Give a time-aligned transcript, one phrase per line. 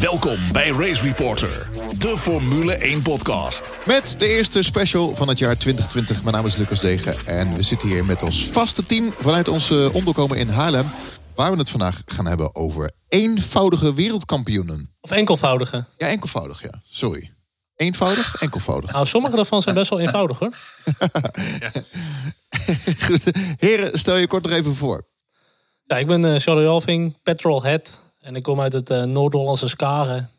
[0.00, 3.62] Welkom bij Race Reporter, de Formule 1 podcast.
[3.86, 6.22] Met de eerste special van het jaar 2020.
[6.22, 9.90] Mijn naam is Lucas Degen en we zitten hier met ons vaste team vanuit onze
[9.92, 10.86] onderkomen in Haarlem.
[11.34, 14.94] Waar we het vandaag gaan hebben over eenvoudige wereldkampioenen.
[15.00, 15.84] Of enkelvoudige.
[15.98, 16.80] Ja, enkelvoudig, ja.
[16.90, 17.30] Sorry.
[17.76, 18.92] Eenvoudig, enkelvoudig.
[18.92, 20.56] Nou, sommige daarvan zijn best wel eenvoudig hoor.
[23.06, 23.30] Goed.
[23.56, 25.06] Heren, stel je kort nog even voor.
[25.84, 28.00] Ja, ik ben eh Charlie Alving, petrolhead.
[28.22, 30.30] En ik kom uit het eh, Noord-Hollandse Skaren.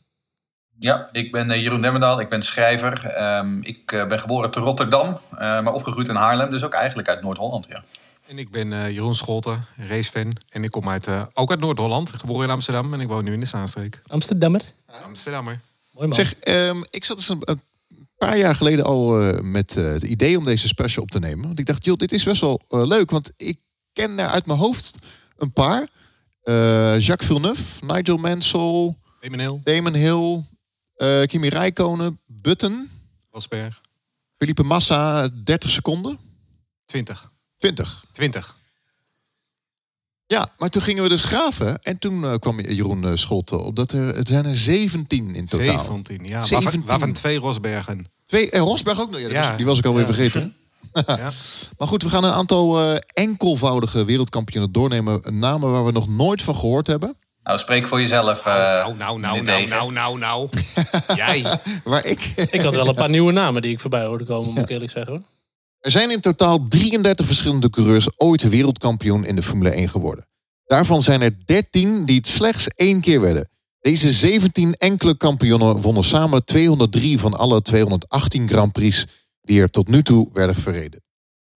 [0.79, 3.05] Ja, ik ben eh, Jeroen Demmendaal, ik ben schrijver.
[3.05, 7.09] Ehm, ik eh, ben geboren te Rotterdam, eh, maar opgegroeid in Haarlem, dus ook eigenlijk
[7.09, 7.67] uit Noord-Holland.
[7.67, 7.83] Ja.
[8.27, 10.37] En ik ben eh, Jeroen Scholten, racefan.
[10.49, 12.93] En ik kom uit, eh, ook uit Noord-Holland, geboren in Amsterdam.
[12.93, 14.01] En ik woon nu in de Zaanstreek.
[14.07, 14.61] Amsterdammer.
[15.03, 15.59] Amsterdammer.
[15.91, 16.15] Mooi man.
[16.15, 17.61] Zeg, ehm, ik zat dus een, een
[18.17, 21.45] paar jaar geleden al eh, met eh, het idee om deze special op te nemen.
[21.45, 23.11] Want ik dacht, joh, dit is best wel leuk.
[23.11, 23.59] Want ik
[23.93, 24.97] ken er uit mijn hoofd
[25.37, 25.87] een paar.
[26.43, 30.43] Eh, Jacques Villeneuve, Nigel Mansell, Damon Hill, Damon Hill,
[30.95, 32.89] eh, Kimi Räikkönen, Button,
[33.31, 33.81] Rosberg.
[34.37, 36.17] Felipe Massa, 30 seconden.
[36.85, 37.31] 20.
[37.57, 38.03] 20.
[38.11, 38.55] 20.
[40.25, 41.81] Ja, maar toen gingen we dus graven.
[41.81, 45.45] En toen eh, kwam Jeroen uh, Scholte op dat er, het zijn er 17 in
[45.45, 45.79] totaal.
[45.85, 46.45] 17, ja.
[46.45, 46.49] 17.
[46.63, 48.07] Waarvan, waarvan twee Rosbergen.
[48.25, 49.19] Twee, en Rosberg ook nog.
[49.19, 49.47] Ja, die Ja.
[49.47, 50.13] was- die was ik alweer Ja.
[50.13, 50.55] vergeten.
[51.07, 51.31] ja.
[51.77, 55.39] Maar goed, we gaan een aantal eh, enkelvoudige wereldkampioenen doornemen.
[55.39, 57.15] Namen waar we nog nooit van gehoord hebben.
[57.43, 58.45] Nou, spreek voor jezelf.
[58.45, 59.69] eh, nou, nou, nou, meneer nou, Degen.
[59.69, 60.49] nou, nou, nou.
[61.15, 61.59] Jij.
[61.83, 62.33] Waar ik...
[62.51, 64.91] Ik had wel een paar nieuwe namen die ik voorbij hoorde komen, moet ik eerlijk
[64.91, 65.21] zeggen hoor.
[65.79, 70.25] Er zijn in totaal 33 verschillende coureurs ooit wereldkampioen in de Formule 1 geworden.
[70.65, 73.49] Daarvan zijn er 13 die het slechts één keer werden.
[73.79, 79.05] Deze 17 enkele kampioenen wonnen samen 203 van alle 218 Grand Prix
[79.43, 81.03] die er tot nu toe werden verreden.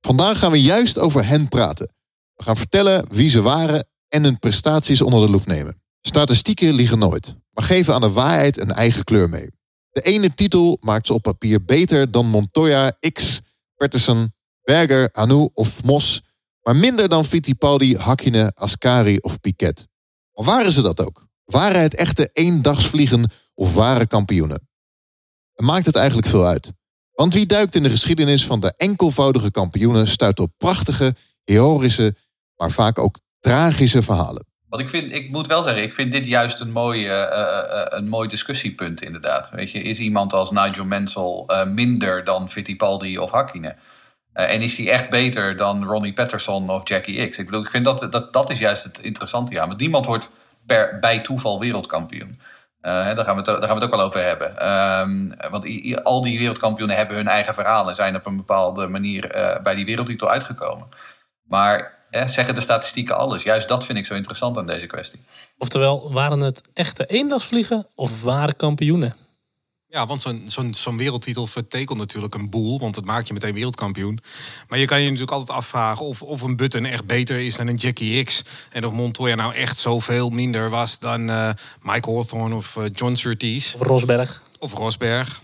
[0.01, 1.93] Vandaag gaan we juist over hen praten.
[2.35, 5.81] We gaan vertellen wie ze waren en hun prestaties onder de loep nemen.
[6.01, 9.51] Statistieken liegen nooit, maar geven aan de waarheid een eigen kleur mee.
[9.89, 13.41] De ene titel maakt ze op papier beter dan Montoya, X,
[13.75, 16.23] Patterson, Berger, Anu of Mos,
[16.61, 19.87] maar minder dan Fittipaldi, Hakkinen, Ascari of Piquet.
[20.33, 21.27] Maar waren ze dat ook?
[21.43, 24.67] Waren het echte eendagsvliegen of waren kampioenen?
[25.53, 26.71] En maakt het eigenlijk veel uit?
[27.17, 32.15] Want wie duikt in de geschiedenis van de enkelvoudige kampioenen stuit op prachtige, heroïsche,
[32.55, 34.45] maar vaak ook tragische verhalen.
[34.69, 37.81] Want ik, vind, ik moet wel zeggen, ik vind dit juist een mooi, eh, eh,
[37.81, 39.49] eh, een mooi discussiepunt inderdaad.
[39.49, 43.77] Weet je, is iemand als Nigel Mansell minder dan Fittipaldi of Hakkinen?
[44.33, 47.37] En is hij echt beter dan Ronnie Patterson of Jackie X?
[47.37, 49.67] Ik bedoel, ik vind dat, dat, dat is juist het interessante ja.
[49.67, 50.35] Want niemand wordt
[50.65, 52.39] per, bij toeval wereldkampioen.
[52.93, 54.57] Hè, daar, gaan we het, gaan we het ook al over hebben.
[54.59, 59.31] Ehm, want al die wereldkampioenen hebben hun eigen verhaal en zijn op een bepaalde manier
[59.31, 60.87] eh, bij die wereldtitel uitgekomen.
[61.43, 63.43] Maar zeggen de statistieken alles?
[63.43, 65.25] Juist dat vind ik zo interessant aan deze kwestie.
[65.57, 69.15] Oftewel, waren het echte eendagsvliegen of waren kampioenen?
[69.97, 72.79] Ja, want zo'n zo'n zo'n wereldtitel vertekent natuurlijk een boel.
[72.79, 74.19] Want het maakt je meteen wereldkampioen.
[74.67, 77.67] Maar je kan je natuurlijk altijd afvragen of, of een Button echt beter is dan
[77.67, 78.43] een Jackie X.
[78.69, 81.49] En of Montoya nou echt zoveel minder was dan eh,
[81.81, 83.73] Mike Hawthorne of eh, John Surtees.
[83.73, 84.43] Of Rosberg?
[84.59, 85.41] Of Rosberg.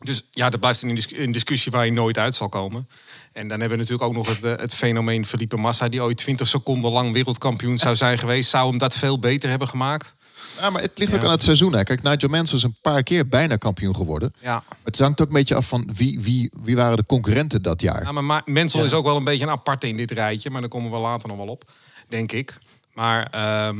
[0.00, 2.88] Dus ja, dat blijft een discussie waar je nooit uit zal komen.
[3.32, 5.88] En dan hebben we natuurlijk ook nog het, eh, het fenomeen Felipe Massa...
[5.88, 8.50] die ooit 20 seconden lang wereldkampioen zou zijn geweest.
[8.50, 10.14] Zou hem dat veel beter hebben gemaakt?
[10.60, 11.72] Ja, maar het ligt ook aan het seizoen.
[11.72, 11.82] Hè.
[11.82, 14.32] Kijk, Nigel Mansell is een paar keer bijna kampioen geworden.
[14.40, 14.52] Ja.
[14.52, 17.80] Maar het hangt ook een beetje af van wie, wie, wie waren de concurrenten dat
[17.80, 18.02] jaar.
[18.02, 20.50] Ja, maar Ma- Mensel is ook wel een beetje een aparte in dit rijtje.
[20.50, 21.70] Maar daar komen we later nog wel op,
[22.08, 22.58] denk ik.
[22.92, 23.78] Maar ehm,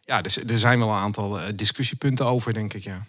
[0.00, 3.06] ja, er, er zijn wel een aantal eh, discussiepunten over, denk ik, ja.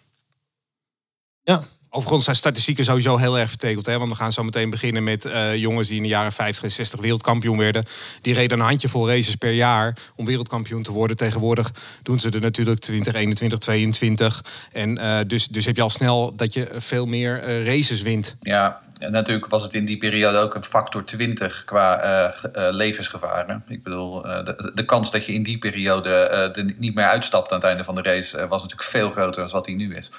[1.43, 1.63] Ja.
[1.97, 3.85] Overigens zijn statistieken sowieso heel erg vertekend.
[3.85, 3.97] Hè?
[3.97, 6.71] Want we gaan zo meteen beginnen met eh, jongens die in de jaren 50 en
[6.71, 7.85] 60 wereldkampioen werden.
[8.21, 11.17] Die reden een handjevol races per jaar om wereldkampioen te worden.
[11.17, 11.71] Tegenwoordig
[12.03, 14.43] doen ze er natuurlijk 20, 21, 22.
[14.71, 18.37] En eh, dus, dus heb je al snel dat je veel meer eh, races wint.
[18.41, 21.97] Ja, en natuurlijk was het in die periode ook een factor 20 qua
[22.35, 23.63] ge- levensgevaren.
[23.67, 27.67] Ik bedoel, de, de kans dat je in die periode niet meer uitstapt aan het
[27.67, 30.11] einde van de race was natuurlijk veel groter dan wat die nu is.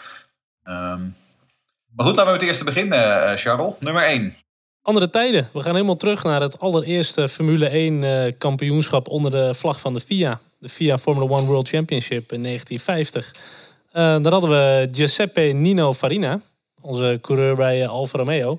[0.64, 1.00] Ehm,
[1.98, 3.74] maar goed, laten we met het eerste beginnen, eh Charles.
[3.80, 4.34] Nummer 1.
[4.82, 5.48] Andere tijden.
[5.52, 9.92] We gaan helemaal terug naar het allereerste Formule 1 eh, kampioenschap onder de vlag van
[9.94, 10.40] de FIA.
[10.58, 13.34] De FIA Formula One World Championship in 1950.
[13.90, 16.40] Eh, daar hadden we Giuseppe Nino Farina,
[16.82, 18.58] onze coureur bij Alfa Romeo.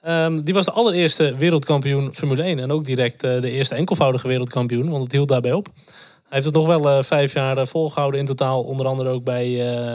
[0.00, 2.58] Ehm, die was de allereerste wereldkampioen Formule 1.
[2.58, 5.66] En ook direct de eerste enkelvoudige wereldkampioen, want het hield daarbij op.
[5.66, 8.62] Hij heeft het nog wel vijf jaar eh, volgehouden in totaal.
[8.62, 9.46] Onder andere ook bij,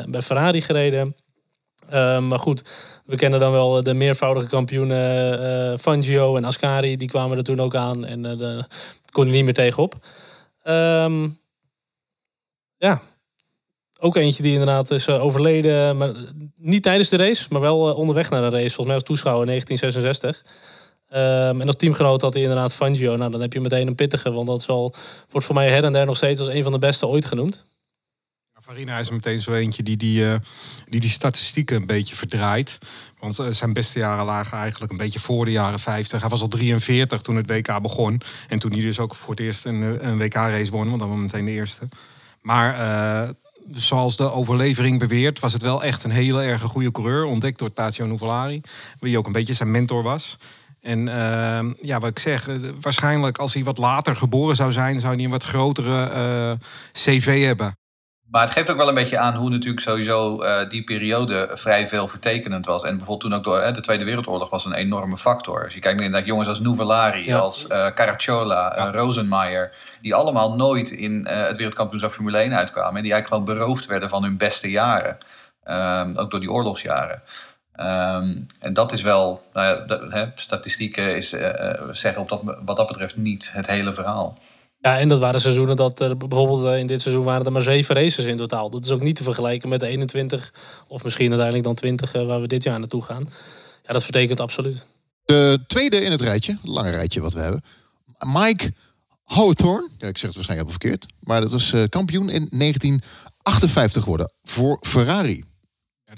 [0.09, 1.15] bij Ferrari gereden.
[1.89, 2.63] Ehm, maar goed,
[3.05, 5.39] we kennen dan wel de meervoudige kampioenen
[5.71, 6.95] eh Fangio en Ascari.
[6.95, 8.67] Die kwamen er toen ook aan en eh daar
[9.11, 9.95] kon je niet meer tegenop.
[10.63, 11.27] Ehm,
[12.77, 13.01] ja,
[13.99, 16.11] ook eentje die inderdaad is eh, overleden, maar
[16.55, 18.75] niet tijdens de race, maar wel onderweg naar de race.
[18.75, 20.43] Volgens mij als toeschouwer in 1966.
[21.09, 23.15] Ehm, en als teamgenoot had hij inderdaad Fangio.
[23.15, 25.93] Nou, dan heb je meteen een pittige, want dat is wordt voor mij her en
[25.93, 27.63] der nog steeds als een van de beste ooit genoemd.
[28.69, 30.39] Farina is meteen zo eentje die die, eh,
[30.85, 32.77] die die statistieken een beetje verdraait.
[33.19, 36.19] Want eh, zijn beste jaren lagen eigenlijk een beetje voor de jaren 50.
[36.19, 38.21] Hij was al 43 toen het WK begon.
[38.47, 41.09] En toen hij dus ook voor het eerst een, eh, een WK-race won, want dan
[41.09, 41.87] was meteen de eerste.
[42.41, 43.33] Maar
[43.71, 47.25] zoals de overlevering beweert, was het wel echt een hele erg goede coureur.
[47.25, 48.61] Ontdekt door Tazio Nuvolari,
[48.99, 50.37] wie ook een beetje zijn mentor was.
[50.81, 51.05] En
[51.81, 52.47] ja, wat ik zeg,
[52.81, 56.57] waarschijnlijk als hij wat later geboren zou zijn, zou hij een wat grotere
[56.91, 57.78] cv hebben.
[58.31, 61.87] Maar het geeft ook wel een beetje aan hoe natuurlijk sowieso eh, die periode vrij
[61.87, 62.83] veel vertekenend was.
[62.83, 65.63] En bijvoorbeeld toen ook door de Tweede Wereldoorlog was een enorme factor.
[65.63, 67.37] Als je kijkt naar jongens als Nuvolari, Ja.
[67.37, 69.71] als eh Caracciola, eh, Rosenmeier.
[70.01, 72.95] Die allemaal nooit in het wereldkampioenschap Formule 1 uitkwamen.
[72.95, 75.17] En die eigenlijk gewoon beroofd werden van hun beste jaren.
[75.63, 77.21] Ehm, ook door die oorlogsjaren.
[77.75, 81.29] Ehm, en dat is wel, nou ja, dat- hè, statistieken is,
[81.91, 84.37] zeggen op dat, wat dat betreft niet het hele verhaal.
[84.81, 87.63] Ja, en dat waren seizoenen dat er bijvoorbeeld eh, in dit seizoen waren er maar
[87.63, 88.69] zeven races in totaal.
[88.69, 90.53] Dat is ook niet te vergelijken met de 21
[90.87, 93.29] of misschien uiteindelijk dan 20 eh, waar we dit jaar naartoe gaan.
[93.85, 94.83] Ja, dat vertekent absoluut.
[95.25, 97.63] De tweede in het rijtje, het lange rijtje wat we hebben.
[98.25, 98.73] Mike
[99.23, 99.87] Hawthorne.
[99.97, 101.05] Ik zeg het waarschijnlijk helemaal verkeerd.
[101.19, 105.43] Maar dat is eh, kampioen in 1958 geworden voor Ferrari.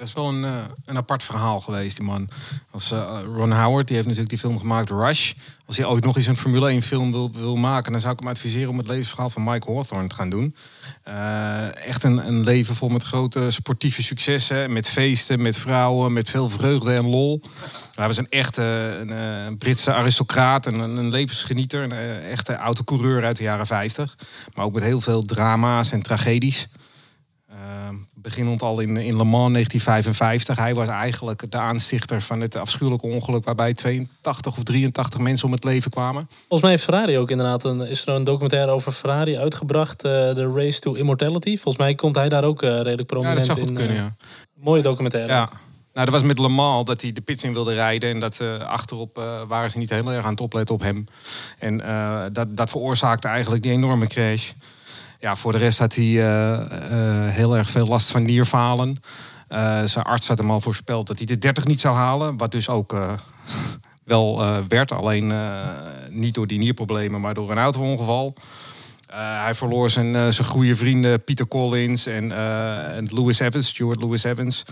[0.01, 2.29] Dat is wel een, eh, een apart verhaal geweest, die man.
[2.71, 5.33] Als eh, Ron Howard, die heeft natuurlijk die film gemaakt, Rush.
[5.65, 7.91] Als hij ooit nog eens een Formule 1 film wil, wil maken...
[7.91, 10.55] dan zou ik hem adviseren om het levensverhaal van Mike Hawthorne te gaan doen.
[11.03, 14.73] Eh, echt een, een leven vol met grote sportieve successen.
[14.73, 17.41] Met feesten, met vrouwen, met veel vreugde en lol.
[17.95, 18.63] Hij was een echte
[19.07, 21.83] een, Britse aristocraat en een, levensgenieter.
[21.83, 24.17] Een echte autocoureur uit de jaren 50.
[24.53, 26.67] Maar ook met heel veel drama's en tragedies.
[27.53, 27.57] Uh,
[28.13, 30.57] beginnend al in, in Le Mans 1955.
[30.57, 33.45] Hij was eigenlijk de aanstichter van het afschuwelijke ongeluk...
[33.45, 36.27] waarbij 82 of 83 mensen om het leven kwamen.
[36.29, 40.11] Volgens mij heeft Ferrari ook inderdaad een, is er een documentaire over Ferrari uitgebracht, eh,
[40.11, 41.53] de Race to Immortality.
[41.53, 43.75] Volgens mij komt hij daar ook eh, redelijk Ja, prominent dat zou goed in.
[43.75, 44.15] kunnen, eh, ja.
[44.53, 45.33] Mooie documentaire.
[45.33, 45.49] ja.
[45.93, 48.09] Nou, dat was met Le Mans dat hij de pits in wilde rijden.
[48.09, 49.15] En dat ze achterop
[49.47, 51.05] waren ze niet heel erg aan het opletten op hem.
[51.59, 51.77] En
[52.33, 54.51] dat, dat veroorzaakte eigenlijk die enorme crash.
[55.21, 58.97] Ja, voor de rest had hij eh, eh, heel erg veel last van nierfalen.
[59.47, 62.37] Eh, zijn arts had hem al voorspeld dat hij de 30 niet zou halen.
[62.37, 62.95] Wat dus ook
[64.03, 64.91] wel werd.
[64.91, 65.33] Alleen
[66.09, 68.33] niet door die nierproblemen, maar door een auto-ongeval.
[69.15, 74.23] Hij verloor zijn, zijn goede vrienden Peter Collins en, eh, en Lewis Evans, Stuart Lewis
[74.23, 74.63] Evans.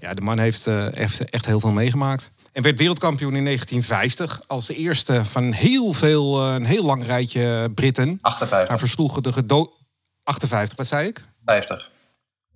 [0.00, 2.30] Ja, de man heeft echt, echt heel veel meegemaakt.
[2.52, 7.70] En werd wereldkampioen in 1950 als de eerste van heel veel, een heel lang rijtje
[7.74, 8.08] Britten.
[8.08, 9.72] Hij 58, versloeg de gedo
[10.24, 11.24] 58, wat zei ik?
[11.44, 11.92] 50.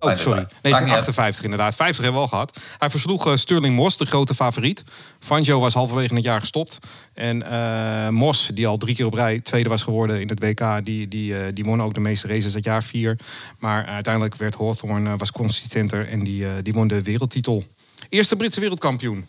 [0.01, 0.39] Oh, Nee, sorry.
[0.39, 1.75] niet 1958 inderdaad.
[1.75, 2.59] 50 hebben we al gehad.
[2.77, 4.83] Hij versloeg eh, Sterling Moss, de grote favoriet.
[5.19, 6.77] Fangio was halverwege het jaar gestopt.
[7.13, 10.85] En eh, Moss, die al drie keer op rij tweede was geworden in het WK...
[10.85, 13.19] die, die, eh, die won ook de meeste races dat jaar, vier.
[13.57, 16.07] Maar uiteindelijk werd Hawthorne, was consistenter...
[16.07, 17.63] en die, die won de wereldtitel.
[18.09, 19.27] Eerste Britse wereldkampioen.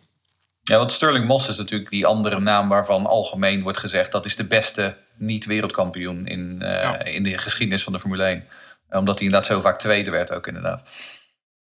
[0.62, 4.12] Ja, want Sterling Moss is natuurlijk die andere naam waarvan algemeen wordt gezegd...
[4.12, 7.04] dat is de beste niet-wereldkampioen in, eh, Ja.
[7.04, 8.44] in de geschiedenis van de Formule 1.
[8.90, 10.82] Omdat hij inderdaad zo vaak tweede werd ook inderdaad.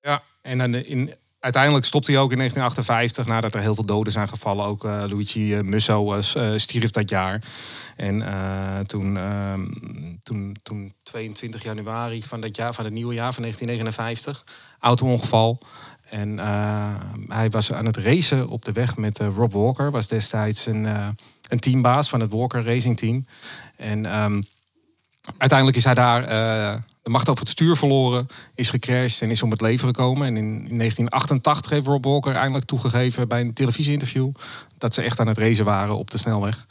[0.00, 3.26] Ja, en dan in, uiteindelijk stopte hij ook in 1958...
[3.26, 4.64] nadat er heel veel doden zijn gevallen.
[4.64, 7.42] Ook eh, Luigi eh, Musso eh, eh, stierf dat jaar.
[7.96, 9.64] En eh, toen, ehm,
[10.22, 14.44] toen, toen 22 januari van, dat jaar, van het nieuwe jaar van 1959...
[14.80, 15.58] auto-ongeval.
[16.10, 16.94] En eh,
[17.28, 19.90] hij was aan het racen op de weg met eh, Rob Walker.
[19.90, 21.08] Was destijds een, eh,
[21.48, 23.26] een teambaas van het Walker Racing Team.
[23.76, 24.42] En ehm,
[25.38, 26.26] uiteindelijk is hij daar
[27.02, 30.26] de macht over het stuur verloren, is gecrashed en is om het leven gekomen.
[30.26, 34.30] En in, in 1988 heeft Rob Walker eindelijk toegegeven bij een televisieinterview
[34.78, 36.66] dat ze echt aan het racen waren op de snelweg.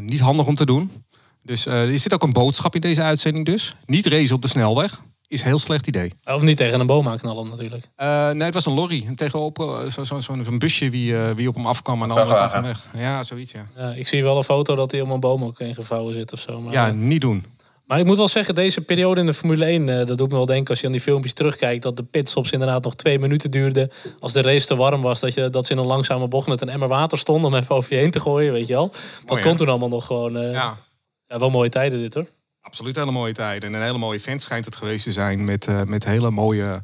[0.00, 1.04] Niet handig om te doen.
[1.42, 3.76] Dus er zit ook een boodschap in deze uitzending dus.
[3.86, 6.12] Niet racen op de snelweg is een heel slecht idee.
[6.24, 7.88] Of niet tegen een boom aanknallen natuurlijk.
[7.96, 9.04] Eh, nee, het was een lorry.
[9.06, 12.08] En tegenop eh, zo- zo- zo'n zo'n busje wie, eh, wie op hem afkwam aan
[12.08, 12.84] de andere kant van weg.
[12.96, 13.66] Ja, zoiets ja.
[13.76, 16.40] Ja, ik zie wel een foto dat hij om een boom ook ingevouwen zit of
[16.40, 16.60] zo.
[16.60, 17.44] Maar, Ja, niet doen.
[17.84, 20.36] maar ik moet wel zeggen, deze periode in de Formule 1, eh, dat doet me
[20.36, 23.50] wel denken als je aan die filmpjes terugkijkt, dat de pitstops inderdaad nog twee minuten
[23.50, 23.90] duurden.
[24.20, 26.60] Als de race te warm was, dat, je, dat ze in een langzame bocht met
[26.60, 28.92] een emmer water stonden om even over je heen te gooien, weet je wel.
[29.24, 29.42] Dat hè?
[29.44, 30.78] kon toen allemaal nog gewoon, eh, ja.
[31.26, 32.26] Ja, wel mooie tijden dit hoor.
[32.68, 33.68] Absoluut hele mooie tijden.
[33.68, 35.44] En een hele mooie event schijnt het geweest te zijn.
[35.44, 36.82] Met, eh, met hele mooie,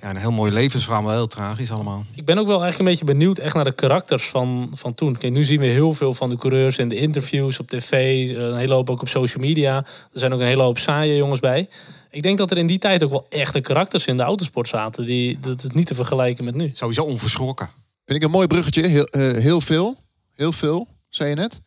[0.00, 1.02] ja, een heel mooi levensverhaal.
[1.04, 2.04] Wel heel tragisch allemaal.
[2.14, 5.16] Ik ben ook wel eigenlijk een beetje benieuwd echt naar de karakters van, van toen.
[5.16, 7.92] Kijk, nu zien we heel veel van de coureurs in de interviews op tv.
[8.36, 9.76] Een hele hoop ook op social media.
[9.76, 11.68] Er zijn ook een hele hoop saaie jongens bij.
[12.10, 15.06] Ik denk dat er in die tijd ook wel echte karakters in de autosport zaten.
[15.06, 16.70] Die, dat is niet te vergelijken met nu.
[16.74, 17.68] Sowieso onverschrokken.
[18.04, 18.86] Vind ik een mooi bruggetje.
[18.86, 19.96] Heel, eh, heel veel.
[20.34, 21.60] Heel veel, zei je net.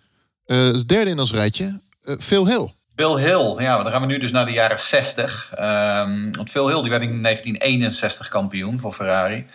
[0.45, 1.79] Eh, het derde in ons rijtje.
[2.01, 2.71] eh Phil Hill.
[2.95, 5.51] Phil Hill, ja, dan gaan we nu dus naar de jaren 60.
[5.55, 9.47] Ehm, want Phil Hill die werd in 1961 kampioen voor Ferrari.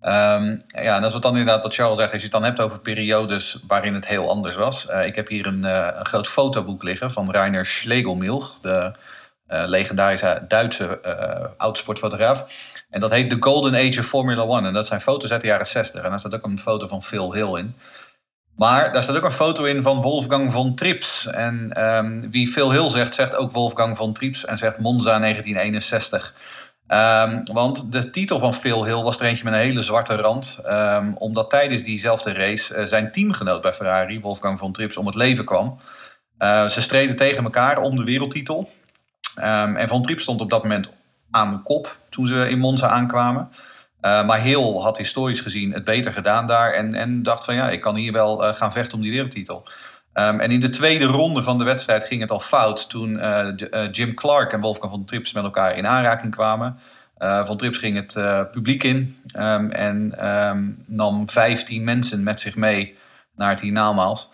[0.00, 2.44] Ehm, ja, en als we het dan inderdaad wat Charles zegt, als je het dan
[2.44, 4.86] hebt over periodes waarin het heel anders was.
[4.86, 8.92] Eh, ik heb hier een, eh, een groot fotoboek liggen van Rainer Schlegelmilch, de
[9.46, 11.00] eh, legendarische Duitse
[11.56, 12.44] autosportfotograaf.
[12.90, 14.66] En dat heet The Golden Age of Formula One.
[14.66, 16.02] En dat zijn foto's uit de jaren 60.
[16.02, 17.76] En daar staat ook een foto van Phil Hill in.
[18.56, 21.26] Maar daar staat ook een foto in van Wolfgang von Trips.
[21.26, 26.34] En ehm, wie Phil Hill zegt, zegt ook Wolfgang von Trips en zegt Monza 1961.
[26.86, 30.58] Ehm, want de titel van Phil Hill was er eentje met een hele zwarte rand.
[30.64, 35.14] ehm, omdat tijdens diezelfde race eh, zijn teamgenoot bij Ferrari, Wolfgang von Trips, om het
[35.14, 35.78] leven kwam.
[36.38, 38.70] Eh, ze streden tegen elkaar om de wereldtitel.
[39.34, 40.88] En von Trips stond op dat moment
[41.30, 43.50] aan de kop toen ze in Monza aankwamen.
[44.00, 46.72] Uh, maar Hill had historisch gezien het beter gedaan daar.
[46.72, 49.68] En, en dacht van ja, ik kan hier wel uh, gaan vechten om die wereldtitel.
[50.14, 52.90] Um, en in de tweede ronde van de wedstrijd ging het al fout.
[52.90, 53.48] Toen uh,
[53.92, 56.78] Jim Clark en Wolfgang van Trips met elkaar in aanraking kwamen.
[57.18, 58.14] van Trips ging het
[58.50, 59.16] publiek in.
[59.38, 62.96] Um, en um, nam 15 mensen met zich mee
[63.34, 64.28] naar het hiernamaals.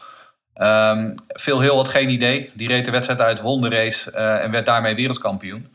[1.41, 2.51] Phil Hill had geen idee.
[2.55, 5.69] Die reed de wedstrijd uit, won de race en werd daarmee wereldkampioen.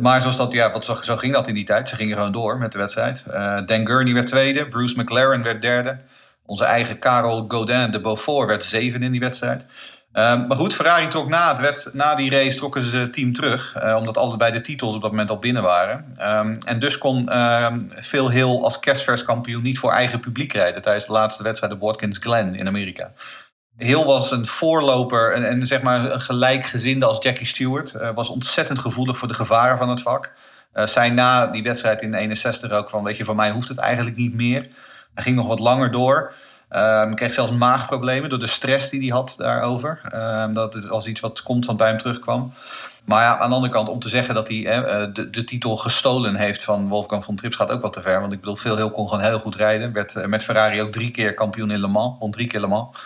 [0.00, 1.88] Maar zoals dat, ja, wat, zo, zo, ging dat in die tijd.
[1.88, 3.24] Ze gingen gewoon door met de wedstrijd.
[3.28, 4.68] Uh, Dan Gurney werd tweede.
[4.68, 5.98] Bruce McLaren werd derde.
[6.46, 9.66] Onze eigen Karel Godin de Beaufort werd zeven in die wedstrijd.
[10.12, 13.76] Um, maar goed, Ferrari trok na, het na die race trokken ze het team terug.
[13.82, 16.16] Uh, omdat allebei de titels op dat moment al binnen waren.
[16.20, 20.82] Um, en dus kon um, Phil Hill als kerstvers kampioen niet voor eigen publiek rijden...
[20.82, 23.12] tijdens de laatste wedstrijd op Watkins Glen in Amerika.
[23.82, 27.94] Hill was een voorloper en, en zeg maar een gelijkgezinde als Jackie Stewart.
[27.96, 30.32] Uh, was ontzettend gevoelig voor de gevaren van het vak.
[30.74, 33.78] Uh, zei na die wedstrijd in 61 ook van, weet je, van mij hoeft het
[33.78, 34.68] eigenlijk niet meer.
[35.14, 36.32] Hij ging nog wat langer door.
[36.70, 40.00] Um, kreeg zelfs maagproblemen door de stress die hij had daarover.
[40.14, 42.52] Um, dat was iets wat constant bij hem terugkwam.
[43.04, 45.76] Maar ja, aan de andere kant, om te zeggen dat hij eh, de, de, titel
[45.76, 48.20] gestolen heeft van Wolfgang von Trips gaat ook wat te ver.
[48.20, 49.92] Want ik bedoel, Phil Hill kon gewoon heel goed rijden.
[49.92, 52.16] Werd met Ferrari ook drie keer kampioen in Le Mans.
[52.18, 52.96] Won drie keer Le Mans.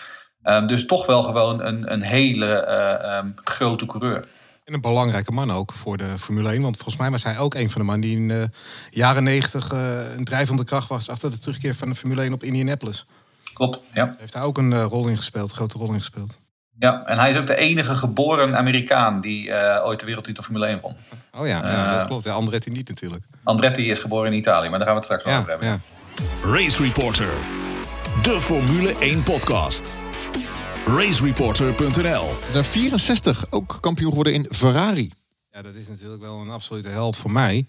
[0.44, 2.66] Um, dus toch wel gewoon een, een hele
[3.02, 4.26] uh, um, grote coureur.
[4.64, 6.62] En een belangrijke man ook voor de Formule 1.
[6.62, 8.48] Want volgens mij was hij ook een van de mannen die in de
[8.90, 12.42] jaren 90 uh, een drijvende kracht was achter de terugkeer van de Formule 1 op
[12.42, 13.06] Indianapolis.
[13.52, 14.04] Klopt, ja.
[14.04, 16.38] Daar heeft hij ook een uh, rol in gespeeld, grote rol in gespeeld.
[16.78, 20.66] Ja, en hij is ook de enige geboren Amerikaan die uh, ooit de wereldtitel Formule
[20.66, 20.96] 1 won.
[21.38, 22.24] Oh ja, ja dat klopt.
[22.24, 23.24] Ja, Andretti niet natuurlijk.
[23.42, 25.68] Andretti is geboren in Italië, maar daar gaan we het straks wel over hebben.
[25.68, 25.78] Ja.
[26.52, 27.32] Race Reporter,
[28.22, 29.92] de Formule 1 podcast
[30.86, 32.28] racereporter.nl.
[32.52, 35.12] De 64 ook kampioen geworden in Ferrari.
[35.52, 37.66] Ja, dat is natuurlijk wel een absolute held voor mij.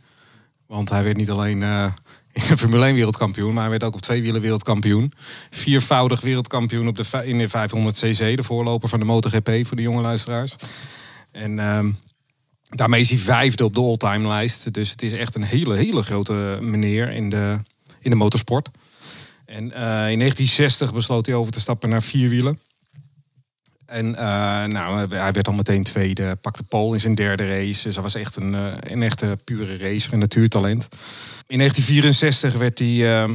[0.68, 1.86] Want hij werd niet alleen uh,
[2.34, 5.12] in de Formule 1 wereldkampioen, maar hij werd ook op twee wielen wereldkampioen.
[5.50, 10.02] Viervoudig wereldkampioen op de, in de 500cc, de voorloper van de MotoGP voor de jonge
[10.02, 10.56] luisteraars.
[11.32, 11.86] En uh,
[12.64, 14.74] daarmee is hij vijfde op de all-time lijst.
[14.74, 17.60] Dus het is echt een hele, hele grote meneer in de,
[18.00, 18.70] in de motorsport.
[19.46, 22.60] En uh, in 1960 besloot hij over te stappen naar vier wielen.
[23.86, 27.84] En uh, nou, hij werd al meteen tweede, pakte pole in zijn derde race.
[27.84, 30.88] Dus hij was echt een, uh, een echte pure racer, een natuurtalent.
[31.48, 33.28] In 1964 werd hij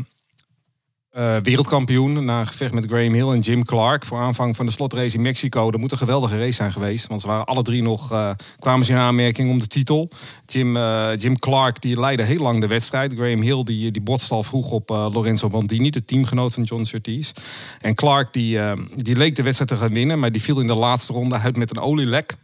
[1.18, 5.16] uh, wereldkampioen na gevecht met Graham Hill en Jim Clark voor aanvang van de slotrace
[5.16, 5.70] in Mexico.
[5.70, 8.86] Dat moet een geweldige race zijn geweest, want ze waren alle drie nog uh, kwamen
[8.86, 10.10] ze in aanmerking om de titel.
[10.46, 10.78] Jim,
[11.16, 13.14] Jim Clark die leidde heel lang de wedstrijd.
[13.14, 17.32] Graham Hill die, die botste al vroeg op Lorenzo Bandini, de teamgenoot van John Surtees.
[17.80, 18.58] En Clark die,
[18.96, 21.56] die leek de wedstrijd te gaan winnen, maar die viel in de laatste ronde uit
[21.56, 22.36] met een olielek.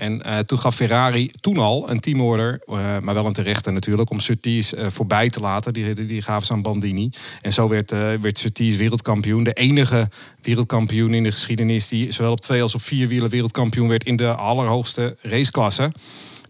[0.00, 4.10] En uh, toen gaf Ferrari toen al een teamorder, uh, maar wel een terechte natuurlijk,
[4.10, 5.72] om Surtees uh, voorbij te laten.
[5.72, 7.10] Die, die, gaven ze aan Bandini.
[7.40, 7.90] En zo werd,
[8.20, 9.44] werd Surtees wereldkampioen.
[9.44, 10.08] De enige
[10.42, 14.16] wereldkampioen in de geschiedenis die zowel op twee als op vier wielen wereldkampioen werd in
[14.16, 15.92] de allerhoogste raceklasse.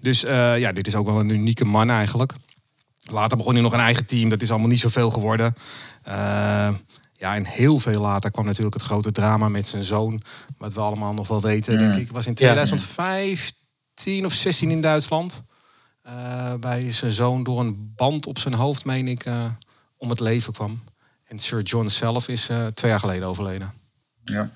[0.00, 0.20] Dus
[0.56, 2.32] ja, dit is ook wel een unieke man eigenlijk.
[3.02, 4.28] Later begon hij nog een eigen team.
[4.28, 5.54] Dat is allemaal niet zoveel geworden.
[7.20, 10.22] Ja, en heel veel later kwam natuurlijk het grote drama met zijn zoon.
[10.58, 11.78] Wat we allemaal nog wel weten, mm.
[11.78, 12.12] denk ik.
[12.12, 15.42] was in 2015 of 16 in Duitsland.
[16.06, 19.44] Uh, bij zijn zoon door een band op zijn hoofd, meen ik, uh,
[19.96, 20.82] om het leven kwam.
[21.24, 23.72] En Sir John zelf is uh, twee jaar geleden overleden.
[24.24, 24.50] Ja.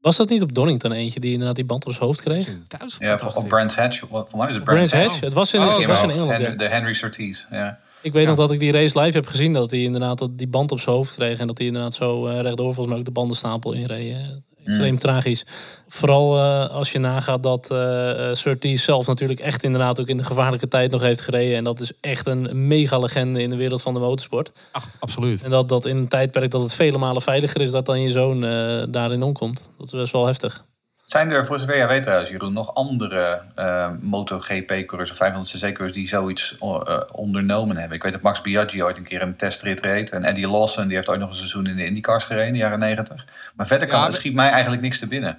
[0.00, 2.58] Was dat niet op Donington eentje die inderdaad die band op zijn hoofd kreeg?
[2.98, 3.98] Ja, op, Brands Hatch.
[3.98, 5.20] Voor mij is het Brands Hatch.
[5.20, 6.38] Het was in, Oh, het was in Engeland.
[6.38, 6.50] Ja.
[6.50, 7.80] De Henry Surtees, ja.
[8.08, 9.52] Ik weet nog dat ik die race live heb gezien.
[9.52, 11.38] Dat hij inderdaad dat die band op zijn hoofd kreeg.
[11.38, 14.12] En dat hij inderdaad zo eh, rechtdoor volgens mij ook de bandenstapel inreed.
[14.12, 14.18] eh,
[14.64, 15.46] Extreem tragisch.
[15.88, 20.68] Vooral uh, als je nagaat dat uh, zelf natuurlijk echt inderdaad ook in de gevaarlijke
[20.68, 21.56] tijd nog heeft gereden.
[21.56, 24.52] En dat is echt een mega legende in de wereld van de motorsport.
[24.72, 25.42] Ach, absoluut.
[25.42, 28.10] En dat, dat in een tijdperk dat het vele malen veiliger is dat dan je
[28.10, 29.70] zoon uh, daarin omkomt.
[29.78, 30.64] Dat is best wel heftig.
[31.08, 36.08] Zijn er, voor zover jij weet trouwens, Jeroen, nog andere uh, MotoGP-coureurs of 500cc-coureurs die
[36.08, 37.96] zoiets uh, ondernomen hebben?
[37.96, 40.10] Ik weet dat Max Biaggi ooit een keer een testrit reed.
[40.10, 42.58] En Eddie Lawson, die heeft ooit nog een seizoen in de IndyCars gereden in de
[42.58, 43.24] jaren 90.
[43.56, 45.38] Maar verder kan, ja, schiet mij eigenlijk niks te binnen.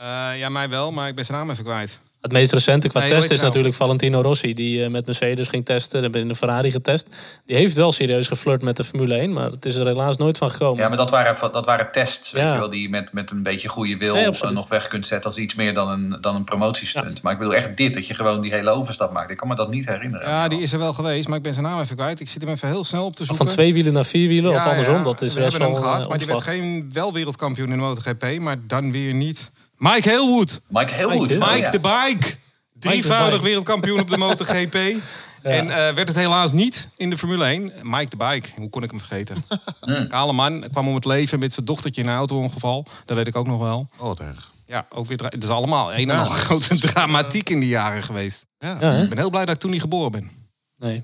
[0.00, 1.98] Uh, ja, mij wel, maar ik ben zijn naam even kwijt.
[2.26, 3.42] Het meest recente qua nee, test is nou?
[3.42, 7.08] natuurlijk Valentino Rossi, die uh, met Mercedes ging testen, hebben in de Ferrari getest.
[7.44, 10.38] Die heeft wel serieus geflirt met de Formule 1, maar het is er helaas nooit
[10.38, 10.82] van gekomen.
[10.82, 12.52] Ja, maar dat waren, dat waren tests, weet ja.
[12.52, 15.06] je wel, die je met, met een beetje goede wil nee, uh, nog weg kunt
[15.06, 17.14] zetten als iets meer dan een, dan een promotiestunt.
[17.14, 17.20] Ja.
[17.22, 19.30] Maar ik bedoel echt dit, dat je gewoon die hele overstap maakt.
[19.30, 20.28] Ik kan me dat niet herinneren.
[20.28, 22.20] Ja, die is er wel geweest, maar ik ben zijn naam even kwijt.
[22.20, 23.46] Ik zit hem even heel snel op te zoeken.
[23.46, 26.08] Van twee wielen naar vier wielen of andersom, dat is We wel hebben hem gehad,
[26.08, 29.50] maar die werd geen wel wereldkampioen in MotoGP, maar dan weer niet.
[29.76, 30.60] Mike Halewood.
[30.68, 31.28] Mike Halewood.
[31.28, 32.36] Mike, Mike de Bike.
[32.72, 34.74] Drievoudig wereldkampioen op de MotoGP.
[34.74, 35.00] ja.
[35.42, 37.72] En uh, werd het helaas niet in de Formule 1.
[37.82, 39.36] Mike de Bike, hoe kon ik hem vergeten?
[39.86, 40.08] mm.
[40.08, 42.86] Kale man, kwam om het leven met zijn dochtertje in een auto-ongeval.
[43.04, 43.88] Dat weet ik ook nog wel.
[43.96, 44.52] Oh, wat erg.
[44.66, 45.24] Ja, ook weer.
[45.24, 48.46] Het is allemaal een en al grote dramatiek in die jaren geweest.
[48.58, 48.76] Ja.
[48.80, 50.30] ja ik ben heel blij dat ik toen niet geboren ben.
[50.76, 51.02] Nee.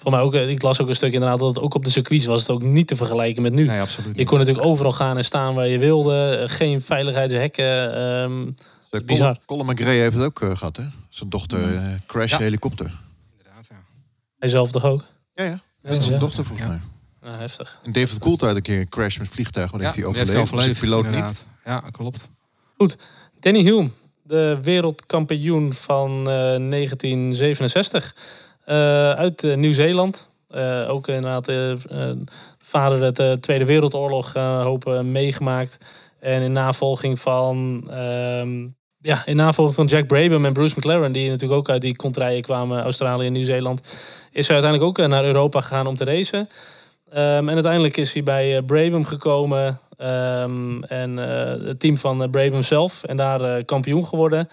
[0.00, 2.24] Voor mij ook, ik las ook een stuk inderdaad dat het ook op de circuits
[2.24, 3.66] was het ook niet te vergelijken met nu.
[3.66, 4.16] Nee, absoluut.
[4.16, 6.44] Je kon natuurlijk overal gaan en staan waar je wilde.
[6.46, 8.00] Geen veiligheidshekken.
[8.02, 8.54] Um,
[8.90, 10.84] de Colin, Colin McRae heeft het ook uh, gehad, hè?
[11.08, 12.38] Zijn dochter uh, crash ja.
[12.38, 12.92] helikopter.
[13.38, 13.76] Inderdaad, ja.
[14.38, 15.04] Hij zelf toch ook?
[15.34, 15.60] Ja, ja.
[15.82, 16.80] Dat is zijn dochter volgens mij.
[17.22, 17.80] Ja, heftig.
[17.82, 20.30] En David Coulthard een keer een crash met vliegtuig, maar heeft hij overleefd.
[20.30, 21.28] Dus overleefd piloot inderdaad.
[21.28, 21.44] niet.
[21.64, 22.28] Ja, klopt.
[22.76, 22.96] Goed.
[23.40, 23.90] Danny Hulme,
[24.22, 28.14] de wereldkampioen van uh, 1967.
[29.16, 30.28] Uit Nieuw-Zeeland.
[30.88, 31.52] ook inderdaad
[32.58, 35.78] vader de Tweede Wereldoorlog hopen meegemaakt.
[36.20, 37.84] En in navolging van,
[38.40, 41.96] um, ja, in navolging van Jack Brabham en Bruce McLaren, die natuurlijk ook uit die
[41.96, 43.80] kontrijen kwamen, Australië en Nieuw-Zeeland,
[44.30, 46.48] is hij uiteindelijk ook naar Europa gegaan om te racen.
[47.12, 53.04] Um, en uiteindelijk is hij bij Brabham gekomen um, en het team van Brabham zelf
[53.04, 54.48] en daar kampioen geworden.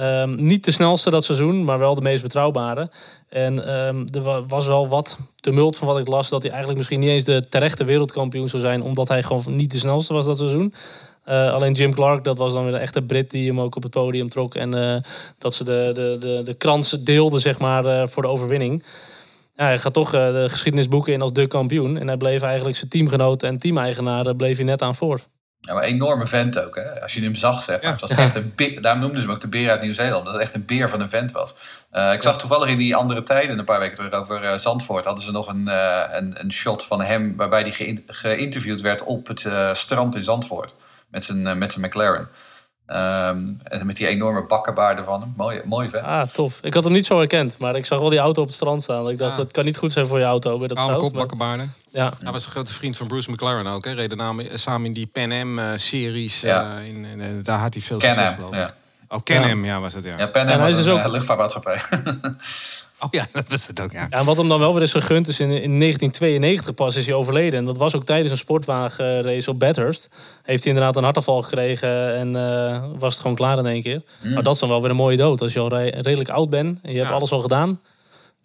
[0.00, 2.90] Um, niet de snelste dat seizoen, maar wel de meest betrouwbare.
[3.28, 7.00] En um, er was wel wat tumult van wat ik las, dat hij eigenlijk misschien
[7.00, 10.38] niet eens de terechte wereldkampioen zou zijn, omdat hij gewoon niet de snelste was dat
[10.38, 10.74] seizoen.
[11.28, 13.82] Uh, alleen Jim Clark, dat was dan weer de echte Brit die hem ook op
[13.82, 14.54] het podium trok.
[14.54, 14.96] En uh,
[15.38, 18.84] dat ze de, de, de, de kransen deelden, zeg maar, uh, voor de overwinning.
[19.56, 21.98] Ja, hij gaat toch de geschiedenisboeken in als de kampioen.
[21.98, 25.20] En hij bleef eigenlijk zijn teamgenoot en teameigenaar bleef hij net aan voor.
[25.64, 26.76] Ja, maar een enorme vent ook.
[26.76, 27.02] Hè?
[27.02, 27.84] Als je hem zag, zeg maar.
[27.84, 27.90] Ja.
[27.90, 30.24] Het was echt een beer, daarom noemden ze hem ook de beer uit Nieuw-Zeeland.
[30.24, 31.54] Dat het echt een beer van een vent was.
[31.92, 35.04] Uh, ik zag toevallig in die andere tijden, een paar weken terug over uh, Zandvoort,
[35.04, 39.04] hadden ze nog een, uh, een, een, shot van hem waarbij hij ge geïnterviewd werd
[39.04, 40.76] op het strand in Zandvoort.
[41.08, 42.28] Met zijn, met zijn McLaren.
[42.92, 45.32] Um, en met die enorme bakkenbaarden van hem.
[45.36, 46.02] Mooi, mooi vet.
[46.02, 46.58] Ah, tof.
[46.62, 48.82] Ik had hem niet zo herkend, maar ik zag wel die auto op het strand
[48.82, 49.08] staan.
[49.08, 49.36] Ik dacht, ah.
[49.36, 51.12] dat kan niet goed zijn voor je auto bij dat Oude zout.
[51.12, 51.74] bakkenbaarden.
[51.90, 52.12] Ja.
[52.22, 53.84] Hij was een grote vriend van Bruce McLaren ook.
[53.84, 53.92] Hè.
[53.92, 56.40] Reden namen, samen in die Pan Am-series.
[56.40, 56.78] Ja.
[56.78, 58.58] Uh, in, in, daar had hij veel succes, geloof ik.
[58.58, 58.70] Ja.
[59.08, 59.74] Oh, Can-Am, ja.
[59.74, 59.80] ja.
[59.80, 60.18] was het, ja.
[60.18, 61.06] Ja, Pan Am was is dus een ook...
[61.06, 61.80] luchtvaartmaatschappij.
[63.04, 64.06] Oh ja, dat is het ook, ja.
[64.10, 64.18] ja.
[64.18, 67.14] En wat hem dan wel weer is gegund is in, in 1992 pas is hij
[67.14, 67.58] overleden.
[67.58, 70.08] En dat was ook tijdens een sportwagenrace op Bathurst.
[70.42, 74.02] Heeft hij inderdaad een hartaanval gekregen en uh, was het gewoon klaar in één keer.
[74.22, 74.32] Mm.
[74.32, 75.42] Maar dat is dan wel weer een mooie dood.
[75.42, 77.80] Als je al redelijk oud bent en je hebt alles al gedaan.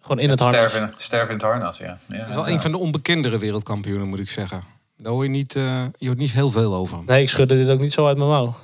[0.00, 0.70] Gewoon in het, het harnas.
[0.70, 1.98] Sterven, sterven in het harnas, ja.
[2.08, 2.52] ja dat is wel ja.
[2.52, 4.62] een van de onbekendere wereldkampioenen, moet ik zeggen.
[4.96, 6.98] Daar hoor je niet, uh, je hoort niet heel veel over.
[7.06, 8.54] Nee, ik schudde dit ook niet zo uit mijn mouw.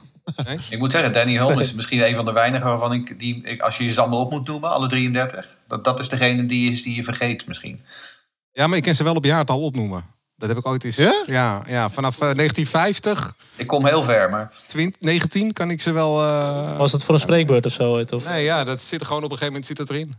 [0.44, 0.58] Nee?
[0.70, 3.62] Ik moet zeggen, Danny Hulme is misschien een van de weinigen waarvan ik, die, ik,
[3.62, 6.82] als je ze allemaal op moet noemen, alle 33, dat, dat is degene die, is,
[6.82, 7.84] die je vergeet misschien.
[8.52, 10.04] Ja, maar ik kan ze wel op jaartal opnoemen.
[10.36, 10.96] Dat heb ik ooit eens.
[10.96, 11.22] Ja?
[11.26, 13.34] Ja, ja vanaf uh, 1950.
[13.56, 14.52] Ik kom heel ver, maar.
[14.66, 16.24] 20, 19 kan ik ze wel.
[16.24, 16.76] Uh...
[16.76, 18.04] Was het voor een spreekbeurt of zo?
[18.10, 18.24] Of?
[18.24, 20.14] Nee, ja, dat zit er gewoon op een gegeven moment zit het erin.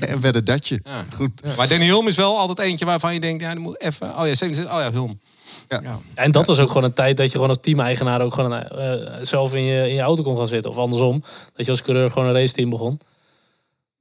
[0.10, 0.80] en werd datje.
[0.84, 1.04] Ja.
[1.14, 1.40] Goed.
[1.44, 1.54] Ja.
[1.56, 4.18] Maar Danny Hulm is wel altijd eentje waarvan je denkt, ja, dan moet even.
[4.18, 5.20] Oh ja, 77, oh ja, Hulm.
[5.68, 5.80] Ja.
[5.82, 5.98] ja.
[6.14, 8.94] En dat was ook gewoon een tijd dat je gewoon als team-eigenaar ook gewoon uh,
[9.20, 10.70] zelf in je, in je auto kon gaan zitten.
[10.70, 13.00] Of andersom, dat je als coureur gewoon een raceteam begon.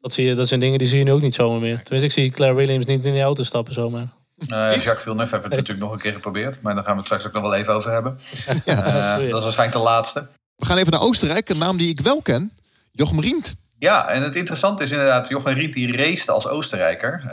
[0.02, 1.84] Dat, zie je, dat zijn dingen die zie je nu ook niet zomaar meer.
[1.84, 4.08] Tenminste, ik zie Claire Williams niet in die auto stappen zomaar.
[4.47, 6.62] Uh, Jacques Villeneuve heeft het natuurlijk nog een keer geprobeerd.
[6.62, 8.19] Maar daar gaan we het straks ook nog wel even over hebben.
[8.65, 9.19] Ja.
[9.19, 10.28] Uh, dat is waarschijnlijk de laatste.
[10.56, 11.50] We gaan even naar Oostenrijk.
[11.50, 12.52] Een naam die ik wel ken.
[12.91, 13.54] Jochem Rient.
[13.82, 17.32] Ja, en het interessante is inderdaad, Jochen Riet die race als Oostenrijker, uh,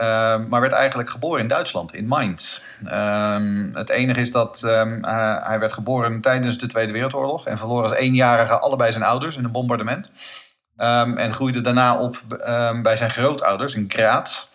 [0.48, 2.60] maar werd eigenlijk geboren in Duitsland, in Mainz.
[2.92, 7.58] Um, het enige is dat um, uh, hij werd geboren tijdens de Tweede Wereldoorlog en
[7.58, 10.12] verloor als eenjarige allebei zijn ouders in een bombardement.
[10.76, 12.22] En groeide daarna op
[12.82, 14.46] bij zijn grootouders in Graz.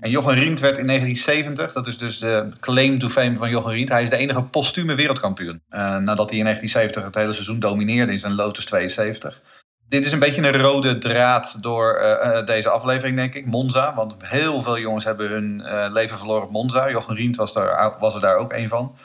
[0.00, 3.72] En Jochen Rindt werd in 1970, dat is dus de claim to fame van Jochen
[3.72, 5.62] Rindt, hij is de enige postume wereldkampioen.
[5.70, 9.40] Uh, nadat hij in 1970 het hele seizoen domineerde in zijn Lotus 72.
[9.92, 13.46] Dit is een beetje een rode draad door uh, deze aflevering, denk ik.
[13.46, 16.90] Monza, want heel veel jongens hebben hun uh, leven verloren op Monza.
[16.90, 18.96] Jochen Rindt was, daar, was er daar ook een van.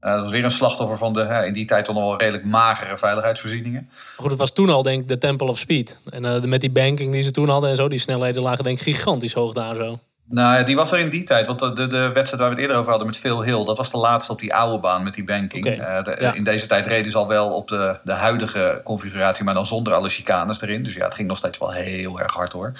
[0.00, 2.98] Dat was weer een slachtoffer van de in die tijd toch nog wel redelijk magere
[2.98, 3.90] veiligheidsvoorzieningen.
[4.16, 6.02] Goed, het was toen al denk ik de Temple of Speed.
[6.10, 8.82] En met die banking die ze toen hadden en zo, die snelheden lagen denk ik
[8.82, 9.98] gigantisch hoog daar zo.
[10.28, 11.46] Nou ja, die was er in die tijd.
[11.46, 13.64] Want de, de, de wedstrijd waar we het eerder over hadden met Phil Hill...
[13.64, 15.66] dat was de laatste op die oude baan met die banking.
[15.66, 16.32] Okay, uh, de, ja.
[16.32, 19.44] In deze tijd reden ze al wel op de, de huidige configuratie...
[19.44, 20.82] maar dan zonder alle chicanes erin.
[20.82, 22.72] Dus ja, het ging nog steeds wel heel erg hard hoor.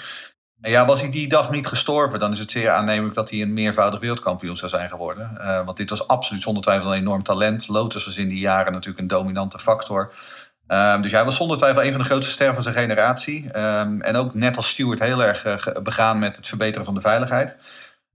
[0.61, 2.19] En ja, was hij die dag niet gestorven...
[2.19, 5.37] dan is het zeer aannemelijk dat hij een meervoudig wereldkampioen zou zijn geworden.
[5.39, 7.67] Uh, want dit was absoluut zonder twijfel een enorm talent.
[7.67, 10.13] Lotus was in die jaren natuurlijk een dominante factor...
[10.67, 13.59] Um, dus hij was zonder twijfel een van de grootste sterren van zijn generatie.
[13.59, 17.01] Um, en ook net als Stewart heel erg uh, begaan met het verbeteren van de
[17.01, 17.57] veiligheid.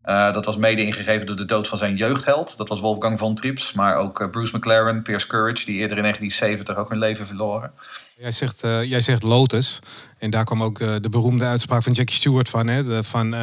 [0.04, 2.56] Uh, dat was mede ingegeven door de dood van zijn jeugdheld.
[2.56, 3.72] Dat was Wolfgang von Trips.
[3.72, 7.72] Maar ook uh, Bruce McLaren, Pierce Courage, die eerder in 1970 ook hun leven verloren.
[8.16, 9.78] Jij zegt, jij zegt Lotus.
[10.18, 12.66] En daar kwam ook de, de beroemde uitspraak van Jackie Stewart van.
[12.66, 13.04] Hè?
[13.04, 13.34] Van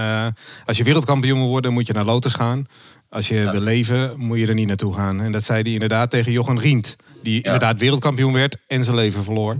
[0.65, 2.67] als je wereldkampioen wil worden, moet je naar Lotus gaan.
[3.15, 3.51] Als je ja.
[3.51, 5.21] wil leven, moet je er niet naartoe gaan.
[5.21, 6.95] En dat zei hij inderdaad tegen Jochen Rindt.
[7.23, 7.43] Die ja.
[7.43, 9.57] inderdaad wereldkampioen werd en zijn leven verloor.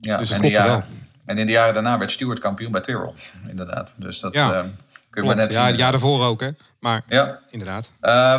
[0.00, 0.82] Ja, dus het wel.
[1.24, 3.12] en in de jaren daarna werd Stewart kampioen bij Tyrrell.
[3.48, 3.94] Inderdaad.
[3.96, 4.54] Dus dat ja.
[4.54, 4.60] uh,
[5.10, 5.68] kun je maar net ja, zien.
[5.68, 6.50] het jaar daarvoor ook, hè?
[6.80, 7.38] Maar Ja.
[7.50, 7.90] inderdaad.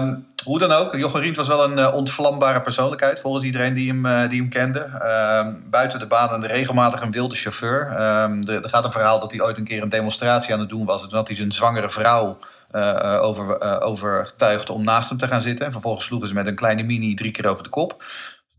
[0.02, 3.88] Um, hoe dan ook, Jochen Rindt was wel een uh, ontvlambare persoonlijkheid volgens iedereen die
[3.88, 4.80] hem, uh, die hem kende.
[4.80, 7.90] Um, buiten de baan en regelmatig een wilde chauffeur.
[7.92, 10.70] Um, er, er gaat een verhaal dat hij ooit een keer een demonstratie aan het
[10.70, 11.04] doen was.
[11.04, 12.38] En had hij zijn zwangere vrouw
[12.72, 15.66] uh, over, overtuigd om naast hem te gaan zitten.
[15.66, 18.04] En vervolgens sloegen ze met een kleine mini drie keer over de kop.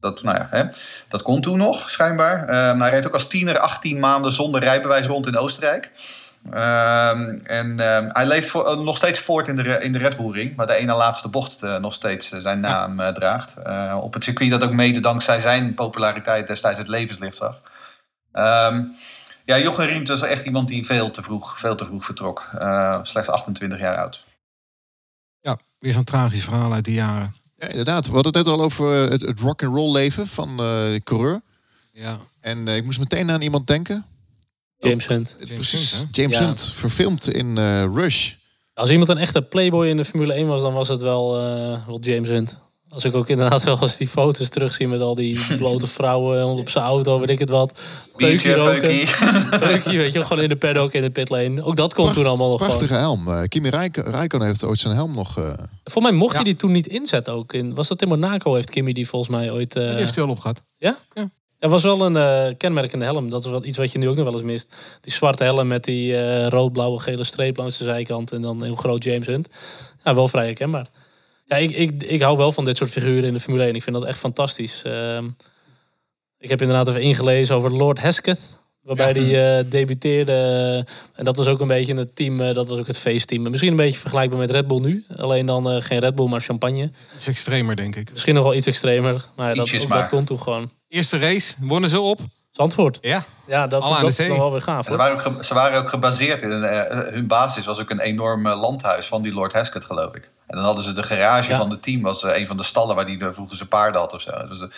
[0.01, 0.65] Dat, nou ja, hè,
[1.09, 2.41] dat kon toen nog, schijnbaar.
[2.71, 5.91] Um, hij reed ook als tiener 18 maanden zonder rijbewijs rond in Oostenrijk.
[6.47, 10.31] Um, en um, hij leeft voor, nog steeds voort in de, in de Red Bull
[10.31, 13.57] ring, waar de ene laatste bocht nog steeds zijn naam draagt.
[14.01, 17.61] Op het circuit dat ook mede dankzij zijn populariteit destijds het levenslicht zag.
[18.33, 18.93] Um,
[19.57, 22.51] ja, Jochen Rindt was echt iemand die veel te vroeg, veel te vroeg vertrok.
[22.55, 24.25] Uh, slechts 28 jaar oud.
[25.41, 27.35] Ja, weer zo'n tragisch verhaal uit die jaren.
[27.57, 28.07] Ja, inderdaad.
[28.07, 31.01] We hadden het net al over het, het rock and roll leven van uh, de
[31.05, 31.41] coureur.
[31.93, 32.19] Ja.
[32.41, 34.05] En uh, ik moest meteen aan iemand denken.
[34.79, 35.37] James Hunt.
[35.39, 36.17] James precies, Hunt?
[36.17, 36.45] James Ja.
[36.45, 38.33] Hunt, verfilmd in eh, Rush.
[38.75, 41.87] Als iemand een echte playboy in de Formule 1 was, dan was het wel, eh,
[41.87, 42.59] wel James Hunt.
[42.93, 46.69] Als ik ook inderdaad wel eens die foto's terugzie met al die blote vrouwen op
[46.69, 47.81] zijn auto, weet ik het wat.
[48.17, 48.81] Biertje, roken.
[48.81, 49.09] peukie.
[49.61, 51.63] Peukje, weet je, gewoon in de paddock, in de pitlane.
[51.63, 52.77] Ook dat kon toen allemaal nog gewoon.
[52.77, 53.29] Prachtige helm.
[53.29, 55.39] Eh, Kimi Räik- Räikkönen heeft ooit zijn helm nog...
[55.39, 55.45] eh,
[55.85, 56.37] Volgens mij mocht Ja.
[56.37, 57.53] hij die toen niet inzetten ook.
[57.53, 59.77] In, was dat in Monaco heeft Kimmy die volgens mij ooit...
[59.77, 60.61] eh, Die heeft hij al opgehad.
[61.59, 63.31] Er was wel een eh, kenmerkende helm.
[63.31, 64.75] Dat is wat, iets wat je nu ook nog wel eens mist.
[65.01, 68.33] Die zwarte helm met die eh, rood-blauwe gele streep langs de zijkant.
[68.33, 69.49] En dan heel groot James Hunt.
[70.05, 70.87] Ja, wel vrij herkenbaar.
[71.51, 73.75] Ja, ik, ik, ik hou wel van dit soort figuren in de Formule 1.
[73.75, 74.83] Ik vind dat echt fantastisch.
[74.85, 75.29] Ehm,
[76.39, 78.59] ik heb inderdaad even ingelezen over Lord Hesketh.
[78.83, 79.21] Waarbij Ja.
[79.21, 80.33] hij eh, debuteerde.
[81.15, 82.41] En dat was ook een beetje het team.
[82.41, 83.43] eh, dat was ook het feestteam.
[83.51, 85.05] Misschien een beetje vergelijkbaar met Red Bull nu.
[85.17, 86.91] Alleen dan eh, geen Red Bull, maar champagne.
[87.17, 88.11] Is extremer, denk ik.
[88.11, 89.25] Misschien nog wel iets extremer.
[89.37, 90.01] Maar dat, ook maar.
[90.01, 90.71] dat kon toen gewoon.
[90.89, 92.21] Eerste race, wonnen ze op.
[92.61, 92.99] Zandvoort.
[93.01, 93.25] Ja.
[93.47, 94.85] Ja, dat, is dan wel weer gaaf.
[94.85, 98.47] Ze waren, ook ze waren ook gebaseerd in eh, hun basis was ook een enorm
[98.47, 100.31] eh, landhuis van die Lord Hesketh, geloof ik.
[100.47, 101.59] En dan hadden ze de garage Ja.
[101.59, 104.01] van het team, was eh, een van de stallen waar die de, vroeger zijn paarden
[104.01, 104.31] had of zo.
[104.31, 104.73] Het was een,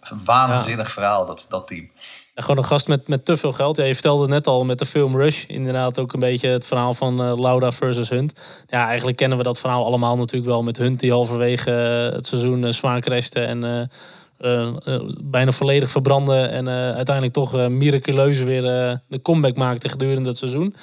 [0.00, 1.90] een waanzinnig verhaal, dat, dat team.
[2.34, 3.76] En gewoon een gast met, met te veel geld.
[3.76, 5.44] Ja, je vertelde net al met de film Rush.
[5.44, 8.32] Inderdaad ook een beetje het verhaal van eh, Lauda versus Hunt.
[8.66, 11.70] Ja, eigenlijk kennen we dat verhaal allemaal natuurlijk wel met Hunt die halverwege
[12.14, 13.90] het seizoen zwaar crashte en
[14.38, 16.36] eh, eh, bijna volledig verbrandde.
[16.36, 18.62] En eh, uiteindelijk toch miraculeus weer
[19.06, 20.74] de comeback maakte gedurende het seizoen.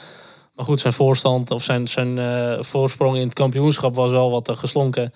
[0.55, 2.19] Maar goed, zijn voorstand of zijn, zijn
[2.63, 5.13] voorsprong in het kampioenschap was wel wat geslonken.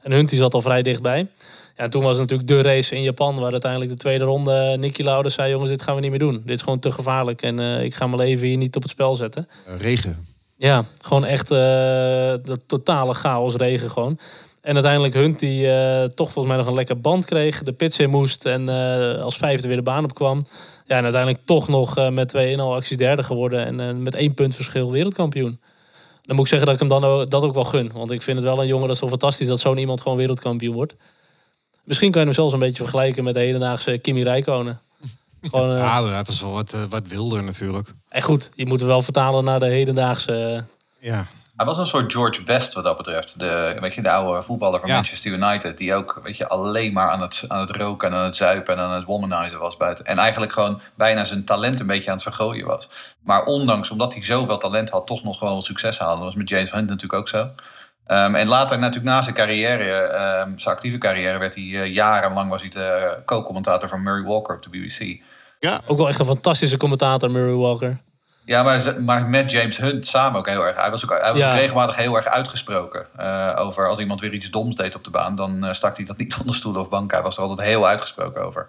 [0.00, 1.28] En Hunt die zat al vrij dichtbij.
[1.76, 4.76] Ja, en toen was het natuurlijk de race in Japan, waar uiteindelijk de tweede ronde
[4.78, 6.42] Nicky Lauda zei: Jongens, dit gaan we niet meer doen.
[6.44, 9.14] Dit is gewoon te gevaarlijk en ik ga mijn leven hier niet op het spel
[9.14, 9.48] zetten.
[9.78, 10.26] regen.
[10.56, 14.18] Ja, gewoon echt de totale chaos regen gewoon.
[14.62, 17.62] En uiteindelijk Hunt die eh, toch volgens mij nog een lekker band kreeg.
[17.62, 20.46] De pits in moest en eh, als vijfde weer de baan op kwam.
[20.84, 23.80] Ja, en uiteindelijk toch nog eh, met 2-1 al acties derde geworden.
[23.80, 25.60] En met één punt verschil wereldkampioen.
[26.22, 27.90] Dan moet ik zeggen dat ik hem dan ook, dat ook wel gun.
[27.94, 30.18] Want ik vind het wel een jongen dat is wel fantastisch dat zo'n iemand gewoon
[30.18, 30.94] wereldkampioen wordt.
[31.84, 34.80] Misschien kan je hem zelfs een beetje vergelijken met de hedendaagse Kimi Räikkönen.
[35.40, 37.88] Gewoon, Ja, dat was wel wat, wat wilder natuurlijk.
[38.08, 40.64] En goed, je moet het wel vertalen naar de hedendaagse.
[40.98, 41.28] Ja.
[41.56, 43.38] Hij was een soort George Best wat dat betreft.
[43.38, 44.94] De, weet je, de oude voetballer van Ja.
[44.94, 45.78] Manchester United.
[45.78, 48.74] Die ook weet je, alleen maar aan het, aan het roken en aan het zuipen
[48.74, 50.04] en aan het womanizen was buiten.
[50.04, 52.88] En eigenlijk gewoon bijna zijn talent een beetje aan het vergooien was.
[53.24, 56.16] Maar ondanks, omdat hij zoveel talent had, toch nog gewoon succes haalde.
[56.16, 57.50] Dat was met James Hunt natuurlijk ook zo.
[58.06, 62.50] Ehm, en later natuurlijk na zijn carrière, ehm, zijn actieve carrière, werd hij eh, jarenlang
[62.50, 65.22] was hij de co-commentator van Murray Walker op de BBC.
[65.86, 68.00] Ook wel echt een fantastische commentator, Murray Walker.
[68.44, 68.62] Ja,
[68.98, 70.76] maar, met James Hunt samen ook heel erg.
[70.76, 71.52] Hij was ook, hij was Ja.
[71.52, 73.06] ook regelmatig heel erg uitgesproken.
[73.16, 76.06] eh, over als iemand weer iets doms deed op de baan, dan eh, stak hij
[76.06, 77.16] dat niet onder stoelen of banken.
[77.16, 78.66] Hij was er altijd heel uitgesproken over.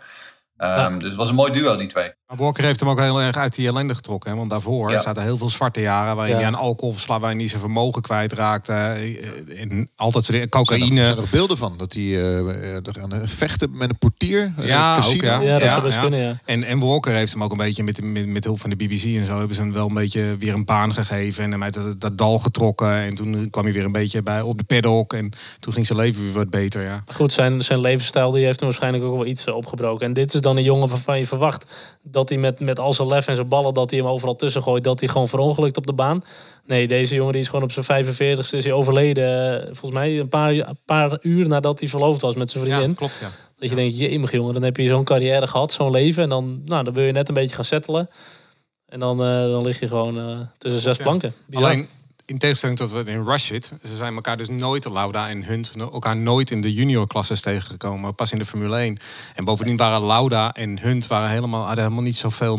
[0.57, 0.89] Ehm, Ja.
[0.89, 2.11] Dus het was een mooi duo, die twee.
[2.33, 4.31] Maar Walker heeft hem ook heel erg uit die ellende getrokken.
[4.31, 4.37] Hè?
[4.37, 5.01] Want daarvoor Ja.
[5.01, 6.15] zaten heel veel zwarte jaren...
[6.15, 6.39] waarin Ja.
[6.41, 8.71] hij aan alcohol verslaafd, waarin hij zijn vermogen kwijtraakte.
[8.73, 11.03] eh, En altijd soort dingen, Er zijn, er, er cocaïne.
[11.03, 11.73] zijn nog beelden van.
[11.77, 14.53] Dat hij eh, eh, er aan vechten met een portier.
[14.57, 15.39] eh, Ja, ook, ja.
[15.41, 16.39] Ja, dat zou best kunnen, ja.
[16.45, 19.03] En, en Walker heeft hem ook een beetje met, met, met hulp van de BBC
[19.03, 19.37] en zo...
[19.37, 21.43] hebben ze hem wel een beetje weer een baan gegeven...
[21.43, 22.91] en hem uit dat, dat dal getrokken.
[22.93, 25.13] En toen kwam hij weer een beetje bij, op de paddock...
[25.13, 27.03] en toen ging zijn leven weer wat beter, ja.
[27.13, 30.05] Goed, zijn, zijn levensstijl die heeft hem waarschijnlijk ook wel iets eh, opgebroken.
[30.05, 31.65] En dit is dan een jongen waarvan je verwacht
[32.03, 34.61] dat hij met, met al zijn lef en zijn ballen, dat hij hem overal tussen
[34.61, 36.23] gooit, dat hij gewoon verongelukt op de baan.
[36.65, 39.59] Nee, deze jongen die is gewoon op zijn 45ste is hij overleden.
[39.61, 42.93] eh, Volgens mij een paar, een paar uur nadat hij verloofd was met zijn vriendin.
[42.95, 43.29] klopt, ja.
[43.57, 46.23] Dat je denkt, jemig jongen, dan heb je zo'n carrière gehad, zo'n leven.
[46.23, 48.09] En dan, nou, dan wil je net een beetje gaan settelen.
[48.85, 51.03] En dan, eh, dan lig je gewoon eh, tussen zes Ja.
[51.03, 51.33] planken.
[51.47, 51.65] Bizar.
[51.65, 51.87] Alleen,
[52.33, 53.71] in tegenstelling tot wat in Rush zit...
[53.87, 55.71] ze zijn elkaar dus nooit, Lauda en Hunt...
[55.77, 58.15] elkaar nooit in de juniorklasses tegengekomen.
[58.15, 58.97] Pas in de Formule 1.
[59.35, 62.57] En bovendien waren Lauda en Hunt waren helemaal, hadden helemaal niet zoveel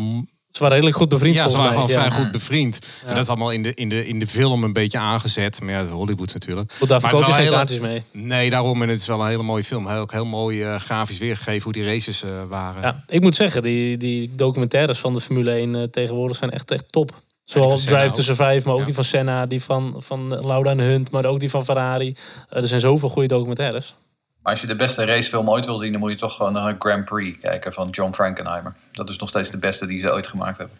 [0.51, 1.93] Ze waren redelijk goed bevriend ja, ze waren gewoon Ja.
[1.93, 2.79] vrij goed bevriend.
[2.81, 3.07] Ja.
[3.07, 5.61] En dat is allemaal in de, in, de, in de film een beetje aangezet.
[5.61, 6.69] Maar ja, Hollywood natuurlijk.
[6.69, 8.03] Daar Maar het verkoop je geen mee.
[8.11, 8.81] Nee, daarom.
[8.81, 9.87] En het is wel een hele mooie film.
[9.87, 12.81] Heel, ook heel mooi eh, grafisch weergegeven hoe die races eh, waren.
[12.81, 16.71] Ja, ik moet zeggen, die, die documentaires van de Formule 1 eh, tegenwoordig zijn echt,
[16.71, 17.13] echt top.
[17.45, 18.13] Zoals Drive ook.
[18.13, 18.85] to Survive, maar ook Ja.
[18.85, 22.15] die van Senna, die van, van Lauda en Hunt, maar ook die van Ferrari.
[22.49, 23.95] Eh, er zijn zoveel goede documentaires.
[24.41, 26.67] Maar als je de beste racefilm ooit wil zien, dan moet je toch gewoon naar
[26.69, 28.75] een Grand Prix kijken van John Frankenheimer.
[28.91, 30.77] Dat is nog steeds de beste die ze ooit gemaakt hebben.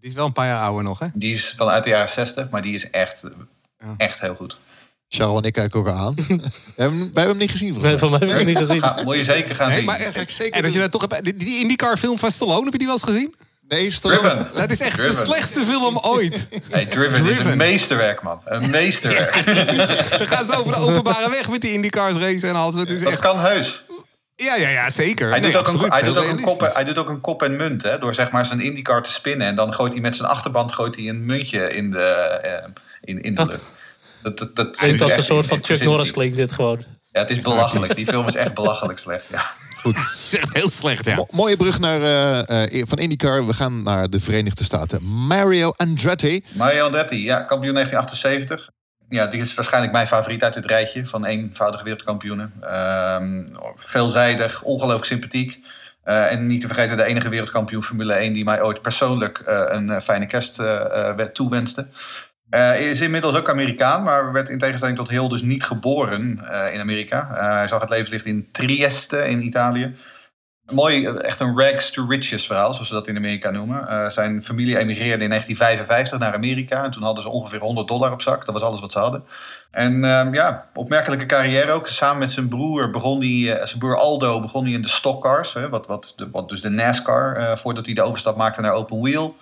[0.00, 1.06] Die is wel een paar jaar ouder nog, hè?
[1.14, 3.22] Die is vanuit de jaren 60, maar die is echt,
[3.78, 3.94] Ja.
[3.96, 4.58] echt heel goed.
[5.08, 6.14] Charles en ik kijken elkaar aan.
[6.14, 6.22] we,
[6.76, 7.80] hebben, wij hebben hem niet gezien.
[7.80, 8.82] Nee, van mij heb ik het niet gezien.
[8.82, 9.86] Ga, moet je zeker gaan Nee, zien.
[9.86, 12.62] maar, Kijk, zeker en als je dat toch hebt, die, die IndyCar film van Stallone,
[12.64, 13.34] heb je die wel eens gezien?
[13.68, 14.20] Nee, Stallone.
[14.20, 14.48] Driven.
[14.54, 15.16] Dat is echt Driven.
[15.16, 16.48] de slechtste film ooit.
[16.68, 18.40] Hey, Driven, is een meesterwerk, man.
[18.44, 19.44] Een meesterwerk.
[20.18, 22.80] Dan gaan ze over de openbare weg met die IndyCars racen en alles.
[22.80, 23.20] Het is Dat echt...
[23.20, 23.84] kan heus.
[24.36, 25.30] Ja, ja, ja, zeker.
[25.30, 25.92] Hij, Nee, doet ook, een, absoluut.
[25.92, 26.66] hij, doet Heel ook een realistisch.
[26.66, 29.10] kop, hij doet ook een kop en munt, hè, door zeg maar zijn IndyCar te
[29.12, 29.46] spinnen.
[29.46, 32.02] En dan gooit hij met zijn achterband gooit hij een muntje in de,
[32.42, 32.68] eh,
[33.00, 33.76] in, in de Dat- lucht.
[34.22, 36.84] Dat, dat, dat Klinkt als echt een soort van Chuck Norris klinkt dit gewoon.
[37.12, 37.94] Ja, het is belachelijk.
[37.94, 39.24] Die film is echt belachelijk slecht.
[39.30, 39.50] Ja.
[39.82, 39.96] Het
[40.30, 41.14] is echt heel slecht, ja.
[41.14, 43.46] Mo- mooie brug naar, eh, eh, van IndyCar.
[43.46, 45.04] We gaan naar de Verenigde Staten.
[45.04, 46.44] Mario Andretti.
[46.52, 48.70] Mario Andretti, ja, kampioen 1978.
[49.08, 52.52] Ja, die is waarschijnlijk mijn favoriet uit het rijtje van eenvoudige wereldkampioenen.
[52.60, 55.58] Ehm, veelzijdig, ongelooflijk sympathiek.
[56.02, 59.64] Eh, en niet te vergeten de enige wereldkampioen Formule 1 die mij ooit persoonlijk eh,
[59.68, 60.60] een fijne kerst
[61.32, 61.86] toewenste.
[62.50, 66.74] Hij is inmiddels ook Amerikaan, maar werd in tegenstelling tot heel dus niet geboren eh,
[66.74, 67.30] in Amerika.
[67.34, 69.94] Eh, hij zag het levenslicht in Trieste in Italië.
[70.64, 74.12] Mooi, echt een rags to riches verhaal, zoals ze dat in Amerika noemen.
[74.12, 76.84] Zijn familie emigreerde in 1955 naar Amerika.
[76.84, 78.44] En toen hadden ze ongeveer 100 dollar op zak.
[78.44, 79.24] Dat was alles wat ze hadden.
[79.70, 81.86] En ehm, ja, opmerkelijke carrière ook.
[81.86, 85.52] Samen met zijn broer begon hij, zijn broer Aldo begon hij in de stockcars.
[85.52, 89.36] Hè, wat, wat, wat dus de NASCAR, voordat hij de overstap maakte naar open wheel.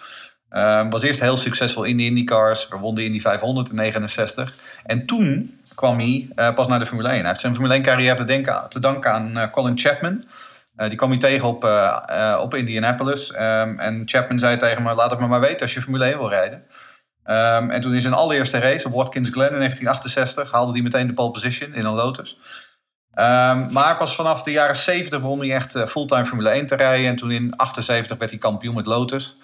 [0.48, 2.68] Ehm, was eerst heel succesvol in de IndyCars.
[2.68, 4.54] We wonnen in die 500 in 69.
[4.84, 7.18] En toen kwam hij eh, pas naar de Formule 1.
[7.18, 8.24] Hij heeft zijn Formule 1 carrière
[8.68, 10.24] te, danken aan eh, Colin Chapman.
[10.76, 11.64] Eh, die kwam hij tegen op,
[12.40, 13.32] op Indianapolis.
[13.32, 16.18] Ehm, en Chapman zei tegen me, laat het me maar weten als je Formule 1
[16.18, 16.64] wil rijden.
[17.24, 21.06] Ehm, en toen in zijn allereerste race op Watkins Glen in 1968 haalde hij meteen
[21.06, 22.38] de pole position in een Lotus.
[23.12, 27.06] Ehm, maar pas vanaf de jaren 70 begon hij echt fulltime Formule 1 te rijden.
[27.06, 29.36] En toen in 78 werd hij kampioen met Lotus.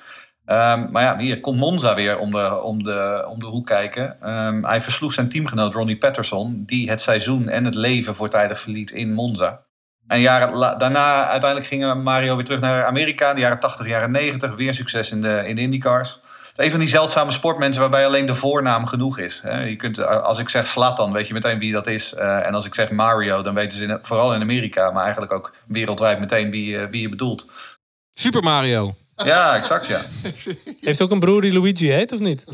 [0.44, 4.20] Ehm, maar ja, hier komt Monza weer om de, om de, om de hoek kijken.
[4.20, 8.90] Ehm, hij versloeg zijn teamgenoot Ronnie Patterson, die het seizoen en het leven voortijdig verliet
[8.90, 9.60] in Monza.
[10.06, 13.28] En jaren daarna uiteindelijk ging Mario weer terug naar Amerika.
[13.28, 14.54] In de jaren 80, jaren 90.
[14.54, 16.20] Weer succes in de, in de IndyCars.
[16.52, 19.40] Het een van die zeldzame sportmensen waarbij alleen de voornaam genoeg is.
[19.44, 22.14] Je kunt, eh, als ik zeg Slatan, weet je meteen wie dat is.
[22.14, 25.54] Eh, en als ik zeg Mario, dan weten ze vooral in Amerika, maar eigenlijk ook
[25.66, 27.50] wereldwijd meteen wie, eh, wie je bedoelt.
[28.14, 28.94] Super Mario.
[29.16, 30.00] Ja, exact ja.
[30.80, 32.44] Heeft ook een broer die Luigi heet, of niet?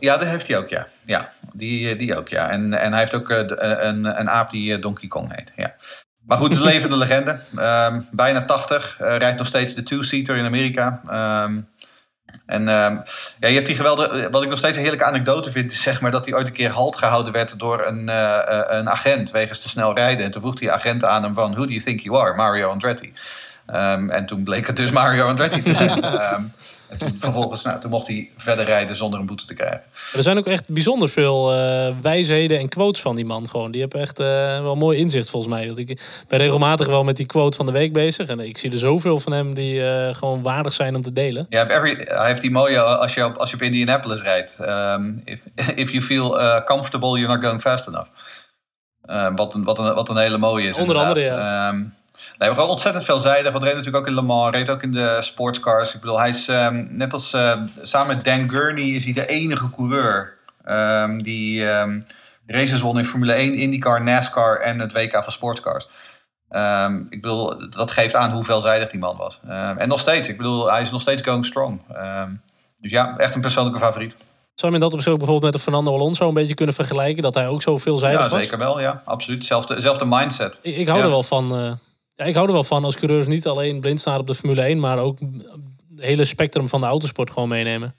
[0.00, 0.86] Ja, dat heeft hij ook, ja.
[1.06, 2.50] Ja, die, die ook, ja.
[2.50, 5.52] En, en hij heeft ook eh, eh, een, een aap die eh, Donkey Kong heet,
[5.56, 5.74] ja.
[6.26, 7.38] Maar goed, het is levende legende.
[7.56, 8.96] Ehm, bijna 80.
[8.98, 11.00] eh, rijdt nog steeds de two-seater in Amerika.
[11.08, 11.58] Ehm,
[12.46, 12.96] En ehm,
[13.40, 16.00] ja, je hebt die geweldige, wat ik nog steeds een heerlijke anekdote vind, is zeg
[16.00, 19.60] maar dat hij ooit een keer halt gehouden werd door een, uh, een agent wegens
[19.60, 20.24] te snel rijden.
[20.24, 22.34] En toen vroeg die agent aan hem van, who do you think you are?
[22.34, 23.12] Mario Andretti.
[23.74, 26.04] Um, en toen bleek het dus Mario Andretti te zijn.
[26.34, 26.52] um,
[26.88, 29.82] En toen, vervolgens, nou, toen mocht hij verder rijden zonder een boete te krijgen.
[30.14, 33.48] Er zijn ook echt bijzonder veel uh, wijsheden en quotes van die man.
[33.48, 33.70] Gewoon.
[33.70, 34.26] Die hebben echt uh,
[34.62, 35.66] wel mooi inzicht volgens mij.
[35.66, 38.28] Want ik ben regelmatig wel met die quote van de week bezig.
[38.28, 41.46] En ik zie er zoveel van hem die uh, gewoon waardig zijn om te delen.
[41.48, 44.58] Ja, every, hij heeft die mooie als je op, als je op Indianapolis rijdt.
[44.60, 45.40] Um, if,
[45.74, 48.08] if you feel comfortable, you're not going fast enough.
[49.36, 50.76] wat, een, wat, een, wat een hele mooie is.
[50.76, 51.74] Onder andere, ja.
[52.38, 53.52] Nee, we gaan ontzettend veelzijdig.
[53.52, 55.94] Want reed natuurlijk ook in Le Mans, reed ook in de sportscars.
[55.94, 59.26] Ik bedoel, hij is um, net als uh, samen met Dan Gurney is hij de
[59.26, 62.02] enige coureur um, die um,
[62.46, 65.88] races won in Formule 1, IndyCar, NASCAR en het WK van sportscars.
[67.10, 69.40] ik bedoel, dat geeft aan hoe veelzijdig die man was.
[69.76, 71.80] en nog steeds, ik bedoel, hij is nog steeds going strong.
[72.78, 74.16] dus ja, echt een persoonlijke favoriet.
[74.54, 77.22] Zou je dat op zo bijvoorbeeld met de Fernando Alonso een beetje kunnen vergelijken?
[77.22, 78.38] Dat hij ook zo veelzijdig ja, was?
[78.38, 78.80] Ja, zeker wel.
[78.80, 79.44] Ja, absoluut.
[79.44, 80.58] Zelfde, zelfde mindset.
[80.62, 81.04] Ik, ik hou ja.
[81.04, 81.58] er wel van.
[81.60, 81.72] Uh,
[82.16, 84.62] ja, ik hou er wel van als coureurs niet alleen blind staan op de Formule
[84.62, 85.18] 1, maar ook
[85.88, 87.94] het hele spectrum van de autosport gewoon meenemen.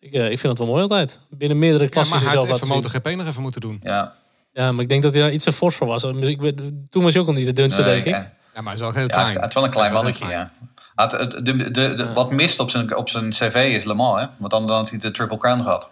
[0.00, 1.18] Ik, uh, ik vind het wel mooi altijd.
[1.28, 3.80] Binnen meerdere klassen ja, maar hij had even MotoGP nog even moeten doen.
[3.82, 4.14] Ja.
[4.52, 6.04] ja, maar ik denk dat hij daar iets te fors voor was.
[6.04, 6.40] Ik,
[6.88, 8.12] toen was hij ook al niet de dunste, nee, denk ik.
[8.12, 8.32] Ja.
[8.54, 9.34] ja, maar hij is wel heel ja, klein.
[9.34, 10.52] Het is wel een klein mannetje, ja.
[10.94, 14.20] Het, de, de, de, de, wat mist op zijn, op zijn cv is Le Mans,
[14.20, 14.26] hè?
[14.38, 15.90] Want dan, dan had hij de Triple Crown gehad.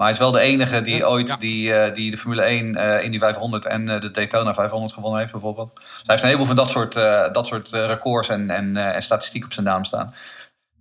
[0.00, 1.36] Maar hij is wel de enige die ooit ja.
[1.36, 4.92] die, uh, die de Formule 1 uh, in die 500 en uh, de Daytona 500
[4.92, 5.70] gewonnen heeft, bijvoorbeeld.
[5.74, 6.94] Dus hij heeft een heleboel van dat soort,
[7.34, 10.14] dat soort records en, en, en statistiek op zijn naam staan.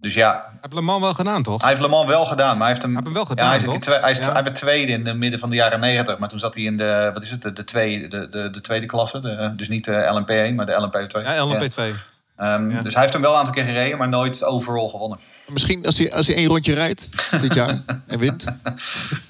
[0.01, 0.31] Dus ja.
[0.31, 1.61] Hij heeft Le Mans wel gedaan, toch?
[1.61, 3.45] Hij heeft Le Mans wel gedaan, maar hij heeft hem, hij heeft hem wel gedaan.
[3.45, 4.31] Ja, hij, is, hij, is, ja.
[4.31, 6.77] hij werd tweede in de midden van de jaren 90, maar toen zat hij in
[6.77, 9.53] de, wat is het, de, de, tweede, de, de, de tweede klasse.
[9.55, 11.21] Dus niet de LMP1, maar de LMP2.
[11.21, 11.95] Ja, LMP2.
[12.41, 12.81] Um, ja.
[12.81, 15.19] Dus hij heeft hem wel een aantal keer gereden, maar nooit overall gewonnen.
[15.47, 17.09] Misschien als hij, als hij één rondje rijdt
[17.41, 18.43] dit jaar en wint.
[18.43, 18.53] De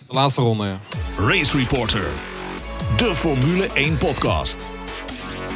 [0.07, 0.79] laatste ronde, ja.
[1.17, 2.05] Race Reporter.
[2.97, 4.65] De Formule 1 podcast.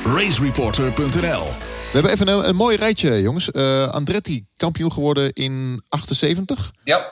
[0.05, 3.49] Racereporter.nl We hebben even een, een mooi rijtje, jongens.
[3.51, 6.71] Uh, Andretti, kampioen geworden in 78.
[6.83, 7.11] Ja.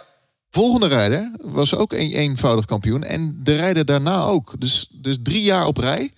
[0.49, 3.03] Volgende rijder was ook een eenvoudig kampioen.
[3.03, 4.53] En de rijder daarna ook.
[4.59, 6.11] Dus, dus drie jaar op rij.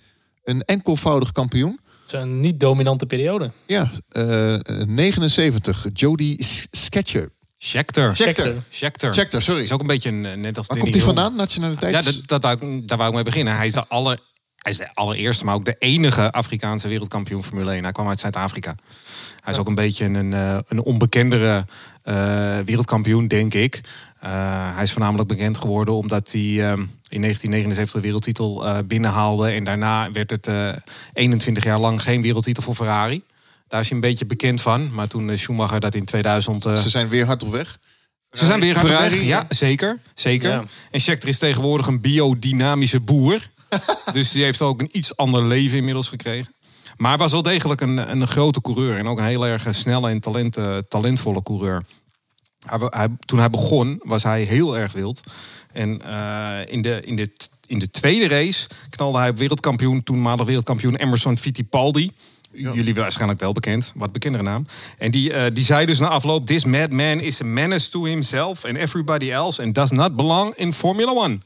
[0.44, 1.80] Een enkelvoudig kampioen.
[2.04, 3.50] Het is een niet-dominante periode.
[3.66, 5.86] Ja, uh, 79.
[5.92, 6.36] Jody
[6.70, 7.28] Sketcher.
[7.58, 8.16] Schechter.
[8.16, 8.62] Schechter.
[8.70, 9.14] Schechter.
[9.14, 9.62] Schechter, sorry.
[9.62, 11.92] Is ook een beetje een, net als Waar komt hij vandaan, nationaliteit?
[11.92, 13.56] Ja, dat, dat, daar, daar wou ik mee beginnen.
[13.56, 14.20] Hij is de aller,
[14.56, 17.82] hij is de allereerste, maar ook de enige Afrikaanse wereldkampioen Formule 1.
[17.82, 18.74] Hij kwam uit Zuid-Afrika.
[19.40, 20.32] Hij is ook een beetje een,
[20.68, 21.62] een onbekendere uh,
[22.64, 23.80] wereldkampioen, denk ik.
[24.24, 26.70] Uh, hij is voornamelijk bekend geworden omdat hij uh,
[27.08, 29.50] in 1979 de wereldtitel uh, binnenhaalde.
[29.50, 30.48] En daarna werd het
[31.12, 33.22] 21 jaar lang geen wereldtitel voor Ferrari.
[33.68, 34.94] Daar is hij een beetje bekend van.
[34.94, 36.62] Maar toen Schumacher dat in 2000...
[36.62, 37.78] Ze zijn weer hard op weg.
[38.30, 39.98] Ze zijn weer hard op weg, ja, zeker.
[40.14, 40.50] zeker.
[40.50, 40.64] Ja.
[40.90, 43.46] En Schechter is tegenwoordig een biodynamische boer.
[44.12, 46.53] dus die heeft ook een iets ander leven inmiddels gekregen.
[46.96, 48.98] Maar hij was wel degelijk een, een grote coureur.
[48.98, 51.84] En ook een heel erg snelle en talent, talentvolle coureur.
[52.66, 55.20] Hij, hij, toen hij begon was hij heel erg wild.
[55.72, 57.30] En uh, in, de, in, de,
[57.66, 62.10] in de tweede race knalde hij op wereldkampioen, toenmalig wereldkampioen Emerson Fittipaldi.
[62.52, 62.72] Ja.
[62.72, 64.66] Jullie waarschijnlijk wel bekend, wat bekendere naam.
[64.98, 68.64] En die, uh, die zei dus na afloop: This madman is a menace to himself
[68.64, 71.38] and everybody else and does not belong in Formula One.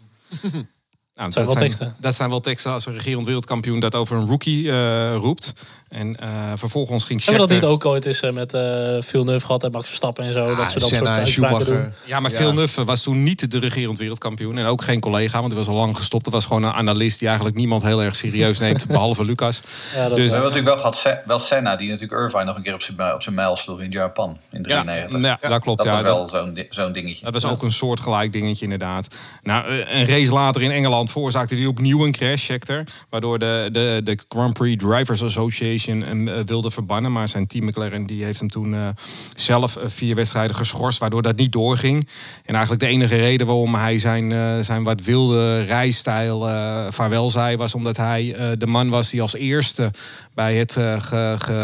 [1.18, 4.26] Nou, dat, zijn, zijn dat zijn wel teksten als een regerend wereldkampioen dat over een
[4.26, 5.52] rookie uh, roept.
[5.88, 8.60] En uh, vervolgens ging Hebben we dat niet ook ooit eens uh, met uh,
[9.00, 10.50] Villeneuve gehad en Max Verstappen en zo?
[10.50, 11.92] Ah, dat ze dat Senna, soort uitspraken doen.
[12.04, 12.36] Ja, maar ja.
[12.36, 14.58] Villeneuve was toen niet de regerend wereldkampioen.
[14.58, 16.24] En ook geen collega, want hij was al lang gestopt.
[16.24, 18.86] Dat was gewoon een analist die eigenlijk niemand heel erg serieus neemt.
[18.86, 19.60] behalve Lucas.
[19.94, 22.74] Ja, dus, we hebben natuurlijk wel gehad, wel Senna, die natuurlijk Irvine nog een keer
[22.74, 24.38] op zijn, op zijn mijl sloeg in Japan.
[24.50, 25.20] In 93.
[25.20, 25.78] Ja, ja dat klopt.
[25.78, 27.24] Dat ja, was wel zo'n zo'n dingetje.
[27.24, 29.06] Dat was ook een soortgelijk dingetje inderdaad.
[29.42, 32.86] Nou, een race later in Engeland veroorzaakte hij opnieuw een crash, Schechter.
[33.08, 37.12] Waardoor de, de, de Grand Prix Drivers Association hem uh, wilde verbannen.
[37.12, 38.88] Maar zijn team McLaren die heeft hem toen uh,
[39.34, 40.98] zelf uh, vier wedstrijden geschorst.
[40.98, 42.08] Waardoor dat niet doorging.
[42.44, 46.40] En eigenlijk de enige reden waarom hij zijn, uh, zijn wat wilde rijstijl
[46.92, 47.56] vaarwel zei...
[47.56, 49.90] was omdat hij de man was die als eerste
[50.34, 50.76] bij het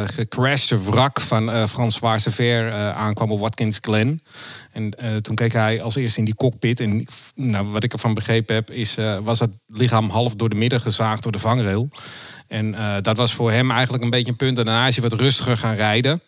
[0.05, 4.20] gecrashte wrak van François Sever aankwam op Watkins Glen.
[4.74, 6.81] En uh, toen keek hij als eerste in die cockpit.
[6.81, 10.55] En nou, wat ik ervan begrepen heb, is, uh, was het lichaam half door de
[10.55, 11.88] midden gezaagd door de vangrail.
[12.46, 14.59] En uh, dat was voor hem eigenlijk een beetje een punt.
[14.59, 16.21] En daarna is hij wat rustiger gaan rijden.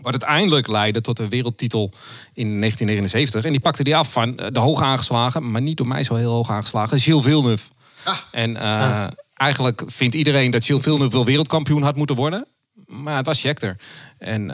[0.00, 1.90] Wat uiteindelijk leidde tot de wereldtitel
[2.34, 3.44] in 1979.
[3.44, 6.32] En die pakte die af van de hoog aangeslagen, maar niet door mij zo heel
[6.32, 7.64] hoog aangeslagen, Gilles Villeneuve.
[8.04, 8.16] Ah.
[8.30, 9.06] En ah.
[9.34, 12.46] eigenlijk vindt iedereen dat Gilles Villeneuve wel wereldkampioen had moeten worden.
[12.86, 13.76] Maar het was Schechter.
[14.18, 14.46] En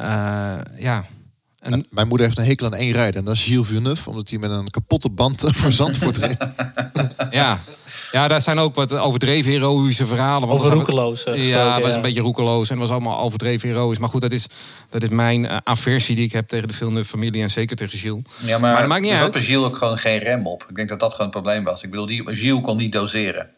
[0.78, 1.04] ja,
[1.58, 3.18] En, Mijn moeder heeft een hekel aan één rijder.
[3.20, 4.10] En dat is Gilles Villeneuve.
[4.10, 6.46] Omdat hij met een kapotte band voor Zandvoort reed.
[7.30, 7.60] ja.
[8.12, 10.48] Ja, daar zijn ook wat overdreven heroïsche verhalen.
[10.48, 11.24] want Over roekeloos.
[11.24, 11.96] eh, Ja, het was ja.
[11.96, 13.98] een beetje roekeloos en was allemaal overdreven heroïs.
[13.98, 14.46] Maar goed, dat is,
[14.90, 18.22] dat is mijn eh, aversie die ik heb tegen de Villeneuve-familie en zeker tegen Gilles.
[18.38, 19.24] Ja, maar, Maar dat maakt niet er uit.
[19.24, 20.66] zat bij Gilles ook gewoon geen rem op.
[20.68, 21.82] Ik denk dat dat gewoon het probleem was.
[21.82, 23.48] Ik bedoel, die, Gilles kon niet doseren.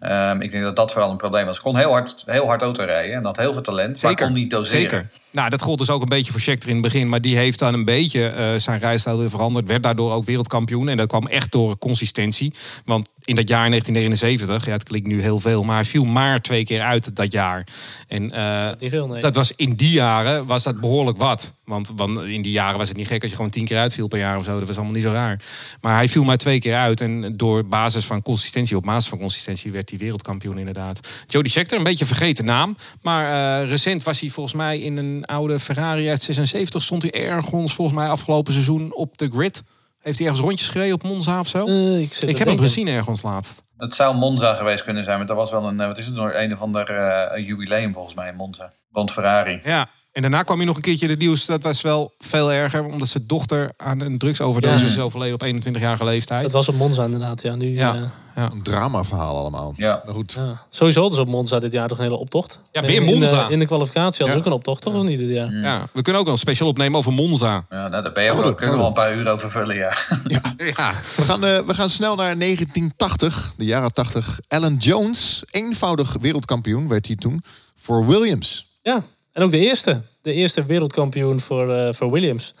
[0.00, 1.60] Ehm, ik denk dat dat vooral een probleem was.
[1.60, 4.50] Kon heel hard, heel hard auto rijden en had heel veel talent, maar kon niet
[4.50, 4.80] doseren.
[4.80, 5.08] Zeker.
[5.30, 7.08] Nou, dat gold dus ook een beetje voor Scheckter in het begin.
[7.08, 9.68] Maar die heeft dan een beetje eh, zijn rijstijl weer veranderd.
[9.68, 10.88] Werd daardoor ook wereldkampioen.
[10.88, 12.52] En dat kwam echt door consistentie.
[12.84, 15.64] Want in dat jaar 1979, ja, het klinkt nu heel veel.
[15.64, 17.66] Maar hij viel maar twee keer uit dat jaar.
[18.06, 19.20] En eh, veel, nee.
[19.20, 21.52] dat was in die jaren was dat behoorlijk wat.
[21.64, 24.08] Want, want in die jaren was het niet gek als je gewoon tien keer uitviel
[24.08, 24.58] per jaar of zo.
[24.58, 25.40] Dat was allemaal niet zo raar.
[25.80, 27.00] Maar hij viel maar twee keer uit.
[27.00, 31.08] En door basis van consistentie, op basis van consistentie, werd hij wereldkampioen inderdaad.
[31.26, 32.76] Jody Scheckter, een beetje vergeten naam.
[33.02, 36.82] Maar eh, recent was hij volgens mij in een oude Ferrari uit 76.
[36.82, 39.62] Stond hij ergens volgens mij afgelopen seizoen op de grid.
[40.00, 41.66] Heeft hij ergens rondjes gereden op Monza of zo?
[41.66, 43.62] Eh, ik heb hem gezien ergens laatst.
[43.76, 46.16] Het zou Monza geweest kunnen zijn, want dat was wel een, eh, wat is het,
[46.16, 48.72] een of ander eh, jubileum volgens mij in Monza.
[48.92, 49.60] Rond Ferrari.
[49.64, 49.88] Ja.
[50.12, 51.46] En daarna kwam hij nog een keertje in het nieuws.
[51.46, 52.84] Dat was wel veel erger.
[52.84, 54.90] Omdat zijn dochter aan een drugsoverdose Ja.
[54.90, 56.42] is overleden op 21-jarige leeftijd.
[56.42, 57.54] Het was op Monza inderdaad, ja.
[57.54, 57.94] Nu, Ja.
[57.94, 58.00] eh,
[58.36, 58.50] ja.
[58.52, 59.72] Een dramaverhaal allemaal.
[59.76, 60.02] Ja.
[60.04, 60.32] Maar goed.
[60.32, 60.62] ja.
[60.70, 62.60] Sowieso hadden ze op Monza dit jaar toch een hele optocht.
[62.72, 63.48] Ja, weer In de- Monza.
[63.48, 64.94] In de, kwalificatie hadden ze ook een optocht, toch?
[64.94, 65.52] Of niet dit jaar?
[65.52, 67.66] Ja, we kunnen ook wel een special opnemen over Monza.
[67.70, 69.50] Ja, nou, daar ben je Oh, dat- kunnen we oh, wel een paar uur over
[69.50, 69.96] vullen, ja.
[70.26, 70.92] Ja.
[71.16, 74.38] We gaan, eh, we gaan snel naar 1980, de jaren 80.
[74.48, 77.42] Alan Jones, eenvoudig wereldkampioen werd hij toen
[77.76, 78.66] voor Williams.
[78.82, 79.02] Ja,
[79.38, 80.00] en ook de eerste.
[80.22, 82.54] De eerste wereldkampioen voor, eh, voor Williams.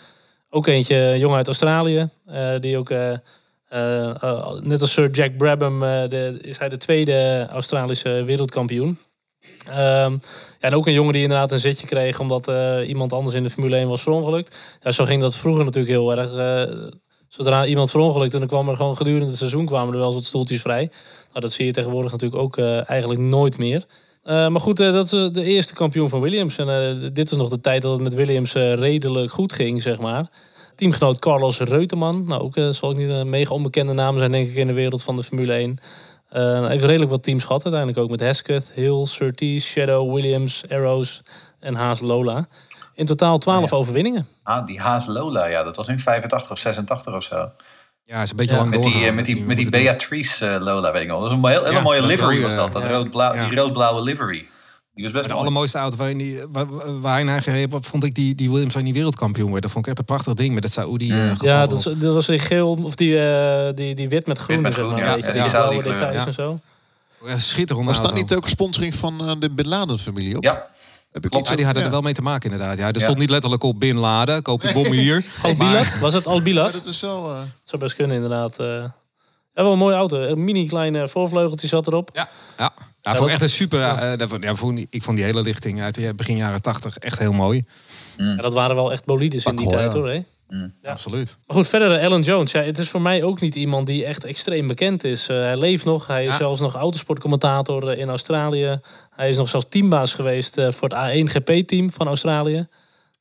[0.50, 2.08] Ook eentje jong uit Australië.
[2.26, 3.12] eh, die ook, eh,
[4.60, 8.98] net als Sir Jack Brabham, de, is hij de tweede Australische wereldkampioen.
[9.66, 10.18] Ehm, ja,
[10.60, 12.50] en ook een jongen die inderdaad een zitje kreeg omdat
[12.86, 14.56] iemand anders in de Formule 1 was verongelukt.
[14.82, 16.30] Ja, zo ging dat vroeger natuurlijk heel erg.
[17.28, 20.16] zodra iemand verongelukt en dan kwam er gewoon gedurende het seizoen kwamen er wel eens
[20.16, 20.90] wat stoeltjes vrij.
[21.28, 23.86] Nou, dat zie je tegenwoordig natuurlijk ook eigenlijk nooit meer.
[24.22, 26.58] Eh, maar goed, eh, dat is eh, de eerste kampioen van Williams.
[26.58, 30.26] En dit is nog de tijd dat het met Williams redelijk goed ging, zeg maar.
[30.74, 32.24] Teamgenoot Carlos Reutemann.
[32.26, 35.02] Nou, ook zal ook niet een mega onbekende naam zijn, denk ik, in de wereld
[35.02, 35.78] van de Formule 1.
[36.28, 38.10] Eh, hij heeft redelijk wat teams gehad uiteindelijk ook.
[38.10, 41.20] Met Hesketh, Hill, Surtees, Shadow, Williams, Arrows
[41.60, 42.46] en Haas Lola.
[42.94, 44.26] In totaal 12 overwinningen.
[44.42, 47.50] Ah, die Haas Lola, ja, dat was in 85 of 86 of zo.
[48.08, 50.60] Ja, is een beetje Ja, lang Met die, eh, met die, met die Beatrice eh,
[50.62, 51.20] Lola, weet ik nog.
[51.20, 52.72] Dat was een heel, hele Ja, mooie dat livery rode, was dat.
[52.72, 52.90] dat ja.
[52.90, 53.48] rood-blauw, Ja.
[53.48, 54.46] Die rood-blauwe livery.
[54.94, 55.40] Die was best De mooi.
[55.40, 56.66] allermooiste auto waarin die, waar,
[57.00, 59.62] waarin hij gereden heeft, vond ik die, die Williams waar die wereldkampioen werd.
[59.62, 61.70] Dat vond ik echt een prachtig ding met dat Saudi eh, geval Ja, erop.
[61.70, 64.74] dat, is- dat was die geel, of die, eh, die, die wit met groen, met
[64.74, 65.18] zeg groen, maar.
[65.18, 65.32] ja.
[65.32, 66.26] die blauwe details ja.
[66.26, 66.60] en zo.
[67.26, 67.86] Ja, schitterend.
[67.86, 70.44] Maar staat niet ook sponsoring van eh, de Bin Laden-familie op?
[70.44, 70.66] Ja,
[71.22, 71.48] Heb ik Klopt.
[71.48, 71.88] Ja, die hadden ja.
[71.88, 72.78] er wel mee te maken inderdaad.
[72.78, 73.00] Ja, er Ja.
[73.00, 75.24] stond niet letterlijk op Bin Laden, koop je bommen hier.
[75.42, 75.98] Al Bilat?
[75.98, 76.72] Was het Al Ja, Bilat?
[76.72, 77.28] dat is zo.
[77.28, 78.58] eh, Dat zou best kunnen, inderdaad.
[78.58, 78.66] eh.
[79.54, 80.20] Ja, wel een mooie auto.
[80.20, 82.10] Een mini kleine voorvleugeltje zat erop.
[82.12, 82.72] Ja, ja.
[83.00, 83.80] ja vond ik echt een super.
[83.82, 87.32] eh, daarvoor- ja, vond, ik vond die hele lichting uit begin jaren 80 echt heel
[87.32, 87.64] mooi.
[88.16, 90.08] Ja, dat waren wel echt bolides in die tijd hoor.
[90.08, 90.20] Hè?
[90.82, 90.90] Ja.
[90.90, 91.36] Absoluut.
[91.46, 92.50] Maar goed, verder eh, Alan Jones.
[92.52, 95.28] Ja, het is voor mij ook niet iemand die echt extreem bekend is.
[95.28, 96.06] Eh, hij leeft nog.
[96.06, 96.36] Hij is Ja.
[96.36, 98.80] zelfs nog autosportcommentator eh, in Australië.
[99.18, 102.66] Hij is nog zelfs teambaas geweest eh, voor het A1 GP-team van Australië.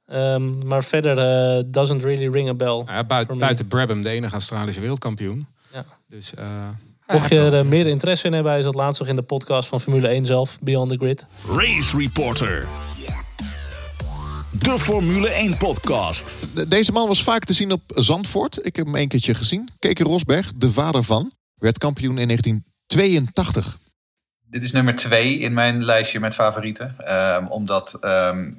[0.05, 2.83] Ehm, maar verder eh, doesn't really ring a bell.
[2.85, 5.47] Ja, buiten, Brabham, de enige Australische wereldkampioen.
[5.73, 5.85] Ja.
[6.07, 6.69] Dus, eh,
[7.07, 9.79] Mocht je er meer interesse in hebben, hij zat laatst nog in de podcast van
[9.81, 11.25] Formule 1 zelf, Beyond the Grid.
[11.49, 12.67] Race Reporter.
[14.51, 16.31] De Formule 1 podcast.
[16.53, 18.65] de- Deze man was vaak te zien op Zandvoort.
[18.65, 19.69] Ik heb hem een keertje gezien.
[19.79, 23.77] Keke Rosberg, de vader van, werd kampioen in 1982.
[24.49, 26.95] Dit is nummer twee in mijn lijstje met favorieten.
[26.97, 27.97] Ehm, omdat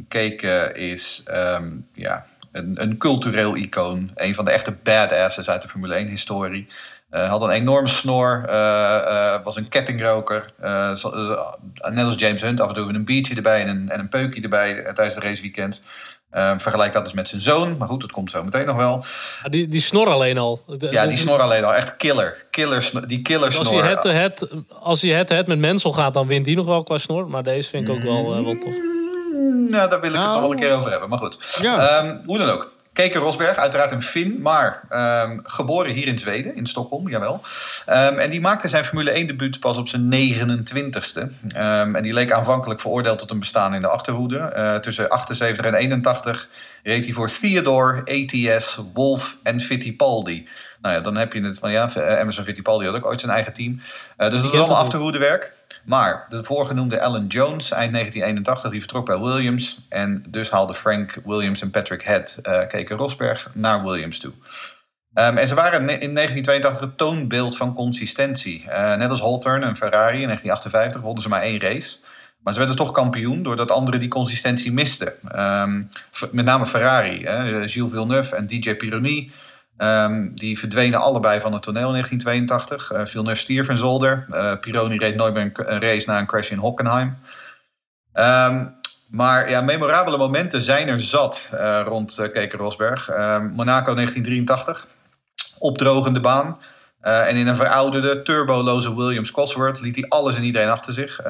[0.09, 4.11] Cake is ehm, ja, een, een cultureel icoon.
[4.15, 6.67] Een van de echte badasses uit de Formule 1-historie.
[7.11, 10.53] had een enorme snor, eh, eh, was een kettingroker.
[10.61, 13.99] eh, eh, net als James Hunt, af en toe een biertje erbij en een, en
[14.01, 15.83] een peukje erbij eh, tijdens het raceweekend.
[16.31, 18.93] Ehm vergelijk dat dus met zijn zoon, maar goed, dat komt zo meteen nog wel.
[19.43, 20.61] Ah, die, die snor alleen al.
[20.79, 22.47] Ja, die snor alleen al, echt killer.
[22.51, 23.83] killer snor- die killer Als snor.
[23.83, 26.83] hij het, het, als hij het, het met Mensel gaat, dan wint hij nog wel
[26.83, 27.29] qua snor.
[27.29, 28.75] Maar deze vind ik ook wel, eh, wel tof.
[29.69, 30.33] Nou, daar wil ik het Nou.
[30.33, 31.59] nog wel een keer over hebben, maar goed.
[31.63, 31.89] Ja.
[31.89, 32.73] Ehm, hoe dan ook.
[32.99, 37.41] Keke Rosberg, uiteraard een Fin, maar ehm, geboren hier in Zweden, in Stockholm, jawel.
[37.87, 41.29] Ehm, en die maakte zijn Formule 1 debuut pas op zijn 29ste.
[41.49, 44.39] Ehm, en die leek aanvankelijk veroordeeld tot een bestaan in de achterhoede.
[44.39, 46.49] Eh, tussen 78 en 81
[46.83, 50.49] reed hij voor Theodore, ATS, Wolf en Fittipaldi.
[50.81, 53.33] Nou ja, dan heb je het van ja, eh, Emerson Fittipaldi had ook ooit zijn
[53.33, 53.73] eigen team.
[53.73, 55.53] Uh, dus dat is allemaal achterhoedewerk.
[55.85, 59.87] Maar de voorgenoemde Alan Jones, eind 1981, die vertrok bij Williams.
[59.89, 64.33] En dus haalde Frank Williams en Patrick Head uh, keken Rosberg naar Williams toe.
[65.15, 68.65] Um, en ze waren in 1982 het toonbeeld van consistentie.
[68.69, 71.97] Uh, net als Hawthorne en Ferrari in 1958 wonnen ze maar één race.
[72.39, 75.13] Maar ze werden toch kampioen doordat anderen die consistentie misten.
[75.41, 75.91] Um,
[76.31, 79.31] met name Ferrari, hè, Gilles Villeneuve en DJ Pironi.
[79.79, 82.93] Um, die verdwenen allebei van het toneel in 1982.
[82.93, 84.27] Uh, Villeneuve stierf in Zolder.
[84.31, 87.19] Uh, Pironi reed nooit meer een race na een crash in Hockenheim.
[88.15, 88.77] Um,
[89.09, 93.09] maar ja, memorabele momenten zijn er zat uh, rond uh, Keke Rosberg.
[93.53, 94.87] Monaco 1983.
[95.59, 96.59] Opdrogende baan.
[97.01, 101.21] en in een verouderde, turboloze Williams Cosworth liet hij alles en iedereen achter zich.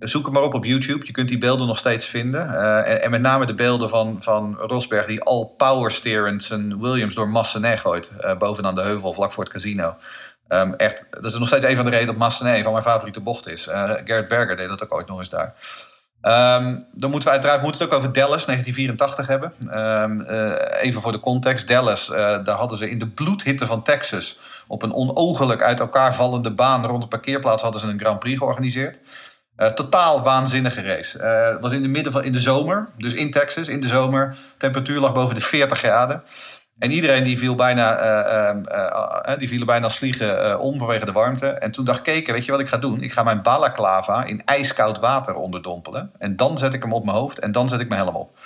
[0.00, 1.06] Zoek hem maar op op YouTube.
[1.06, 2.46] Je kunt die beelden nog steeds vinden.
[2.46, 7.28] Uh, en, met name de beelden van, van Rosberg die al powersterend zijn Williams door
[7.28, 8.12] Massenet gooit.
[8.20, 9.96] Uh, bovenaan de heuvel vlak voor het casino.
[10.48, 13.20] Um, echt, dat is nog steeds een van de redenen dat Massenet van mijn favoriete
[13.20, 13.68] bocht is.
[13.68, 15.54] Uh, Gerrit Berger deed dat ook ooit nog eens daar.
[16.22, 19.52] Um, dan moeten we uiteraard moeten het ook over Dallas 1984 hebben.
[20.02, 20.20] Um,
[20.80, 21.68] even voor de context.
[21.68, 24.38] Dallas, daar hadden ze in de bloedhitte van Texas...
[24.66, 27.62] op een onogelijk uit elkaar vallende baan rond de parkeerplaats...
[27.62, 28.98] hadden ze een Grand Prix georganiseerd.
[29.60, 31.18] Uh, totaal waanzinnige race.
[31.18, 33.86] Het uh, was in de midden van in de zomer, dus in Texas, in de
[33.86, 34.36] zomer.
[34.56, 36.22] Temperatuur lag boven de 40 graden.
[36.78, 41.46] En iedereen die viel bijna, uh, die viel bijna als vliegen om vanwege de warmte.
[41.46, 43.02] En toen dacht Keken, weet je wat ik ga doen?
[43.02, 46.10] Ik ga mijn balaclava in ijskoud water onderdompelen.
[46.18, 48.38] En dan zet ik hem op mijn hoofd en dan zet ik mijn helm op.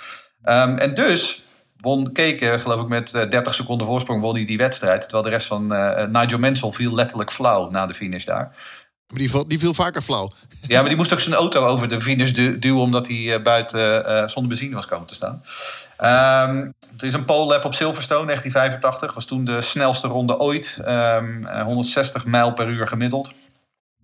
[0.43, 1.43] Um, en dus
[1.77, 5.01] won Keken, geloof ik met 30 seconden voorsprong, won hij die wedstrijd.
[5.01, 5.67] Terwijl de rest van
[6.11, 8.55] Nigel Mansell viel letterlijk flauw na de finish daar.
[9.07, 10.31] Maar die, viel, die viel vaker flauw.
[10.67, 12.81] Ja, maar die moest ook zijn auto over de du duwen...
[12.81, 15.43] omdat hij uh, buiten uh, zonder benzine was komen te staan.
[15.97, 19.13] Um, er is een pole lap op Silverstone, 1985.
[19.13, 20.79] was toen de snelste ronde ooit.
[20.87, 23.33] Um, 160 mijl per uur gemiddeld.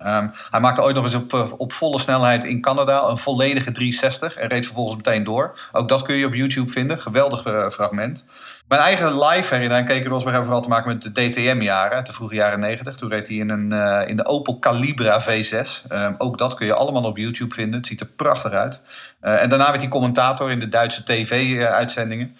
[0.05, 4.35] Um, hij maakte ooit nog eens op, op volle snelheid in Canada een volledige 360
[4.35, 5.59] en reed vervolgens meteen door.
[5.71, 6.99] Ook dat kun je op YouTube vinden.
[6.99, 7.41] Geweldig
[7.73, 8.25] fragment.
[8.71, 12.35] Mijn eigen live herinnering keek Rosberg hebben vooral te maken met de DTM-jaren, de vroege
[12.35, 12.95] jaren 90.
[12.95, 15.91] Toen reed hij in, een, uh, in de Opel Calibra V6.
[15.91, 17.79] Um, ook dat kun je allemaal op YouTube vinden.
[17.79, 18.83] Het ziet er prachtig uit.
[19.21, 22.37] Uh, en daarna werd hij commentator in de Duitse TV-uitzendingen.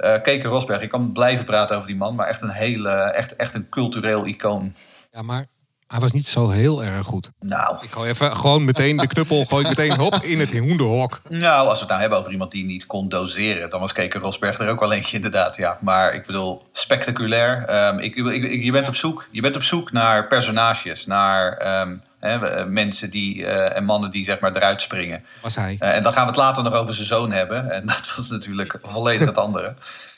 [0.00, 3.36] Uh, Keke Rosberg, ik kan blijven praten over die man, maar echt een hele, echt,
[3.36, 4.74] echt een cultureel icoon.
[5.12, 5.46] Ja, maar
[5.94, 7.30] hij was niet zo heel erg goed.
[7.40, 7.76] Nou.
[7.82, 11.20] Ik gooi even gewoon meteen de knuppel, gooi meteen hop in het hoenderhok.
[11.28, 14.18] Nou, als we het nou hebben over iemand die niet kon doseren, dan was Keke
[14.18, 15.56] Rosberg er ook wel eentje inderdaad.
[15.56, 17.76] Ja, maar ik bedoel, spectaculair.
[17.88, 21.66] Um, ik, ik, ik, je, bent op zoek, je bent op zoek naar personages, naar
[21.80, 25.24] um, hè, mensen die, uh, en mannen die zeg maar eruit springen.
[25.42, 25.76] Was hij.
[25.80, 27.70] Uh, en dan gaan we het later nog over zijn zoon hebben.
[27.70, 29.74] En dat was natuurlijk volledig het andere.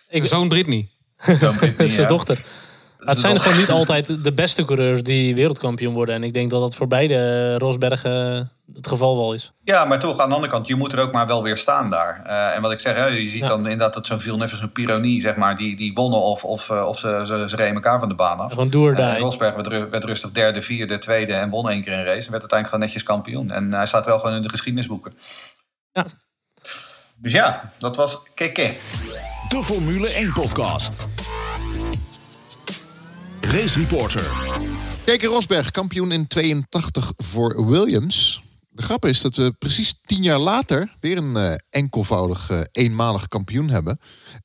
[0.08, 0.88] ik, zoon Britney.
[1.38, 2.08] Zoon Britney, zijn ja.
[2.08, 2.44] dochter.
[2.98, 6.14] Het zijn gewoon niet altijd de beste coureurs die wereldkampioen worden.
[6.14, 9.52] En ik denk dat dat voor beide Rosbergen het geval wel is.
[9.60, 11.90] Ja, maar toch, aan de andere kant, je moet er ook maar wel weer staan
[11.90, 12.22] daar.
[12.26, 13.48] Uh, en wat ik zeg, hè, je ziet ja.
[13.48, 16.98] dan inderdaad dat zo'n Villeneuve, zo'n Pironi, zeg maar, die, die wonnen of, of, of
[16.98, 18.50] ze, ze, ze reden elkaar van de baan af.
[18.50, 22.04] Gewoon door uh, Rosberg werd, werd, rustig derde, vierde, tweede en won één keer een
[22.04, 22.26] race.
[22.26, 23.50] En werd uiteindelijk gewoon netjes kampioen.
[23.50, 25.14] En hij staat wel gewoon in de geschiedenisboeken.
[25.92, 26.06] Ja.
[27.16, 28.74] Dus ja, dat was Keke.
[29.48, 31.06] De Formule 1 podcast.
[33.50, 34.32] Race Reporter.
[35.04, 38.42] Keke Rosberg, kampioen in 82 voor Williams.
[38.68, 43.26] De grap is dat we precies tien jaar later weer een uh, enkelvoudig uh, eenmalig
[43.28, 43.98] kampioen hebben.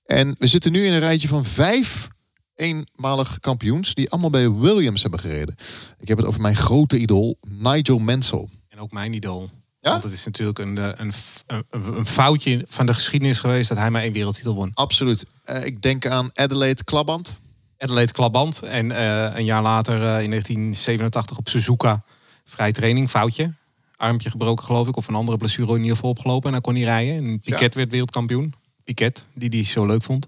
[0.05, 2.07] En we zitten nu in een rijtje van vijf
[2.55, 5.55] eenmalig kampioens die allemaal bij Williams hebben gereden.
[5.99, 8.47] Ik heb het over mijn grote idool Nigel Mansell.
[8.67, 9.49] En ook mijn idool.
[9.79, 9.91] Ja?
[9.91, 11.13] Want het is natuurlijk een, een,
[11.47, 14.71] een, een, foutje van de geschiedenis geweest dat hij maar één wereldtitel won.
[14.73, 15.25] Absoluut.
[15.45, 17.37] Uh, ik denk aan Adelaide Klaband.
[17.81, 18.61] Adelaide Klaband.
[18.61, 22.03] En uh, een jaar later uh, in 1987 op Suzuka
[22.45, 23.53] vrij training, foutje.
[23.95, 26.45] Armpje gebroken geloof ik, of een andere blessure in ieder geval opgelopen.
[26.45, 27.15] En dan kon hij rijden.
[27.15, 27.79] En Piquet ja.
[27.79, 28.53] werd wereldkampioen.
[28.83, 30.27] Piquet, die die zo leuk vond,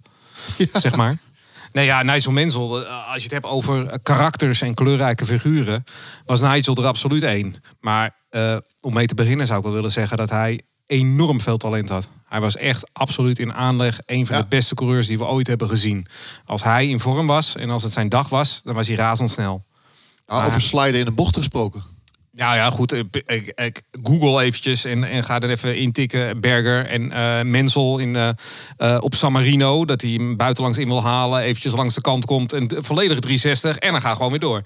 [0.57, 0.79] ja.
[0.79, 1.17] zeg maar.
[1.71, 5.83] Nee ja, Nigel Mansell, als je het hebt over karakters en kleurrijke figuren...
[6.25, 7.63] was Nigel er absoluut één.
[7.79, 11.57] Maar uh, om mee te beginnen zou ik wel willen zeggen dat hij enorm veel
[11.57, 12.09] talent had.
[12.25, 14.41] Hij was echt absoluut in aanleg een van ja.
[14.41, 16.05] de beste coureurs die we ooit hebben gezien.
[16.45, 19.65] Als hij in vorm was en als het zijn dag was, dan was hij razendsnel.
[20.25, 21.83] Ah, maar, over sliden in een bocht gesproken.
[22.35, 22.93] Ja, ja, goed.
[22.93, 26.41] Ik, ik, ik Google eventjes en, en ga er even intikken.
[26.41, 28.29] Berger en uh, Mensel in, uh,
[28.77, 29.85] uh, op San Marino.
[29.85, 31.41] Dat hij hem buitenlangs in wil halen.
[31.41, 32.53] Eventjes langs de kant komt.
[32.53, 33.77] En volledig 360.
[33.77, 34.61] En dan gaat gewoon weer door.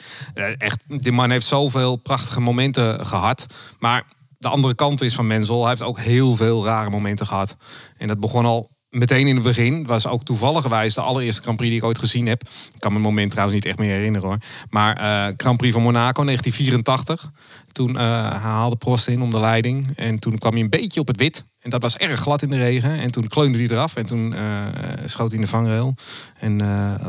[0.57, 3.45] echt, die man heeft zoveel prachtige momenten gehad.
[3.80, 4.03] Maar
[4.38, 5.59] de andere kant is van Menzel.
[5.59, 7.55] Hij heeft ook heel veel rare momenten gehad.
[7.97, 9.85] En dat begon al meteen in het begin.
[9.85, 12.41] was ook toevallig de allereerste Grand Prix die ik ooit gezien heb.
[12.73, 14.38] Ik kan me het moment trouwens niet echt meer herinneren hoor.
[14.69, 17.29] Maar uh, Grand Prix van Monaco 1984.
[17.71, 19.88] Toen uh, haalde Prost in om de leiding.
[19.95, 21.45] En toen kwam hij een beetje op het wit.
[21.59, 22.99] En dat was erg glad in de regen.
[22.99, 23.95] En toen kleunde hij eraf.
[23.95, 24.65] En toen uh,
[25.05, 25.93] schoot hij in de vangrail.
[26.39, 26.61] En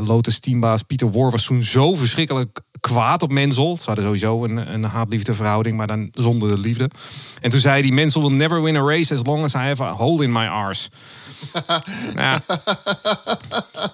[0.06, 3.76] Lotus teambaas Pieter War was toen zo verschrikkelijk kwaad op Menzel.
[3.76, 6.90] Ze hadden sowieso een, een haat-liefde verhouding, maar dan zonder de liefde.
[7.40, 9.82] En toen zei hij, Menzel will never win a race as long as I have
[9.82, 10.90] a hole in my arse.
[12.14, 12.40] nou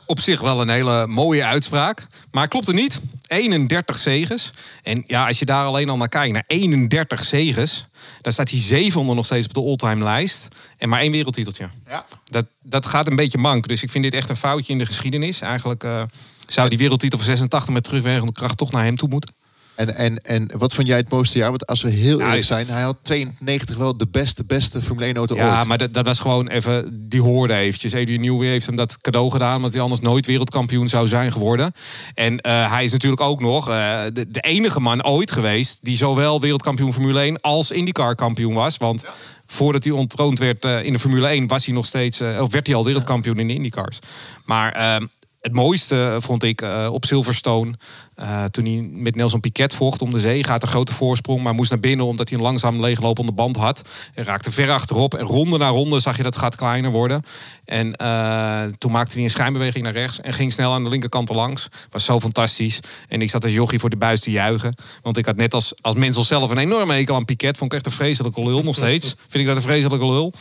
[0.07, 2.07] op zich wel een hele mooie uitspraak.
[2.31, 3.01] Maar klopt er niet.
[3.27, 4.51] 31 zegens.
[4.83, 7.87] En ja, als je daar alleen al naar kijkt, naar 31 zegens.
[8.21, 10.49] Dan staat hij 700 nog steeds op de all-time lijst.
[10.79, 11.69] En maar één wereldtiteltje.
[11.89, 12.07] Ja.
[12.25, 13.69] Dat, dat gaat een beetje mank.
[13.69, 15.41] Dus ik vind dit echt een foutje in de geschiedenis.
[15.41, 16.03] Eigenlijk uh,
[16.47, 19.35] zou die wereldtitel van 86 met terugwerkende kracht toch naar hem toe moeten.
[19.75, 21.51] En, en, en wat vond jij het mooiste jaar?
[21.51, 25.17] Want als we heel eerlijk zijn, hij had 92 wel de beste, beste Formule 1
[25.17, 25.53] auto ja, ooit.
[25.53, 27.95] Ja, maar dat, dat, was gewoon even, die hoorde eventjes.
[27.95, 31.73] Adrian Newey heeft hem dat cadeau gedaan, want hij anders nooit wereldkampioen zou zijn geworden.
[32.15, 35.97] En uh, hij is natuurlijk ook nog uh, de, de, enige man ooit geweest die
[35.97, 38.77] zowel wereldkampioen Formule 1 als IndyCar kampioen was.
[38.77, 39.13] Want ja
[39.47, 42.67] voordat hij ontroond werd uh, in de Formule 1, was hij nog steeds, of werd
[42.67, 43.99] hij al wereldkampioen in de IndyCars.
[44.45, 45.07] Maar uh,
[45.45, 47.75] het mooiste vond ik uh, op Silverstone.
[48.21, 50.45] Uh, toen hij met Nelson Piquet vocht om de zee.
[50.45, 53.89] Gaat een grote voorsprong, maar moest naar binnen omdat hij een langzaam leeglopende band had.
[54.15, 55.15] En raakte ver achterop.
[55.15, 57.23] En ronde na ronde zag je dat gaat kleiner worden.
[57.65, 60.21] En uh, toen maakte hij een schijnbeweging naar rechts.
[60.21, 61.69] En ging snel aan de linkerkant langs.
[61.91, 62.81] Was zo fantastisch.
[63.09, 64.75] En ik zat als jochie voor de buis te juichen.
[65.03, 67.59] Want ik had net als, als Mensel zelf een enorme hekel aan Piquet.
[67.59, 69.15] Vond ik echt een vreselijke lul nog steeds.
[69.29, 70.33] Vind ik dat een vreselijke lul.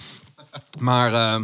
[0.80, 1.40] Maar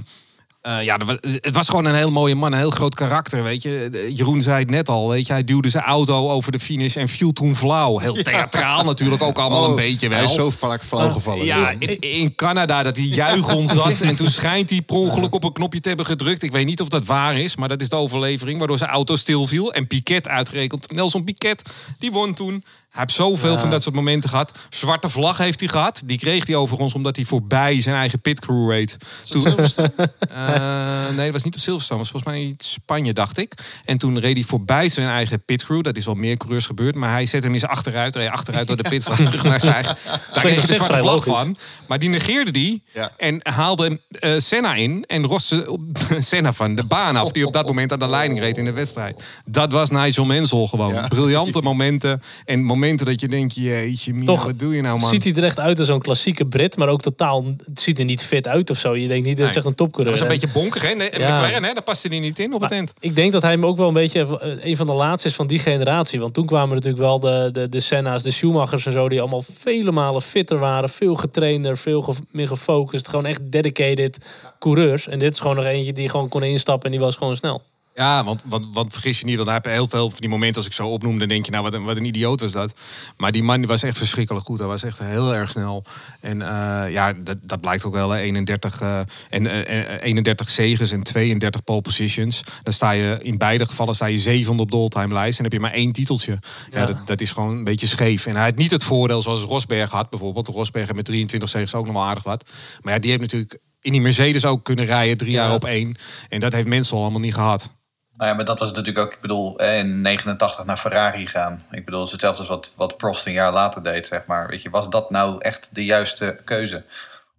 [0.67, 4.09] uh, ja, het was gewoon een heel mooie man, een heel groot karakter, weet je.
[4.13, 5.33] Jeroen zei het net al, weet je.
[5.33, 7.99] Hij duwde zijn auto over de finish en viel toen flauw.
[7.99, 10.17] Heel theatraal natuurlijk, ook allemaal een oh, beetje wel.
[10.17, 11.45] Hij is zo vaak flauw gevallen.
[11.45, 14.01] ja, in, Canada, dat hij juichon zat.
[14.01, 16.43] en toen schijnt hij per ongeluk op een knopje te hebben gedrukt.
[16.43, 18.57] Ik weet niet of dat waar is, maar dat is de overlevering.
[18.57, 19.73] Waardoor zijn auto stilviel.
[19.73, 21.61] En Piquet uitgerekend, Nelson Piquet,
[21.99, 22.63] die won toen.
[22.99, 24.51] Hij heeft zoveel van dat soort momenten gehad.
[24.69, 26.01] Zwarte vlag heeft hij gehad.
[26.05, 28.97] Die kreeg hij overigens omdat hij voorbij zijn eigen pitcrew reed.
[29.23, 29.55] Toen, uh,
[31.15, 31.99] nee, dat was niet op Silverstone.
[31.99, 33.53] Was volgens mij Spanje, dacht ik.
[33.85, 35.81] En toen reed hij voorbij zijn eigen pitcrew.
[35.81, 36.95] Dat is wel meer coureurs gebeurd.
[36.95, 38.15] Maar hij zette hem in zijn achteruit.
[38.15, 39.97] Reed achteruit door de pitstraat terug naar zijn eigen.
[40.05, 41.57] Daar kreeg hij de zwarte vlag van.
[41.87, 42.83] Maar die negeerde die.
[43.17, 45.03] En haalde uh, Senna in.
[45.07, 45.77] En roste
[46.17, 47.31] Senna van de baan af.
[47.31, 49.23] Die op dat moment aan de leiding reed in de wedstrijd.
[49.45, 51.07] Dat was Nigel Mansell gewoon.
[51.07, 52.21] Briljante momenten.
[52.45, 55.09] En momenten momenten dat je denkt, jeetje, Mina, Toch wat doe je nou man?
[55.09, 58.05] ziet hij er echt uit als zo'n klassieke Brit, maar ook totaal, het ziet er
[58.05, 58.95] niet fit uit of zo.
[58.95, 60.13] Je denkt niet, dat is echt een topcoureur.
[60.13, 60.87] Dat is een beetje bonkig, hè?
[60.87, 61.35] En ja.
[61.35, 61.73] McLaren, hè?
[61.73, 62.93] Daar paste hij niet in op het eind.
[62.99, 65.47] Ik denk dat hij hem ook wel een beetje een van de laatste is van
[65.47, 66.19] die generatie.
[66.19, 69.43] Want toen kwamen natuurlijk wel de, de, de Senna's, de Schumachers en zo, die allemaal
[69.53, 74.17] vele malen fitter waren, veel getrainder, veel meer gefocust, gewoon echt dedicated
[74.59, 75.07] coureurs.
[75.07, 77.61] En dit is gewoon nog eentje die gewoon kon instappen en die was gewoon snel.
[77.99, 80.57] Ja, want, want, want vergis je niet, want hij heeft heel veel van die momenten
[80.57, 82.73] als ik zo opnoem, dan denk je, nou wat een, wat een idioot was dat.
[83.17, 84.59] Maar die man was echt verschrikkelijk goed.
[84.59, 85.83] Hij was echt heel erg snel.
[86.19, 88.15] En uh, ja, dat, dat blijkt ook wel.
[88.15, 92.43] 31, uh, en, uh, 31 zegens en 32 pole positions.
[92.63, 95.37] Dan sta je in beide gevallen sta je zevende op de all-time lijst.
[95.37, 96.39] En heb je maar één titeltje.
[96.71, 98.25] Ja, dat, dat is gewoon een beetje scheef.
[98.25, 100.47] En hij had niet het voordeel zoals Rosberg had bijvoorbeeld.
[100.47, 102.49] Rosberg met 23 zegens ook nog wel aardig wat.
[102.81, 105.95] Maar ja, die heeft natuurlijk in die Mercedes ook kunnen rijden drie jaar op één.
[106.29, 107.77] En dat heeft mensen allemaal niet gehad.
[108.19, 111.63] Nou ja, maar dat was natuurlijk ook, ik bedoel, in 89 naar Ferrari gaan.
[111.71, 114.47] Ik bedoel, het is hetzelfde als wat, wat Prost een jaar later deed, zeg maar.
[114.47, 116.83] Weet je, was dat nou echt de juiste keuze?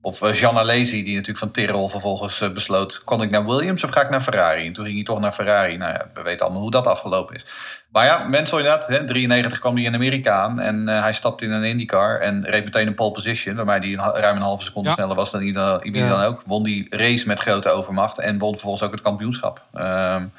[0.03, 3.05] Of uh, Jean Alesi, die natuurlijk van Tyrrell vervolgens uh, besloot...
[3.05, 4.67] kon ik naar Williams of ga ik naar Ferrari?
[4.67, 5.77] En toen ging hij toch naar Ferrari.
[5.77, 7.47] Nou ja, we weten allemaal hoe dat afgelopen is.
[7.93, 10.61] Maar ja, mensen inderdaad, hè, 93 kwam hij in Amerika aan...
[10.61, 13.57] en uh, hij stapte in een IndyCar en reed meteen een pole position...
[13.57, 16.09] waarmee hij ruim een halve seconde sneller was dan iedereen ja.
[16.09, 16.43] dan ook.
[16.47, 19.67] Won die race met grote overmacht en won vervolgens ook het kampioenschap.
[19.75, 20.33] Um,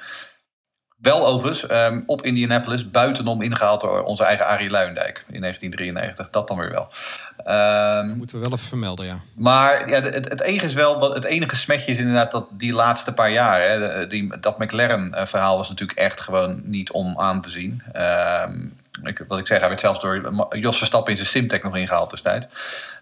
[1.02, 6.30] wel overigens um, op Indianapolis buitenom ingehaald door onze eigen Arie Luindijk in 1993.
[6.30, 6.89] Dat dan weer wel.
[7.38, 9.20] Um, dat moeten we wel even vermelden, ja.
[9.34, 13.14] Maar ja, het, het, enige is wel, het enige smetje is inderdaad dat die laatste
[13.14, 17.84] paar jaar, hè, die, dat McLaren-verhaal was natuurlijk echt gewoon niet om aan te zien.
[17.95, 18.74] Um,
[19.04, 22.10] ik, wat ik zeg, hij werd zelfs door Jos Verstappen in zijn Simtek nog ingehaald
[22.10, 22.48] destijds.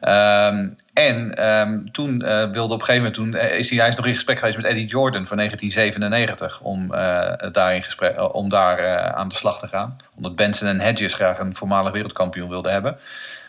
[0.02, 3.96] Um, en um, toen uh, wilde op een gegeven moment, toen eh, is hij, is
[3.96, 9.12] nog in gesprek geweest met Eddie Jordan van 1997 om, uh, daar, gesprek, om daar
[9.14, 9.98] aan de slag te gaan.
[10.16, 12.98] Omdat Benson en Hedges graag een voormalig wereldkampioen wilden hebben.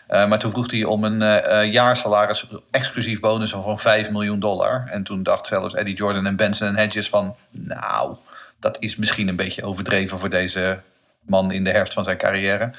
[0.07, 4.83] maar toen vroeg hij om een jaarsalaris exclusief bonus van 5 miljoen dollar.
[4.87, 8.15] En toen dacht zelfs Eddie Jordan en Benson en Hedges van, nou,
[8.59, 10.79] dat is misschien een beetje overdreven voor deze
[11.21, 12.71] man in de herfst van zijn carrière.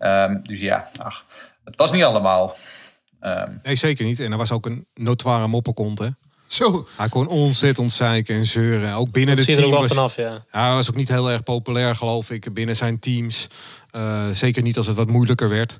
[0.00, 1.24] Um, dus ja, ach,
[1.64, 2.56] het was niet allemaal.
[3.20, 4.20] Um, nee, zeker niet.
[4.20, 6.08] En er was ook een notoire moppenkont, hè?
[6.46, 6.86] Zo.
[6.96, 8.94] Hij kon ontzettend zeiken en zeuren.
[8.94, 10.44] Ook binnen Dat de zie je er ook team was, vanaf, ja.
[10.60, 13.46] Hij was ook niet heel erg populair, geloof ik, binnen zijn teams.
[13.90, 15.78] Eh, zeker niet als het wat moeilijker werd.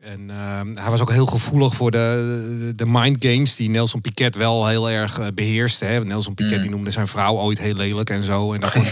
[0.00, 4.36] En ehm, hij was ook heel gevoelig voor de, de mind games die Nelson Piquet
[4.36, 5.84] wel heel erg eh, beheerste.
[5.84, 6.04] Hè.
[6.04, 8.52] Nelson Piquet die noemde zijn vrouw ooit heel lelijk en zo.
[8.52, 8.84] En daar kon,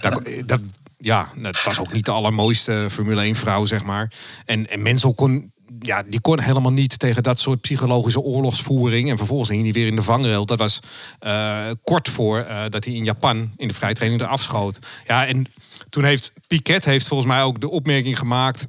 [0.00, 0.60] daar, kon- dat,
[1.00, 4.12] ja, het was ook niet de allermooiste Formule 1 vrouw, zeg maar.
[4.44, 9.10] En, en Menzel kon, ja, die kon helemaal niet tegen dat soort psychologische oorlogsvoering.
[9.10, 10.46] En vervolgens ging hij weer in de vangrail.
[10.46, 10.80] Dat was
[11.18, 14.78] eh, kort voor eh, dat hij in Japan in de vrijtraining eraf schoot.
[15.06, 15.46] Ja, en
[15.88, 18.66] toen heeft Piquet heeft volgens mij ook de opmerking gemaakt.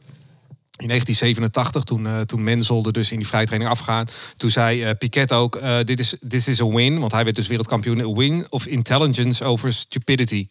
[0.77, 4.07] In 1987, toen, eh toen Menzel er dus in die vrijtraining afgaan.
[4.37, 6.99] Toen zei eh, Piquet ook, dit is this is a win.
[6.99, 7.99] Want hij werd dus wereldkampioen.
[7.99, 10.47] A win of intelligence over stupidity.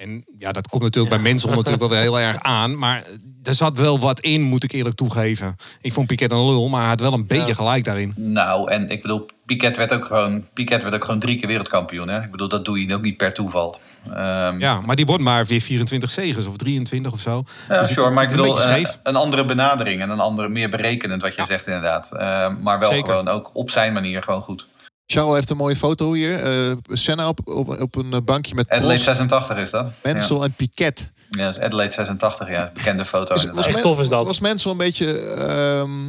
[0.00, 2.78] En ja, dat komt natuurlijk bij Menzel natuurlijk wel weer heel erg aan.
[2.78, 3.02] Maar
[3.42, 5.56] er zat wel wat in, moet ik eerlijk toegeven.
[5.80, 8.12] Ik vond Piquet een lul, maar hij had wel een beetje gelijk daarin.
[8.16, 12.08] Nou, en ik bedoel, Piquet werd ook gewoon, Piquet werd ook gewoon drie keer wereldkampioen.
[12.08, 12.22] Hè?
[12.22, 13.78] Ik bedoel, dat doe je ook niet per toeval.
[14.14, 17.42] Ehm, Ja, maar die wordt maar weer 24 zegens of 23 of zo.
[17.68, 20.68] Ja, Dus het- maar ik een bedoel, eh, een andere benadering en een andere, meer
[20.70, 22.12] berekenend wat je zegt inderdaad.
[22.12, 23.06] Eh, maar wel Zeker.
[23.10, 24.66] gewoon ook op zijn manier gewoon goed.
[25.12, 26.42] Charles heeft een mooie foto hier.
[26.42, 29.90] eh Senna op, op, op een eh, bankje met Adelaide Prost, 86 is dat.
[30.02, 31.12] Menzel en Piquet.
[31.30, 32.70] Ja, dat is Adelaide 86, ja.
[32.74, 33.64] Bekende foto Was, inderdaad.
[33.66, 34.26] was, Echt tof is dat.
[34.26, 36.06] was Menzel een beetje ehm,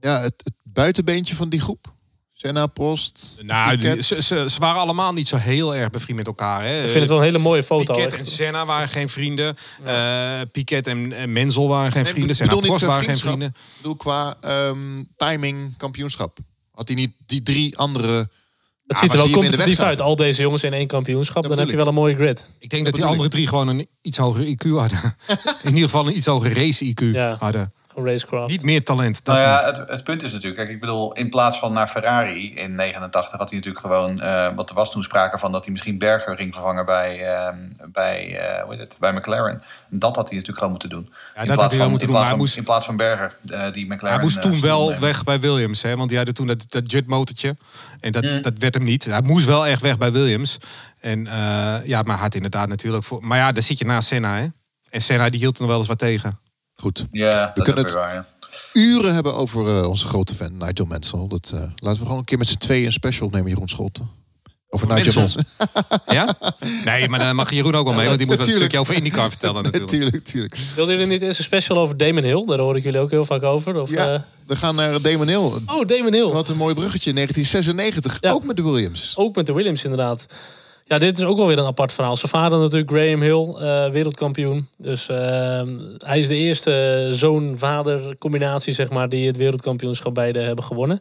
[0.00, 1.92] ja, het, het buitenbeentje van die groep?
[2.32, 4.04] Senna, Prost, Nou, die- Piquet.
[4.04, 6.62] ze, ze, ze waren allemaal niet zo heel erg bevriend met elkaar.
[6.64, 6.76] Hè.
[6.82, 7.92] Ik vind het wel een hele mooie foto.
[7.92, 8.18] Piquet echt.
[8.18, 9.56] en Senna waren geen vrienden.
[9.84, 12.36] Eh Piquet en, en Menzel waren geen Nee, vrienden.
[12.36, 13.48] Senna qua waren geen vrienden.
[13.48, 16.38] Ik bedoel, qua ehm, timing, kampioenschap.
[16.74, 18.12] Had hij niet die drie andere...
[18.86, 20.00] Het Ja, ziet er wel competitief uit.
[20.00, 21.42] Al deze jongens in één kampioenschap.
[21.42, 22.44] Dat Dan heb je wel een mooie grid.
[22.58, 25.16] Ik denk dat, die andere drie gewoon een iets hoger IQ hadden.
[25.62, 27.36] in ieder geval een iets hoger race IQ Ja.
[27.38, 27.72] hadden.
[27.94, 28.50] Racecraft.
[28.50, 29.24] Niet meer talent.
[29.24, 31.86] dat Nou ja, het, het punt is natuurlijk, kijk, ik bedoel, in plaats van naar
[31.88, 35.62] Ferrari in 89 had hij natuurlijk gewoon, eh want er was toen sprake van dat
[35.62, 37.56] hij misschien Berger ging vervangen bij, ehm,
[37.92, 39.62] bij, eh, hoe heet het, bij McLaren.
[39.90, 41.02] En dat had hij natuurlijk gewoon moeten doen.
[41.34, 42.64] dat in had plaats hij wel van, moeten in doen, maar hij van, moest- in
[42.64, 44.08] plaats van Berger, eh, die McLaren.
[44.08, 45.00] Hij moest toen wel nemen.
[45.00, 45.82] weg bij Williams.
[45.82, 45.96] Hè?
[45.96, 47.56] Want die hadden toen dat, dat Jet-motortje.
[48.00, 48.42] En dat, Mm.
[48.42, 49.04] dat werd hem niet.
[49.04, 50.56] Hij moest wel echt weg bij Williams.
[51.00, 53.04] En eh, ja, maar hij had inderdaad natuurlijk...
[53.04, 54.46] Voor, maar ja, daar zit je naast Senna, hè?
[54.90, 56.38] En Senna die hield er nog wel eens wat tegen.
[56.76, 57.04] Goed.
[57.10, 58.26] Ja, dat is kunnen ook het- weer waar, ja.
[58.72, 61.26] Uren hebben over eh, onze grote fan Nigel Mansell.
[61.28, 64.08] Dat, eh, laten we gewoon een keer met z'n tweeën een special opnemen, Jeroen Scholten.
[64.68, 65.42] Over Nigel Mansell?
[66.06, 66.36] Ja?
[66.84, 68.06] Nee, maar dan mag Jeroen ook wel mee.
[68.06, 68.56] Want die moet wel een Natuurlijk.
[68.72, 69.90] stukje over IndyCar vertellen natuurlijk.
[69.90, 70.56] Tuurlijk, tuurlijk.
[70.74, 72.44] Wilden jullie niet eens een special over Damon Hill?
[72.46, 73.80] Daar hoor ik jullie ook heel vaak over.
[73.80, 75.50] Of, Ja, eh, we gaan naar Damon Hill.
[75.66, 76.28] Oh, Damon Hill.
[76.30, 77.12] Wat een mooi bruggetje.
[77.12, 78.16] 1996.
[78.20, 78.30] Ja.
[78.30, 79.12] Ook met de Williams.
[79.16, 80.26] Ook met de Williams inderdaad.
[80.86, 82.16] Ja, dit is ook wel weer een apart verhaal.
[82.16, 84.68] Zijn vader natuurlijk, Graham Hill, eh, wereldkampioen.
[84.78, 90.64] Dus ehm, hij is de eerste zoon-vader combinatie, zeg maar, die het wereldkampioenschap beide hebben
[90.64, 91.00] gewonnen.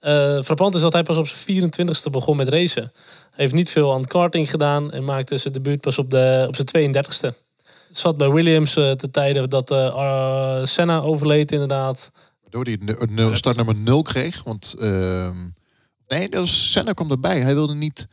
[0.00, 1.40] Eh frappant is dat hij pas op zijn
[1.72, 2.92] 24ste begon met racen.
[3.30, 6.56] Hij heeft niet veel aan karting gedaan en maakte zijn debuut pas op, de, op
[6.56, 7.28] zijn 32ste.
[7.88, 12.10] Het zat bij Williams eh te tijden dat eh, Senna overleed inderdaad.
[12.42, 14.42] Waardoor hij nul- startnummer 0 kreeg.
[14.44, 15.36] Want ehm,
[16.08, 17.40] nee, dat was, Senna kwam erbij.
[17.40, 18.08] Hij wilde niet...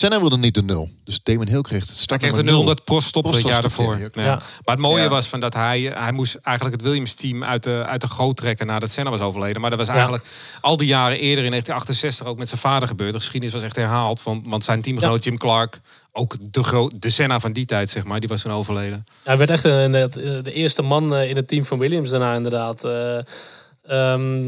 [0.00, 0.88] Senna wilde niet de 0.
[1.04, 2.60] Dus Damon Hill kreeg het Hij kreeg de 0 0.
[2.60, 4.24] omdat Prost stopte Prost het jaar stopte, Ja.
[4.24, 4.34] ja.
[4.34, 5.08] Maar het mooie Ja.
[5.08, 8.66] was van dat hij, hij moest eigenlijk het Williams-team uit de, uit de goot trekken
[8.66, 9.60] nadat Senna was overleden.
[9.60, 10.24] Maar dat was eigenlijk
[10.60, 13.12] al die jaren eerder in 1968 ook met zijn vader gebeurd.
[13.12, 14.22] De geschiedenis was echt herhaald.
[14.22, 15.80] Want, want zijn teamgenoot Jim Clark,
[16.12, 19.04] ook de, gro- de Senna van die tijd, zeg maar, die was toen overleden.
[19.22, 22.34] Hij werd echt een, de, de eerste man eh, in het team van Williams daarna
[22.34, 22.84] inderdaad.
[22.84, 23.24] Eh, ehm,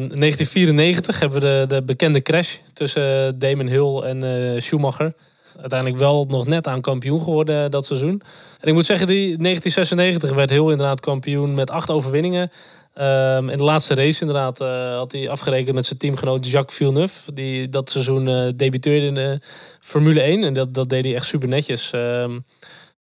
[0.09, 4.23] 1994 hebben we de, de bekende crash tussen Damon Hill en
[4.55, 5.15] eh, Schumacher.
[5.61, 8.23] Uiteindelijk wel nog net aan kampioen geworden eh, dat seizoen.
[8.61, 12.51] En ik moet zeggen, die 1996 werd Hill inderdaad kampioen met acht overwinningen.
[12.95, 17.33] Ehm, in de laatste race inderdaad eh, had hij afgerekend met zijn teamgenoot Jacques Villeneuve.
[17.33, 19.41] Die dat seizoen eh, debuteerde in de
[19.81, 20.45] Formule 1.
[20.45, 21.91] En dat, dat deed hij echt super netjes.
[21.91, 22.39] Ehm,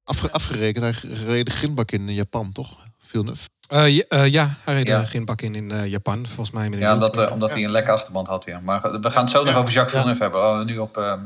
[0.05, 0.84] Afge- afgerekend.
[0.84, 2.76] Hij reed de grindbak in Japan, toch?
[2.99, 3.49] Villeneuve.
[3.68, 4.99] Eh, ja, ja, hij reed Ja.
[4.99, 6.68] een ginbak in in eh, Japan, volgens mij.
[6.78, 8.61] Ja, eh, omdat hij een lekke achterband had, ja.
[8.64, 9.99] Maar we gaan het zo nog over Jacques Ja.
[9.99, 10.41] Villeneuve hebben.
[10.41, 11.18] Oh, nu op...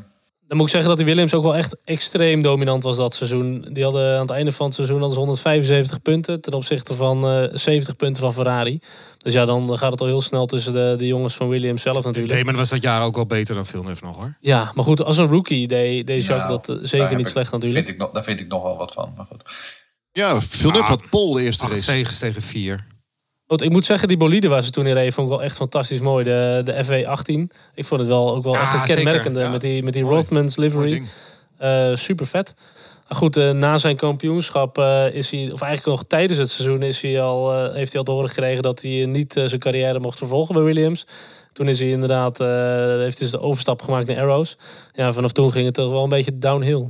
[0.50, 3.68] Dan moet ik zeggen dat die Williams ook wel echt extreem dominant was dat seizoen.
[3.72, 7.44] Die hadden aan het einde van het seizoen ze 175 punten ten opzichte van eh
[7.52, 8.80] 70 punten van Ferrari.
[9.18, 12.04] Dus ja, dan gaat het al heel snel tussen de, de jongens van Williams zelf
[12.04, 12.34] natuurlijk.
[12.38, 14.36] Damon was dat jaar ook wel beter dan Villeneuve nog, hoor.
[14.40, 17.32] Ja, maar goed, als een rookie deed, deed Jacques nou, dat eh, zeker niet ik-
[17.32, 17.84] slecht natuurlijk.
[17.84, 19.12] Vind ik nog, daar vind ik nog wel wat van.
[19.16, 19.42] Maar goed.
[20.12, 21.82] Ja, Villeneuve Ah, had Pol de eerste race.
[21.82, 22.86] zegens tegen vier.
[23.50, 25.56] Want ik moet zeggen, die bolide waar ze toen in reden, vond ik wel echt
[25.56, 26.24] fantastisch mooi.
[26.24, 27.56] De, de FW18.
[27.74, 30.02] Ik vond het wel ook wel Ja, echt een kenmerkende Ja, met die, met die.
[30.02, 31.02] Rothmans livery.
[31.58, 32.54] Eh, super vet.
[33.08, 36.82] Maar goed, eh, na zijn kampioenschap eh, is hij, of eigenlijk nog tijdens het seizoen,
[36.82, 39.98] is hij al, eh, heeft hij al te horen gekregen dat hij niet zijn carrière
[40.00, 41.06] mocht vervolgen bij Williams.
[41.52, 42.46] Toen is hij inderdaad, eh,
[42.98, 44.56] heeft hij de overstap gemaakt naar Arrows.
[44.92, 46.86] Ja, vanaf toen ging het toch wel een beetje downhill.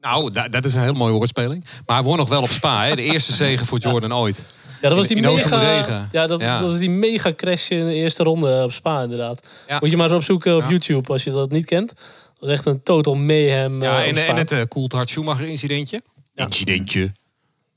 [0.00, 1.64] Nou, da- dat is een heel mooie woordspeling.
[1.86, 2.84] Maar hij won nog wel op Spa.
[2.84, 2.94] Hè?
[2.94, 4.42] De eerste zege voor Jordan ooit.
[4.82, 6.08] Ja, dat was die In- in mega, Regen.
[6.12, 6.58] ja, dat, Ja.
[6.60, 9.46] dat was die mega crash in de eerste ronde op Spa inderdaad.
[9.68, 9.78] Ja.
[9.80, 10.68] Moet je maar eens opzoeken op Ja.
[10.68, 11.88] YouTube als je dat niet kent.
[11.88, 11.96] Dat
[12.38, 13.82] was echt een total mayhem.
[13.82, 14.26] Ja, eh, en, Spa.
[14.26, 16.02] en het uh, Coulthard Schumacher incidentje.
[16.34, 16.44] Ja.
[16.44, 17.12] Incidentje.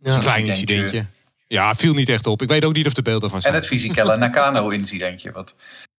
[0.04, 0.14] Ja.
[0.14, 0.76] Een klein Incidentje.
[0.76, 1.14] incidentje.
[1.48, 2.42] Ja, viel niet echt op.
[2.42, 3.54] Ik weet ook niet of de beelden van En zijn.
[3.54, 5.32] het Fisichella Nakano-incidentje.
[5.32, 5.56] Wat...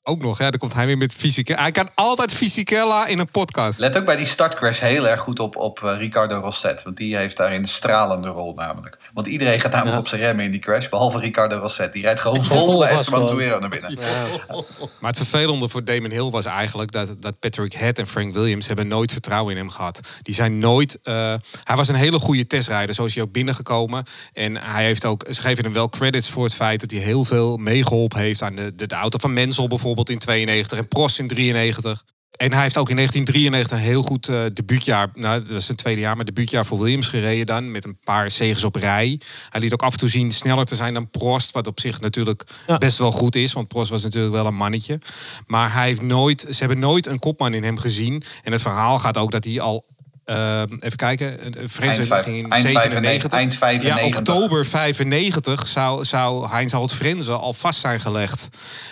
[0.09, 1.61] Ook nog, ja, dan komt hij weer met Fisichella.
[1.63, 3.79] Hij kan altijd Fisichella in een podcast.
[3.79, 6.83] Let ook bij die startcrash heel erg goed op, op eh, Ricardo Rosset.
[6.83, 8.99] Want die heeft daarin een stralende rol namelijk.
[9.15, 10.01] Want iedereen gaat namelijk Ja.
[10.03, 10.89] op zijn remmen in die crash.
[10.89, 11.93] Behalve Ricardo Rosset.
[11.93, 13.27] Die rijdt gewoon Vol de Esteban.
[13.27, 13.91] Tuero naar binnen.
[14.01, 14.05] Ja.
[15.01, 18.67] Maar het vervelende voor Damon Hill was eigenlijk dat, dat Patrick Head en Frank Williams
[18.67, 20.01] hebben nooit vertrouwen in hem gehad.
[20.23, 20.99] Die zijn nooit.
[21.03, 21.15] eh,
[21.63, 24.05] hij was een hele goede testrijder, zo is hij ook binnengekomen.
[24.33, 27.25] En hij heeft ook, ze geven hem wel credits voor het feit dat hij heel
[27.25, 31.19] veel meegeholpen heeft aan de, de, de auto van Menzel bijvoorbeeld in 92 en Prost
[31.19, 32.05] in 93.
[32.37, 35.77] En hij heeft ook in 1993 een heel goed eh, debuutjaar, nou dat was zijn
[35.77, 37.71] tweede jaar, maar debuutjaar voor Williams gereden dan.
[37.71, 39.21] Met een paar zegens op rij.
[39.51, 41.53] Hij liet ook af en toe zien sneller te zijn dan Prost.
[41.53, 42.79] Wat op zich natuurlijk Ja.
[42.79, 43.53] best wel goed is.
[43.53, 45.01] Want Prost was natuurlijk wel een mannetje.
[45.47, 48.23] Maar hij heeft nooit, ze hebben nooit een kopman in hem gezien.
[48.43, 49.85] En het verhaal gaat ook dat hij al...
[50.27, 53.31] eh, even kijken, eh, Frenzen Eind ging in eind 97.
[53.31, 54.11] 95, eind 95.
[54.11, 58.49] Ja, oktober 95 zou, zou Heinz Albert Frenzen al vast zijn gelegd.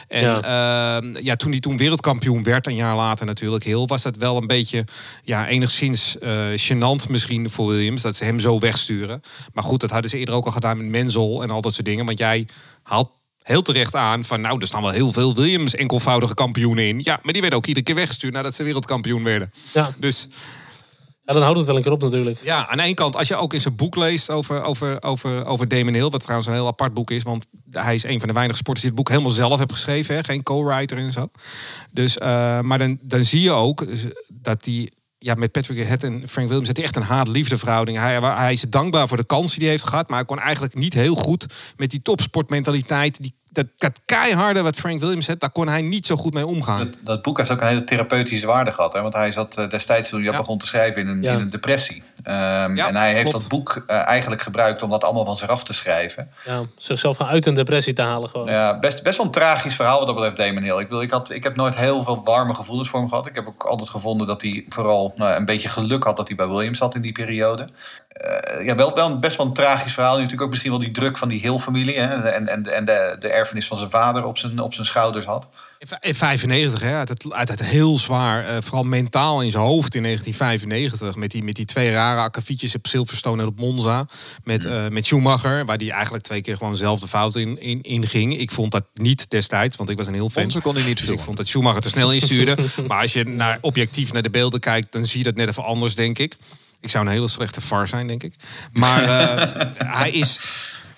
[0.08, 0.40] En Ja.
[0.42, 1.02] ja.
[1.20, 4.46] ja, toen hij toen wereldkampioen werd, een jaar later natuurlijk heel, was dat wel een
[4.46, 4.84] beetje
[5.22, 9.20] ja, enigszins eh gênant misschien voor Williams dat ze hem zo wegsturen.
[9.52, 11.86] Maar goed, dat hadden ze eerder ook al gedaan met Menzel en al dat soort
[11.86, 12.06] dingen.
[12.06, 12.46] Want jij
[12.82, 13.10] haalt
[13.42, 17.00] heel terecht aan van nou, er staan wel heel veel Williams enkelvoudige kampioenen in.
[17.02, 19.52] Ja, maar die werden ook iedere keer weggestuurd nadat ze wereldkampioen werden.
[19.72, 19.90] Ja.
[19.98, 20.28] Dus
[21.24, 22.38] ja, dan houdt het wel een keer op natuurlijk.
[22.42, 25.44] ja, aan de ene kant, als je ook in zijn boek leest over, over, over,
[25.44, 28.28] over Damon Hill, wat trouwens een heel apart boek is, want hij is een van
[28.28, 30.24] de weinige sporters die het boek helemaal zelf heeft geschreven, hè?
[30.24, 31.28] geen co-writer en zo.
[31.90, 33.84] Dus, eh, maar dan, dan zie je ook
[34.28, 37.98] dat hij ja, met Patrick Head en Frank Williams had hij echt een haat-liefde verhouding.
[37.98, 40.74] Hij, hij is dankbaar voor de kans die hij heeft gehad, maar hij kon eigenlijk
[40.74, 41.46] niet heel goed
[41.76, 46.06] met die topsportmentaliteit, die, dat, dat keiharde wat Frank Williams had, daar kon hij niet
[46.06, 46.78] zo goed mee omgaan.
[46.78, 48.92] Dat, dat boek heeft ook een hele therapeutische waarde gehad.
[48.92, 49.02] Hè?
[49.02, 50.36] Want hij zat eh, destijds toen hij Ja.
[50.36, 51.32] begon te schrijven in een, Ja.
[51.32, 52.02] in een depressie.
[52.22, 53.38] Ehm, Ja, en hij heeft klopt.
[53.40, 56.30] dat boek eh, eigenlijk gebruikt om dat allemaal van zich af te schrijven.
[56.44, 58.46] Ja, zichzelf gaan uit een depressie te halen gewoon.
[58.50, 60.78] Ja, best, best wel een tragisch verhaal wat dat betreft Damon Hill.
[60.80, 63.26] Ik, bedoel, ik, had, ik heb nooit heel veel warme gevoelens voor hem gehad.
[63.26, 66.36] Ik heb ook altijd gevonden dat hij vooral nou, een beetje geluk had dat hij
[66.36, 67.68] bij Williams zat in die periode.
[68.08, 70.14] Eh, ja, wel, wel best wel een tragisch verhaal.
[70.14, 71.98] Natuurlijk ook misschien wel die druk van die Hill-familie.
[72.00, 75.24] hè, En, en, en de, de erfenis van zijn vader op zijn, op zijn schouders
[75.24, 75.48] had.
[76.00, 79.94] In 95, hè, uit het, uit het heel zwaar, eh, vooral mentaal in zijn hoofd
[79.94, 81.16] in 1995.
[81.16, 84.06] Met die, met die twee rare akkefietjes op Silverstone en op Monza.
[84.44, 87.82] Met, eh, met Schumacher, waar die eigenlijk twee keer gewoon zelf de fout in, in,
[87.82, 88.38] in ging.
[88.38, 90.42] Ik vond dat niet destijds, want ik was een heel fan.
[90.42, 92.56] Monza kon hij niet Dus ik vond dat Schumacher te snel instuurde.
[92.88, 95.64] maar als je naar, objectief naar de beelden kijkt, dan zie je dat net even
[95.64, 96.36] anders, denk ik.
[96.80, 98.34] Ik zou een hele slechte var zijn, denk ik.
[98.72, 99.66] Maar eh,
[99.98, 100.40] hij, is,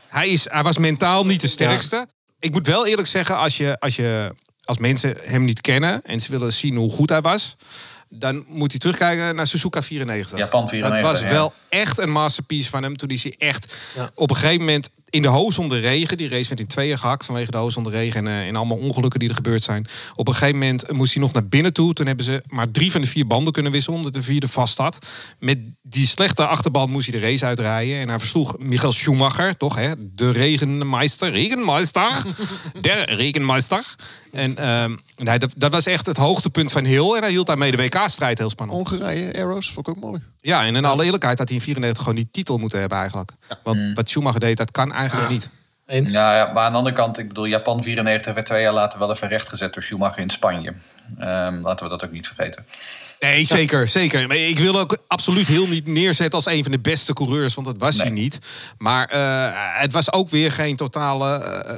[0.09, 2.07] hij, is, hij was mentaal niet de sterkste.
[2.47, 4.35] Ik moet wel eerlijk zeggen, als, je, als, je,
[4.65, 7.57] als mensen hem niet kennen en ze willen zien hoe goed hij was,
[8.09, 10.39] dan moet hij terugkijken naar Suzuka 94.
[10.39, 11.29] Japan 94, Dat was ja.
[11.29, 12.97] wel echt een masterpiece van hem.
[12.97, 14.11] Toen is hij echt Ja.
[14.15, 16.17] op een gegeven moment in de hoos onder regen.
[16.17, 18.27] Die race werd in tweeën gehakt vanwege de hoos onder regen.
[18.27, 19.87] En, eh, en allemaal ongelukken die er gebeurd zijn.
[20.15, 21.93] Op een gegeven moment moest hij nog naar binnen toe.
[21.93, 23.99] Toen hebben ze maar drie van de vier banden kunnen wisselen.
[23.99, 24.99] Omdat de vierde vast zat.
[25.39, 27.99] Met die slechte achterband moest hij de race uitrijden.
[28.01, 29.57] En hij versloeg Michael Schumacher.
[29.57, 29.93] Toch hè?
[29.99, 31.31] De regenmeister.
[31.31, 32.23] Regenmeister.
[32.81, 33.95] de regenmeister.
[34.33, 37.15] En ehm, nee, dat, dat was echt het hoogtepunt van Hill.
[37.15, 38.89] En hij hield daarmee de WK-strijd heel spannend.
[38.89, 40.23] Hongarije, Arrows, vond ik ook mooi.
[40.41, 43.31] Ja, en in alle eerlijkheid had hij in 94 gewoon die titel moeten hebben eigenlijk.
[43.63, 45.49] Want wat Schumacher deed, dat kan eigenlijk niet.
[45.87, 46.11] Eens?
[46.11, 48.99] Ja, ja, maar aan de andere kant, ik bedoel, Japan 94 werd twee jaar later
[48.99, 50.75] wel even rechtgezet door Schumacher in Spanje.
[51.19, 52.67] Ehm, laten we dat ook niet vergeten.
[53.21, 54.27] Nee, zeker, zeker.
[54.27, 57.67] Maar ik wil ook absoluut heel niet neerzetten als een van de beste coureurs, want
[57.67, 58.23] dat was hij Nee.
[58.23, 58.39] niet.
[58.79, 59.49] Maar eh,
[59.81, 61.77] het was ook weer geen totale eh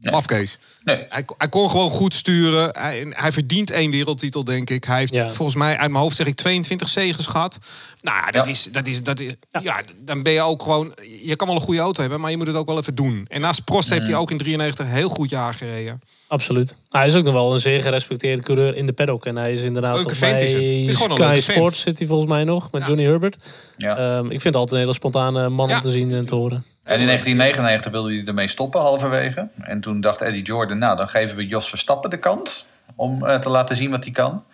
[0.00, 0.12] Nee.
[0.12, 0.58] mafkees.
[0.84, 2.70] Nee, Hij, hij kon gewoon goed sturen.
[2.78, 4.84] Hij, hij verdient één wereldtitel, denk ik.
[4.84, 5.30] Hij heeft Ja.
[5.30, 7.58] volgens mij, uit mijn hoofd zeg ik, 22 zegens gehad.
[8.02, 8.50] Nou, ja, dat Ja.
[8.50, 9.32] is, dat is, dat is,
[9.62, 9.80] ja.
[10.04, 10.94] dan ben je ook gewoon...
[11.22, 13.24] Je kan wel een goede auto hebben, maar je moet het ook wel even doen.
[13.28, 16.00] En naast Prost heeft hij ook in 93 een heel goed jaar gereden.
[16.26, 16.74] Absoluut.
[16.90, 19.26] Hij is ook nog wel een zeer gerespecteerde coureur in de paddock.
[19.26, 20.62] En hij is inderdaad Leuke vent bij is het.
[20.66, 21.40] Het is gewoon een leuke.
[21.40, 22.70] Sports zit hij volgens mij nog.
[22.72, 23.36] Met Johnny Herbert.
[23.76, 23.96] ja.
[23.96, 25.74] Ehm, ik vind het altijd een hele spontane man Ja.
[25.74, 26.64] om te zien en te horen.
[26.88, 29.48] En in 1999 wilde hij ermee stoppen, halverwege.
[29.60, 32.66] En toen dacht Eddie Jordan, nou, dan geven we Jos Verstappen de kans
[32.96, 34.44] om eh, te laten zien wat hij kan.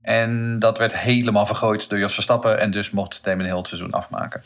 [0.00, 2.60] En dat werd helemaal vergooid door Jos Verstappen.
[2.60, 4.42] En dus mocht Damon Hill het seizoen afmaken.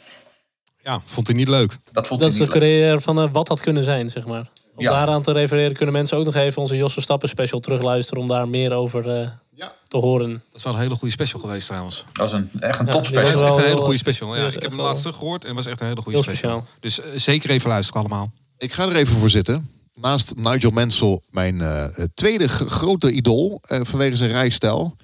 [0.78, 1.76] Ja, vond hij niet leuk.
[1.92, 4.46] Dat vond Dat hij is de carrière van eh, wat dat kunnen zijn, zeg maar.
[4.74, 4.90] Om Ja.
[4.90, 8.48] daaraan te refereren kunnen mensen ook nog even onze Jos Verstappen special terugluisteren om daar
[8.48, 9.32] meer over
[9.64, 10.32] eh, te horen.
[10.32, 11.96] Dat is wel een hele goede special geweest trouwens.
[11.96, 13.32] Dat was een, echt een Ja, topspecial.
[13.32, 14.36] die Dat was is echt een hele goede special.
[14.36, 16.60] Ja, ik heb hem laatst teruggehoord en het was echt een hele goede special.
[16.60, 16.66] speciaal.
[16.80, 18.32] Dus eh, zeker even luisteren allemaal.
[18.58, 19.70] Ik ga er even voor zitten.
[19.94, 24.96] Naast Nigel Mansell, mijn eh, tweede grote idool eh, vanwege zijn rijstijl.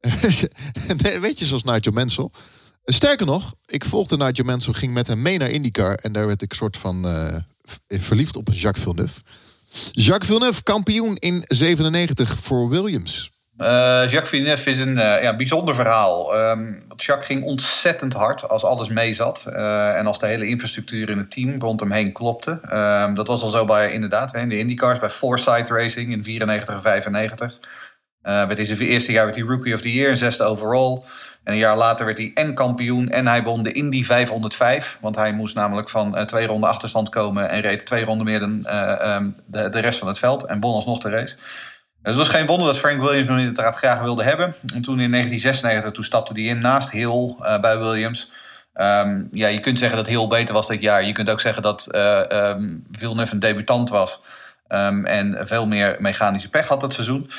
[1.20, 2.28] Weet je, zoals Nigel Mansell.
[2.84, 5.94] Sterker nog, ik volgde Nigel Mansell, ging met hem mee naar IndyCar.
[5.94, 7.36] En daar werd ik soort van eh,
[7.86, 9.20] verliefd op Jacques Villeneuve.
[9.92, 13.30] Jacques Villeneuve, kampioen in 97 voor Williams.
[13.58, 13.66] Eh,
[14.08, 16.32] Jacques Villeneuve is een eh, bijzonder verhaal.
[16.88, 19.44] Want Jacques ging ontzettend hard als alles mee zat.
[19.46, 22.60] eh, en als de hele infrastructuur in het team rond hem heen klopte.
[22.62, 26.80] Ehm, dat was al zo bij inderdaad de IndyCars, bij Foresight Racing in 94 en
[26.80, 27.58] 95.
[28.22, 31.02] Eh werd in zijn eerste jaar werd hij Rookie of the Year, zesde overall.
[31.48, 34.98] En een jaar later werd hij en kampioen en hij won de Indy 505.
[35.00, 38.66] Want hij moest namelijk van twee ronden achterstand komen en reed twee ronden meer dan
[38.66, 40.44] eh, ehm, de, de rest van het veld.
[40.44, 41.36] En won alsnog de race.
[42.08, 44.54] Dus het was geen wonder dat Frank Williams hem inderdaad graag wilde hebben.
[44.74, 48.30] En toen in 1996 toen stapte hij in naast Hill eh, bij Williams.
[48.74, 51.04] Ehm, ja, je kunt zeggen dat Hill beter was dat jaar.
[51.04, 54.20] Je kunt ook zeggen dat ehm, Villeneuve een debutant was.
[54.68, 57.30] Ehm, en veel meer mechanische pech had dat seizoen.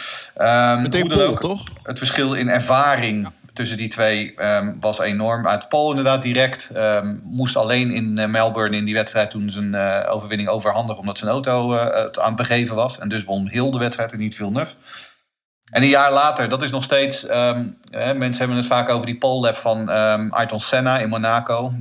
[0.82, 1.68] Meteen ook, toch?
[1.84, 3.28] Het verschil in ervaring
[3.60, 5.48] tussen die twee ehm, was enorm.
[5.48, 6.70] Uit Pol inderdaad direct.
[6.70, 11.00] ehm, moest alleen in eh, Melbourne in die wedstrijd toen zijn eh, overwinning overhandigen...
[11.00, 13.00] omdat zijn auto eh, aan het begeven was.
[13.00, 14.74] En dus won heel de wedstrijd en niet Villeneuve.
[15.66, 17.22] En een jaar later, dat is nog steeds...
[17.22, 19.90] hè, mensen hebben het vaak over die pole lap van
[20.32, 21.74] Ayrton Senna in Monaco.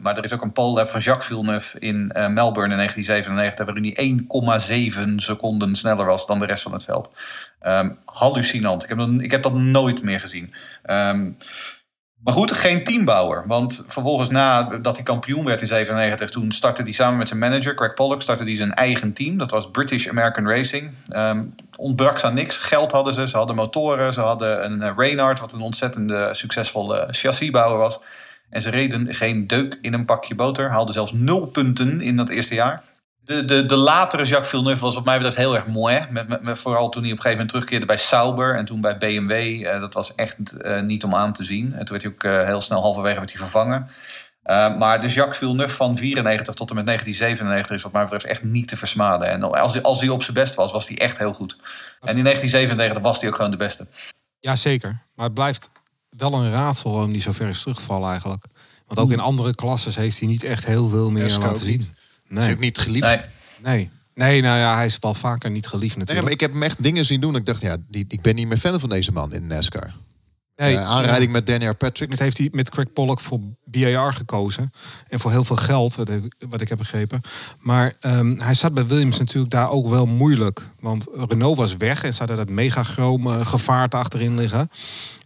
[0.00, 3.66] Maar er is ook een pole lap van Jacques Villeneuve in Melbourne in 1997...
[3.66, 7.12] waarin hij 1,7 seconden sneller was dan de rest van het veld.
[7.64, 8.82] Ehm, hallucinant.
[8.82, 10.54] Ik heb, dat, ik heb dat nooit meer gezien.
[10.82, 11.30] Ehm,
[12.22, 13.44] maar goed, geen teambouwer.
[13.46, 16.30] Want vervolgens nadat hij kampioen werd in 97...
[16.30, 18.22] toen startte hij samen met zijn manager, Craig Pollock...
[18.22, 19.38] startte hij zijn eigen team.
[19.38, 20.90] Dat was British American Racing.
[21.08, 21.42] Ehm
[21.78, 22.58] ontbrak ze aan niks.
[22.58, 24.12] Geld hadden ze, ze hadden motoren...
[24.12, 28.00] ze hadden een uh, Reynard, wat een ontzettende succesvolle chassisbouwer was.
[28.50, 30.70] En ze reden geen deuk in een pakje boter.
[30.70, 32.82] Haalden zelfs nul punten in dat eerste jaar.
[33.24, 36.06] De, de, de latere Jacques Villeneuve was wat mij betreft heel erg mooi.
[36.10, 38.56] Met, met, met, vooral toen hij op een gegeven moment terugkeerde bij Sauber.
[38.56, 39.30] En toen bij BMW.
[39.32, 41.72] Uh, dat was echt uh, niet om aan te zien.
[41.72, 43.88] En toen werd hij ook uh, heel snel halverwege werd hij vervangen.
[44.44, 48.24] Uh, maar de Jacques Villeneuve van 94 tot en met 1997 is wat mij betreft
[48.24, 49.28] echt niet te versmaden.
[49.28, 51.56] En als hij, als hij op zijn best was, was hij echt heel goed.
[52.00, 53.86] En in 1997 was hij ook gewoon de beste.
[54.40, 54.98] Ja, zeker.
[55.14, 55.70] Maar het blijft
[56.08, 58.44] wel een raadsel waarom hij zo ver is teruggevallen eigenlijk.
[58.86, 61.94] Want ook in andere klasses heeft hij niet echt heel veel meer laten zien.
[62.34, 62.42] Niet.
[62.42, 62.48] Nee.
[62.48, 63.08] Is ook niet geliefd.
[63.08, 63.20] Nee.
[63.62, 63.90] Nee.
[64.14, 66.12] Nee, nou ja, hij is wel vaker niet geliefd natuurlijk.
[66.12, 67.36] Nee, maar ik heb hem echt dingen zien doen.
[67.36, 69.94] Ik dacht, ja, die, ik ben niet meer fan van deze man in NASCAR.
[70.56, 72.08] Nee, uh, aanrijding met Daniel Patrick.
[72.08, 74.72] Met heeft hij met Craig Pollock voor BAR gekozen.
[75.08, 76.10] En voor heel veel geld, wat,
[76.48, 77.20] wat ik heb begrepen.
[77.60, 80.68] Maar um, hij zat bij Williams natuurlijk daar ook wel moeilijk.
[80.80, 84.70] Want Renault was weg en ze hadden dat megachroom uh, gevaarte achterin liggen.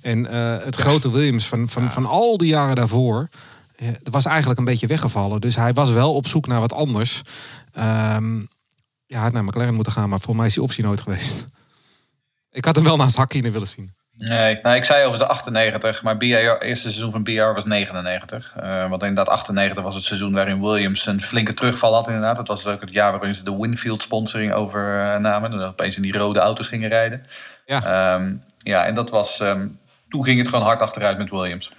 [0.00, 1.90] En uh, het grote Williams van, van, ja.
[1.90, 3.28] van al die jaren daarvoor...
[3.80, 5.40] Ja, was eigenlijk een beetje weggevallen.
[5.40, 7.22] Dus hij was wel op zoek naar wat anders.
[7.76, 8.48] Um,
[9.06, 11.46] ja, hij had naar McLaren moeten gaan, maar voor mij is die optie nooit geweest.
[12.50, 13.96] Ik had hem wel naast Hakkinen willen zien.
[14.18, 17.64] Nee, nou, ik zei over de 98, maar BR, het eerste seizoen van BR was
[17.64, 18.54] 99.
[18.60, 22.06] Uh, want inderdaad, 98 was het seizoen waarin Williams een flinke terugval had.
[22.06, 22.36] Inderdaad.
[22.36, 25.52] Dat was ook het jaar waarin ze de Winfield sponsoring overnamen.
[25.52, 27.26] En opeens in die rode auto's gingen rijden.
[27.66, 29.40] Ja, um, ja en dat was.
[29.40, 31.72] Um, toen ging het gewoon hard achteruit met Williams.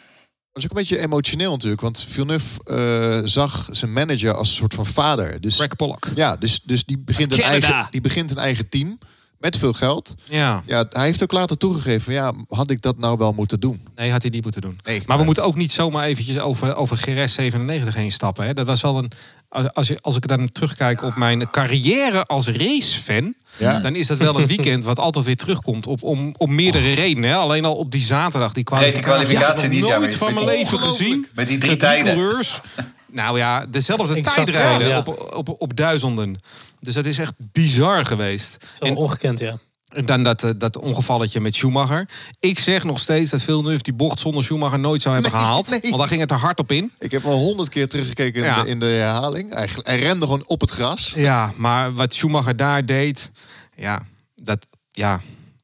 [0.59, 1.81] Is ook een beetje emotioneel natuurlijk.
[1.81, 5.41] Want Villeneuve uh, zag zijn manager als een soort van vader.
[5.41, 6.07] Dus, Greg Pollock.
[6.15, 8.97] Ja, dus, dus die, begint een eigen, die begint een eigen team.
[9.39, 10.15] Met veel geld.
[10.23, 10.63] Ja.
[10.65, 10.85] ja.
[10.89, 12.13] Hij heeft ook later toegegeven.
[12.13, 13.87] Ja, had ik dat nou wel moeten doen?
[13.95, 14.79] Nee, had hij niet moeten doen.
[14.83, 18.45] Nee, maar, maar we moeten ook niet zomaar eventjes over, over GRS 97 heen stappen.
[18.45, 18.53] Hè.
[18.53, 19.11] Dat was wel een...
[19.49, 23.33] Als, als ik dan terugkijk op mijn carrière als racefan...
[23.57, 23.79] Ja.
[23.79, 26.95] dan is dat wel een weekend wat altijd weer terugkomt op, om, om meerdere oh.
[26.95, 27.29] redenen.
[27.29, 27.35] Hè.
[27.35, 29.07] Alleen al op die zaterdag, die kwalificatie.
[29.07, 31.27] Nee, die kwalificatie nooit van mijn leven gezien.
[31.35, 32.13] Met die drie tijden.
[32.13, 32.59] Coureurs,
[33.11, 34.97] nou ja, dezelfde tijdrijden ja.
[34.97, 36.35] op, op, op duizenden.
[36.79, 38.57] Dus dat is echt bizar geweest.
[38.79, 39.57] Zo en, ongekend, ja.
[39.89, 42.09] En dan dat, dat ongevalletje met Schumacher.
[42.39, 45.69] Ik zeg nog steeds dat Villeneuve die bocht zonder Schumacher nooit zou hebben nee, gehaald.
[45.69, 45.79] Nee.
[45.81, 46.91] Want daar ging het er hard op in.
[46.99, 48.57] Ik heb al honderd keer teruggekeken ja.
[48.57, 49.53] in, de, in de herhaling.
[49.53, 51.13] Hij, hij, rende gewoon op het gras.
[51.15, 53.31] Ja, maar wat Schumacher daar deed...
[53.75, 54.65] Ja, dat...
[54.91, 55.21] Ja,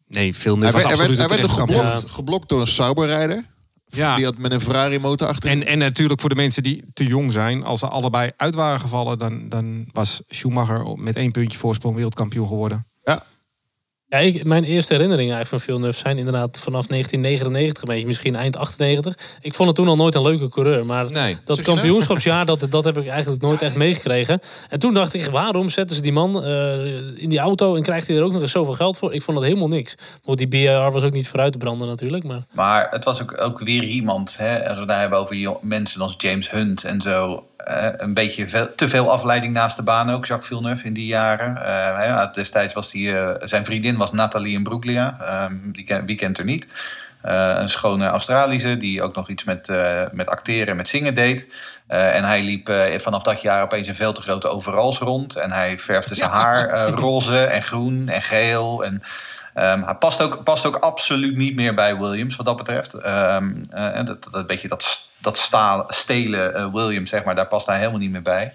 [0.07, 2.13] nee, Villeneuve hij was werd, absoluut Hij werd geblokt, ja.
[2.13, 3.43] geblokt door een Sauberrijder.
[3.87, 4.15] Ja.
[4.15, 5.61] Die had met een Ferrari motor achterin.
[5.61, 8.79] En, en natuurlijk voor de mensen die te jong zijn, als ze allebei uit waren
[8.79, 12.87] gevallen, dan, dan was Schumacher met één puntje voorsprong wereldkampioen geworden.
[13.03, 13.23] Ja.
[14.07, 18.35] Ja, ik, mijn eerste herinneringen eigenlijk van Villeneuve zijn inderdaad vanaf 1999, een beetje, misschien
[18.35, 19.17] eind 98.
[19.41, 21.37] Ik vond het toen al nooit een leuke coureur, maar Nee.
[21.43, 21.69] dat nou?
[21.69, 24.39] kampioenschapsjaar, dat, dat heb ik eigenlijk nooit echt meegekregen.
[24.69, 26.85] En toen dacht ik, waarom zetten ze die man eh,
[27.15, 29.13] in die auto en krijgt hij er ook nog eens zoveel geld voor?
[29.13, 29.95] Ik vond dat helemaal niks.
[30.25, 33.41] Maar die BR was ook niet vooruit te branden natuurlijk, maar Maar het was ook,
[33.41, 37.43] ook weer iemand, hè, als we daar hebben over mensen als James Hunt en zo.
[37.57, 41.05] Eh, een beetje veel- te veel afleiding naast de baan ook, Jacques Villeneuve in die
[41.05, 41.57] jaren.
[41.57, 45.17] Eh, ja, destijds was die, eh, zijn vriendin was Nathalie Imbruglia.
[45.21, 46.67] Ehm, die ken, wie kent er niet?
[47.21, 49.69] Een schone Australische die ook nog iets met,
[50.11, 51.49] met acteren en met zingen deed.
[51.87, 55.35] En hij liep vanaf dat jaar opeens in veel te grote overals rond.
[55.35, 56.69] En hij verfde zijn haar
[57.05, 58.85] roze en groen en geel.
[58.85, 59.01] En
[59.55, 62.93] Ehm, hij past ook, past ook absoluut niet meer bij Williams wat dat betreft.
[62.93, 67.65] Ehm, eh, dat, dat, beetje dat, dat sta, stelen eh, Williams, zeg maar, daar past
[67.65, 68.53] hij helemaal niet meer bij.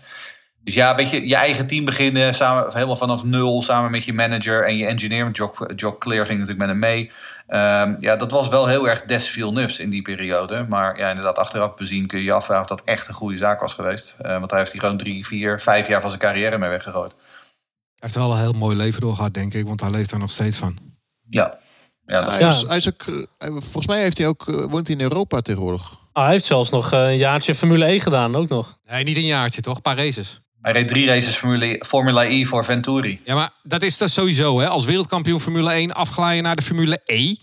[0.65, 4.13] Dus ja, een beetje je eigen team beginnen, samen, helemaal vanaf nul, samen met je
[4.13, 5.23] manager en je engineer.
[5.23, 7.11] Want Jock, Jock Clear ging natuurlijk met hem mee.
[7.47, 10.67] Ehm, ja, dat was wel heel erg des Villeneuve's in die periode.
[10.69, 13.61] Maar ja, inderdaad, achteraf bezien kun je je afvragen of dat echt een goede zaak
[13.61, 14.17] was geweest.
[14.19, 17.13] Want hij heeft hier gewoon drie, vier, vijf jaar van zijn carrière mee weggegooid.
[17.13, 19.67] Hij heeft wel een heel mooi leven doorgehad, denk ik.
[19.67, 20.90] Want hij leeft er nog steeds van.
[21.31, 21.59] Ja,
[22.07, 22.49] ja, Hij Ja.
[22.49, 23.03] is, hij is ook,
[23.39, 25.99] eh, volgens mij heeft hij ook, eh, woont hij in Europa tegenwoordig.
[26.13, 28.79] ah, hij heeft zelfs nog eh, een jaartje Formule E gedaan, ook nog.
[28.91, 29.77] Nee, niet een jaartje, toch?
[29.77, 30.41] Een paar races.
[30.63, 33.21] Hij reed drie races Formule, Formula E voor Venturi.
[33.25, 34.69] Ja, maar dat is dus sowieso, hè?
[34.69, 37.35] Als wereldkampioen Formule 1 afglijden naar de Formule E.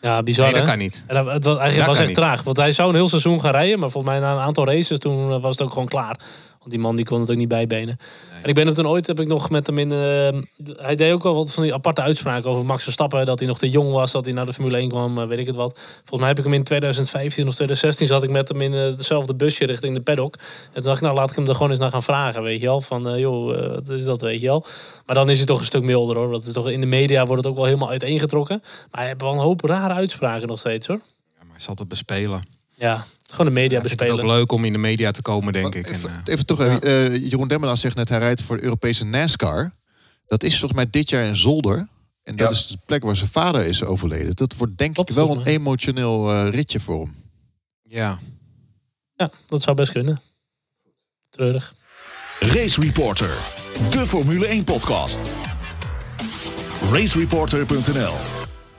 [0.00, 0.68] Ja, bizar Nee, dat hè?
[0.68, 1.04] kan niet.
[1.06, 2.16] En dat, het was, eigenlijk Dat was echt niet.
[2.16, 2.42] traag.
[2.42, 3.78] Want hij zou een heel seizoen gaan rijden.
[3.78, 6.20] Maar volgens mij na een aantal races toen was het ook gewoon klaar.
[6.68, 7.96] Want die man die kon het ook niet bijbenen.
[8.42, 9.92] En ik ben hem toen ooit, heb ik nog met hem in...
[9.92, 13.26] eh, hij deed ook al wat van die aparte uitspraken over Max Verstappen.
[13.26, 15.38] Dat hij nog te jong was, dat hij naar de Formule 1 kwam, eh, weet
[15.38, 15.78] ik het wat.
[15.78, 18.80] Volgens mij heb ik hem in 2015 of 2016 zat ik met hem in eh,
[18.80, 20.34] hetzelfde busje richting de paddock.
[20.36, 22.60] En toen dacht ik, nou laat ik hem er gewoon eens naar gaan vragen, weet
[22.60, 22.80] je wel.
[22.80, 24.64] Van, joh, wat is dat, weet je wel.
[25.06, 26.32] Maar dan is hij toch een stuk milder hoor.
[26.32, 28.58] Dat is toch, in de media wordt het ook wel helemaal uiteengetrokken.
[28.62, 31.00] Maar hij heeft wel een hoop rare uitspraken nog steeds hoor.
[31.38, 32.57] Ja, maar hij zal het bespelen.
[32.78, 34.24] Ja, gewoon de media vindt het bespelen.
[34.24, 35.86] ook leuk om in de media te komen, denk ik.
[35.86, 38.62] En, Even, eh, even toch, even, eh, Jeroen Demmenaar zegt net, hij rijdt voor de
[38.62, 39.72] Europese NASCAR.
[40.26, 41.88] Dat is volgens mij dit jaar in Zolder.
[42.22, 42.56] En dat Ja.
[42.56, 44.36] is de plek waar zijn vader is overleden.
[44.36, 47.14] Dat wordt denk Klopt, ik wel een emotioneel eh, ritje voor hem.
[47.82, 48.18] ja.
[49.16, 50.20] Ja, dat zou best kunnen.
[51.30, 51.74] Treurig.
[52.40, 53.30] Race Reporter,
[53.90, 55.18] de Formule 1 podcast.
[56.92, 58.14] Racereporter.nl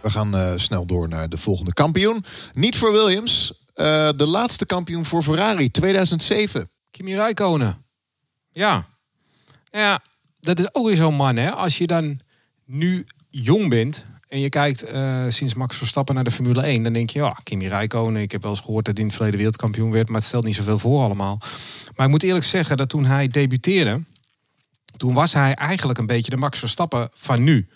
[0.01, 2.23] We gaan eh, snel door naar de volgende kampioen.
[2.53, 3.53] Niet voor Williams.
[3.79, 6.69] Eh, de laatste kampioen voor Ferrari 2007.
[6.91, 7.85] Kimi Räikkönen.
[8.51, 8.85] Ja.
[9.71, 10.01] Ja,
[10.39, 11.51] dat is ook weer zo'n man, hè.
[11.51, 12.19] Als je dan
[12.65, 16.83] nu jong bent en je kijkt eh, sinds Max Verstappen naar de Formule 1...
[16.83, 18.21] dan denk je, ja, Kimi Räikkönen...
[18.21, 20.07] ik heb wel eens gehoord dat hij in het verleden wereldkampioen werd...
[20.07, 21.39] maar het stelt niet zoveel voor allemaal.
[21.95, 24.03] Maar ik moet eerlijk zeggen dat toen hij debuteerde...
[24.97, 27.67] toen was hij eigenlijk een beetje de Max Verstappen van nu.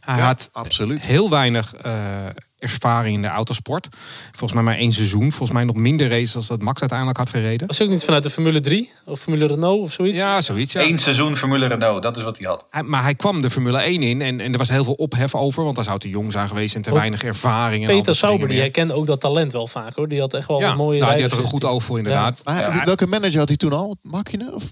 [0.00, 1.06] Hij Ja, had absoluut.
[1.06, 2.26] heel weinig eh,
[2.62, 3.88] ervaring in de autosport.
[4.30, 5.30] Volgens mij maar één seizoen.
[5.30, 7.66] Volgens mij nog minder races als dat Max uiteindelijk had gereden.
[7.66, 10.18] Was hij ook niet vanuit de Formule 3 of Formule Renault of zoiets?
[10.18, 10.72] Ja, zoiets.
[10.72, 10.80] Ja.
[10.82, 12.66] Eén seizoen Formule Renault, dat is wat hij had.
[12.70, 15.34] Hij- maar hij kwam de Formule 1 in en, en er was heel veel ophef
[15.34, 15.64] over.
[15.64, 17.82] Want hij zou te jong zijn geweest en te Ook weinig ervaring.
[17.84, 20.08] En al Peter Sauber, die herkende ook dat talent wel vaak hoor.
[20.08, 21.98] Die had echt wel ja, wat mooie nou, die had er een goed oog voor
[21.98, 22.40] inderdaad.
[22.44, 22.84] Maar hij- Ja.
[22.84, 23.96] welke manager had hij toen al?
[24.02, 24.54] Makine?
[24.54, 24.62] Of?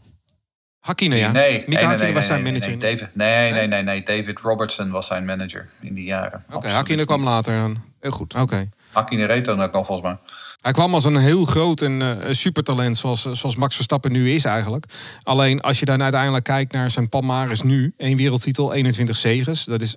[0.81, 1.33] Hakkinen, ja.
[1.33, 2.68] Nee, Mika nee, nee, Hakkinen nee, was zijn manager.
[2.68, 6.45] Nee, David, nee, nee, nee, nee, David Robertson was zijn manager in die jaren.
[6.53, 7.83] Oké, Hakkinen kwam later dan.
[8.01, 8.35] Heel goed.
[8.35, 8.68] Oké.
[8.93, 10.18] Hakkinen reed dan ook al volgens mij.
[10.61, 14.31] Hij kwam als een heel groot en eh, een supertalent zoals, zoals Max Verstappen nu
[14.33, 14.85] is eigenlijk.
[15.22, 17.93] Alleen als je dan uiteindelijk kijkt naar zijn palmares nu.
[17.97, 19.64] één wereldtitel, 21 zegens.
[19.64, 19.97] Dat is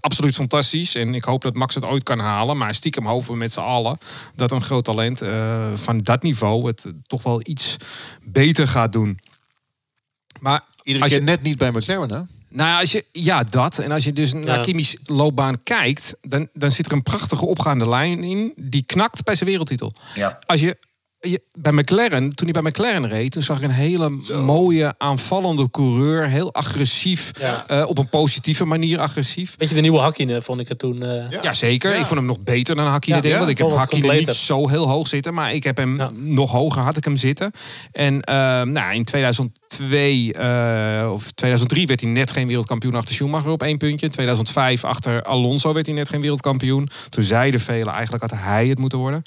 [0.00, 0.94] absoluut fantastisch.
[0.94, 2.56] En ik hoop dat Max het ooit kan halen.
[2.56, 3.98] Maar stiekem hopen we met z'n allen
[4.34, 7.76] dat een groot talent eh, van dat niveau het eh, toch wel iets
[8.22, 9.18] beter gaat doen.
[10.40, 12.16] Maar Iedere Als keer je- net niet bij McLaren, hè?
[12.48, 13.78] nou, ja, als je, ja, dat.
[13.78, 14.60] En als je dus naar Ja.
[14.60, 18.52] Kimi's loopbaan kijkt, dan, dan zit er een prachtige opgaande lijn in.
[18.56, 19.94] Die knakt bij zijn wereldtitel.
[20.14, 20.38] Ja.
[20.46, 20.76] Als je,
[21.20, 24.08] je bij McLaren, toen hij bij McLaren reed, toen zag ik een hele
[24.44, 26.26] mooie aanvallende coureur.
[26.28, 27.64] Heel agressief, Ja.
[27.66, 29.56] eh, op een positieve manier agressief.
[29.56, 31.02] Beetje de nieuwe Hakkinen vond ik het toen.
[31.02, 31.42] eh, Ja.
[31.42, 31.98] Jazeker, Ja.
[31.98, 33.16] ik vond hem nog beter dan Hakkinen.
[33.16, 35.34] Ja, denk ik, ja, want ik heb Hakkinen niet zo heel hoog zitten.
[35.34, 36.10] Maar ik heb hem Ja.
[36.14, 37.50] nog hoger had ik hem zitten.
[37.92, 43.50] En eh, nou, in 2002 eh, of 2003 werd hij net geen wereldkampioen achter Schumacher
[43.50, 44.06] op één puntje.
[44.06, 46.88] In 2005 achter Alonso werd hij net geen wereldkampioen.
[47.08, 49.22] Toen zeiden velen eigenlijk had hij het moeten worden.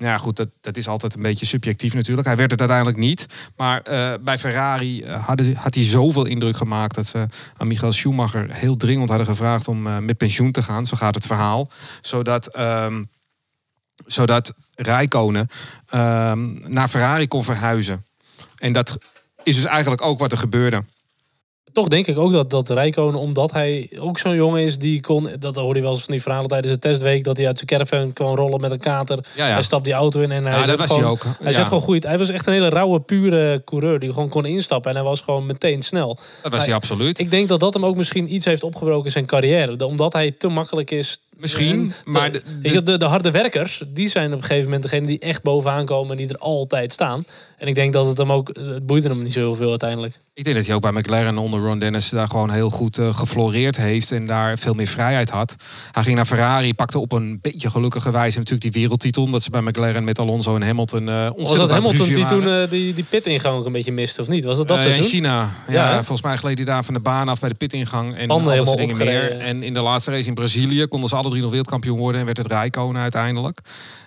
[0.00, 2.26] Nou ja, goed, dat, dat is altijd een beetje subjectief natuurlijk.
[2.26, 3.26] Hij werd het uiteindelijk niet.
[3.56, 6.94] Maar eh, bij Ferrari eh, hadden, had hij zoveel indruk gemaakt...
[6.94, 9.68] dat ze aan Michael Schumacher heel dringend hadden gevraagd...
[9.68, 11.70] om eh, met pensioen te gaan, zo gaat het verhaal.
[12.00, 13.04] Zodat, ehm,
[14.06, 15.48] zodat Rijkonen
[15.86, 18.04] ehm, naar Ferrari kon verhuizen.
[18.58, 18.98] En dat
[19.42, 20.84] is dus eigenlijk ook wat er gebeurde.
[21.72, 25.28] Toch denk ik ook dat, dat Rijkonen, omdat hij ook zo'n jongen is die kon,
[25.38, 27.68] dat hoorde je wel eens van die verhalen tijdens de testweek, dat hij uit zijn
[27.68, 29.18] caravan kwam rollen met een kater.
[29.36, 29.52] Ja, ja.
[29.52, 31.24] Hij stapt die auto in en hij Ja, dat was gewoon, hij ook.
[31.42, 32.04] Hij gewoon goed.
[32.04, 35.20] Hij was echt een hele rauwe, pure coureur die gewoon kon instappen en hij was
[35.20, 36.18] gewoon meteen snel.
[36.42, 37.18] Dat was hij absoluut.
[37.18, 39.86] Ik denk dat dat hem ook misschien iets heeft opgebroken in zijn carrière.
[39.86, 41.20] Omdat hij te makkelijk is.
[41.40, 44.64] Misschien, En maar de, de- de, de, de harde werkers, die zijn op een gegeven
[44.64, 47.24] moment degene die echt bovenaan komen en die er altijd staan.
[47.58, 50.14] En ik denk dat het hem ook, het boeide hem niet zo heel veel uiteindelijk.
[50.34, 53.14] Ik denk dat hij ook bij McLaren onder Ron Dennis daar gewoon heel goed eh,
[53.14, 55.54] gefloreerd heeft en daar veel meer vrijheid had.
[55.92, 59.50] Hij ging naar Ferrari, pakte op een beetje gelukkige wijze natuurlijk die wereldtitel, omdat ze
[59.50, 63.04] bij McLaren met Alonso en Hamilton ontzettend Was dat Hamilton die toen eh, die, die
[63.08, 64.44] pitingang ook een beetje miste of niet?
[64.44, 65.02] Was dat dat in?
[65.02, 65.50] China.
[65.68, 68.52] Ja, volgens mij gleed hij daar van de baan af bij de pitingang en Banden
[68.52, 69.38] helemaal dingen meer.
[69.38, 72.26] En in de laatste race in Brazilië konden ze alle drie nog wereldkampioen worden en
[72.26, 73.58] werd het Rijkonen uiteindelijk.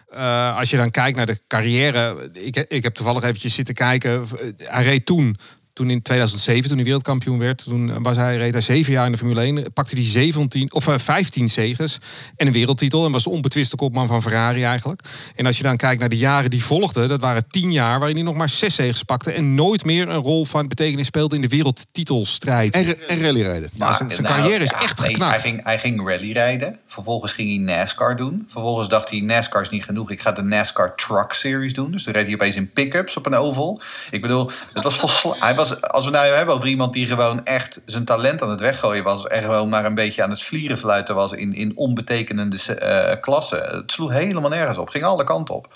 [0.09, 4.25] Eh, als je dan kijkt naar de carrière, ik, ik heb toevallig eventjes zitten kijken.
[4.57, 5.37] Hij reed toen,
[5.73, 9.11] toen in 2007, toen hij wereldkampioen werd, toen was hij, reed hij zeven jaar in
[9.11, 11.97] de Formule 1, pakte hij 17 of eh, 15 zegens
[12.35, 15.01] en een wereldtitel en was de onbetwiste kopman van Ferrari eigenlijk.
[15.35, 18.15] En als je dan kijkt naar de jaren die volgden, dat waren tien jaar waarin
[18.15, 21.41] hij nog maar zes zegens pakte en nooit meer een rol van betekenis speelde in
[21.41, 22.75] de wereldtitelstrijd.
[22.75, 23.69] En, en rallyrijden.
[23.73, 25.31] Ja, zijn- zijn carrière is echt geknapt.
[25.31, 26.79] Hij ging, hij ging rally rijden.
[26.93, 28.45] Vervolgens ging hij NASCAR doen.
[28.47, 30.11] Vervolgens dacht hij, NASCAR is niet genoeg.
[30.11, 31.91] Ik ga de NASCAR Truck Series doen.
[31.91, 33.81] Dus toen reed hij opeens in pick-ups op een oval.
[34.11, 37.81] Ik bedoel, het was hij was, als we nou hebben over iemand die gewoon echt
[37.85, 39.27] zijn talent aan het weggooien was.
[39.27, 43.61] En gewoon maar een beetje aan het vlieren fluiten was in, in onbetekenende eh, klassen.
[43.61, 44.89] Het sloeg helemaal nergens op.
[44.89, 45.73] Ging alle kanten op.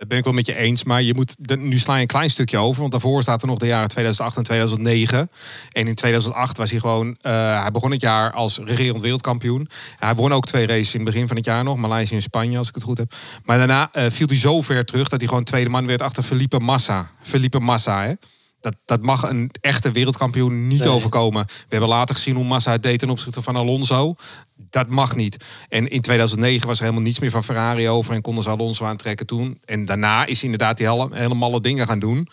[0.00, 2.30] Dat ben ik wel met je eens, maar je moet, nu sla je een klein
[2.30, 2.80] stukje over.
[2.80, 5.30] Want daarvoor staat er nog de jaren 2008 en 2009.
[5.70, 7.16] En in 2008 was hij gewoon...
[7.20, 9.68] eh, hij begon het jaar als regerend wereldkampioen.
[9.98, 11.76] Hij won ook twee races in het begin van het jaar nog.
[11.76, 13.14] Maleisië en Spanje, als ik het goed heb.
[13.44, 16.22] Maar daarna eh, viel hij zo ver terug dat hij gewoon tweede man werd achter
[16.22, 17.10] Felipe Massa.
[17.22, 18.12] Felipe Massa, hè.
[18.60, 20.88] Dat, dat mag een echte wereldkampioen niet Nee.
[20.88, 21.44] overkomen.
[21.46, 24.14] We hebben later gezien hoe Massa het deed ten opzichte van Alonso.
[24.56, 25.44] Dat mag niet.
[25.68, 28.84] En in 2009 was er helemaal niets meer van Ferrari over en konden ze Alonso
[28.84, 29.58] aantrekken toen.
[29.64, 32.28] En daarna is hij inderdaad die hele, hele malle dingen gaan doen.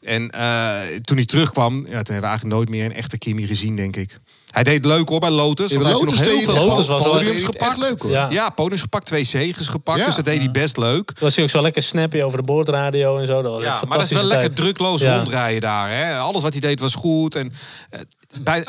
[0.00, 3.46] En eh, toen hij terugkwam, ja, toen hebben we eigenlijk nooit meer een echte Kimi
[3.46, 4.18] gezien, denk ik.
[4.50, 5.70] Hij deed leuk hoor bij Lotus.
[5.70, 7.76] Ja, Lotus nog heel veel Lotus was wel podiums echt gepakt.
[7.78, 8.10] leuk, hoor.
[8.10, 8.30] Ja.
[8.30, 9.98] Ja, podiums gepakt, twee zegens gepakt.
[9.98, 10.04] Ja.
[10.04, 11.06] Dus dat deed hij best leuk.
[11.06, 13.42] Toen was hij ook zo lekker snappy over de boordradio en zo.
[13.42, 15.16] Dat was Ja, maar dat is wel lekker drukloos Ja.
[15.16, 15.90] rondrijden daar.
[15.90, 16.16] Hè?
[16.18, 17.34] Alles wat hij deed was goed.
[17.34, 17.52] En,
[17.90, 18.00] eh,
[18.40, 18.64] bij,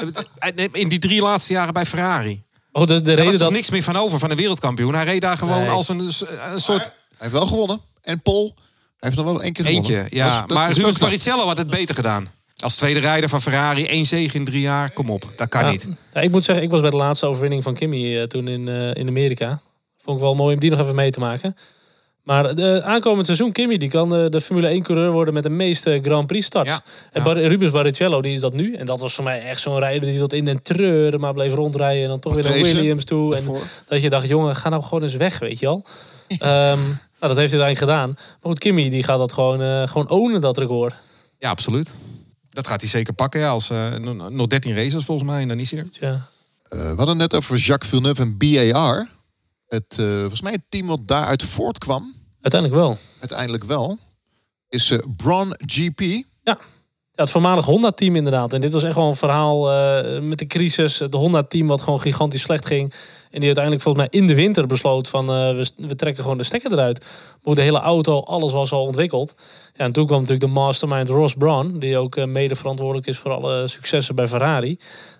[0.55, 2.41] eh, in die drie laatste jaren bij Ferrari.
[2.71, 3.51] Oh, dus de Er was reden toch dat...
[3.51, 4.93] niks meer van over van een wereldkampioen.
[4.93, 5.69] Hij reed daar gewoon Nee.
[5.69, 7.81] als een, een soort Hij heeft wel gewonnen.
[8.01, 8.63] En Paul hij
[8.99, 9.91] heeft nog wel één keer gewonnen.
[9.91, 10.15] eentje.
[10.17, 10.97] Ja, Dat is- dat maar Rubens.
[10.97, 12.27] Barrichello had het beter gedaan.
[12.59, 14.91] Als tweede rijder van Ferrari, één zege in drie jaar.
[14.91, 15.71] Kom op, dat kan Ja.
[15.71, 15.87] niet.
[16.13, 18.67] Ja, ik moet zeggen, ik was bij de laatste overwinning van Kimmy eh, toen in,
[18.67, 19.59] eh, in Amerika.
[20.01, 21.55] Vond ik wel mooi om die nog even mee te maken.
[22.23, 25.49] Maar de aankomend seizoen, Kimmy, die kan eh, de Formule 1 coureur worden met de
[25.49, 26.69] meeste Grand Prix starts.
[26.69, 27.23] Ja, En ja.
[27.23, 28.75] Bar- Rubens Barrichello, die is dat nu.
[28.75, 31.53] En dat was voor mij echt zo'n rijder die tot in den treuren maar bleef
[31.53, 32.03] rondrijden.
[32.03, 33.35] En dan toch weer naar Williams toe.
[33.35, 33.43] En
[33.87, 35.83] dat je dacht, jongen, ga nou gewoon eens weg, weet je al.
[36.27, 36.79] Ehm,
[37.19, 38.07] nou, dat heeft hij uiteindelijk gedaan.
[38.15, 40.93] Maar goed, Kimmy die gaat dat gewoon, eh gewoon ownen, dat record.
[41.39, 41.93] Ja, absoluut.
[42.49, 43.39] Dat gaat hij zeker pakken.
[43.39, 45.87] Ja, als, eh, nog- nog 13 races volgens mij en dan is hij er.
[45.91, 46.27] Ja.
[46.63, 49.07] Eh, we hadden net over Jacques Villeneuve en BAR.
[49.67, 52.97] Het, eh, volgens mij het team wat daaruit voortkwam, Uiteindelijk wel.
[53.19, 53.97] uiteindelijk wel,
[54.69, 55.99] is eh Braun GP.
[56.43, 56.57] Ja,
[57.25, 58.53] het voormalig Honda-team inderdaad.
[58.53, 60.99] En dit was echt wel een verhaal eh, met de crisis.
[60.99, 62.93] Het Honda-team wat gewoon gigantisch slecht ging.
[63.31, 65.29] En die uiteindelijk volgens mij in de winter besloot van...
[65.29, 67.05] eh, we, we trekken gewoon de stekker eruit.
[67.43, 69.35] Maar de hele auto, alles was al ontwikkeld.
[69.73, 71.79] Ja, en toen kwam natuurlijk de mastermind Ross Braun...
[71.79, 74.79] die ook eh, mede verantwoordelijk is voor alle successen bij Ferrari.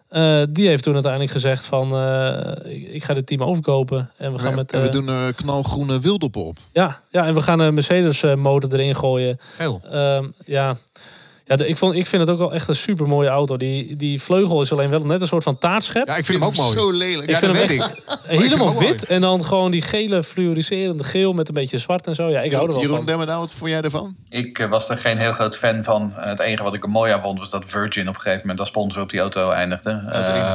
[0.09, 1.95] Eh, die heeft toen uiteindelijk gezegd van...
[1.95, 4.11] eh, ik, ga dit team overkopen.
[4.17, 4.73] En we gaan met...
[4.73, 6.57] en we doen er knalgroene wildoppen op.
[6.73, 9.39] ja, ja, en we gaan een Mercedes-motor erin gooien.
[9.55, 9.81] Veel.
[9.91, 10.75] Ehm, ja,
[11.49, 13.57] ja de- ik, vond, ik vind het ook wel echt een super mooie auto.
[13.57, 16.07] Die, die vleugel is alleen wel net een soort van taartschep.
[16.07, 16.77] Ja, ik vind hem ook mooi.
[16.77, 17.23] Zo lelijk.
[17.23, 18.03] Ik Ja, vind hem weet echt ik.
[18.39, 18.87] helemaal mooi.
[18.87, 19.05] wit.
[19.05, 22.27] En dan gewoon die gele fluoriserende geel met een beetje zwart en zo.
[22.29, 23.05] Ja, ik hou er wel Jeroen van.
[23.05, 24.15] Demmerdauw, wat vond jij ervan?
[24.29, 26.13] Ik eh, was er geen heel groot fan van.
[26.15, 28.41] Eh, Het enige wat ik er mooi aan vond was dat Virgin op een gegeven
[28.41, 30.03] moment als sponsor op die auto eindigde.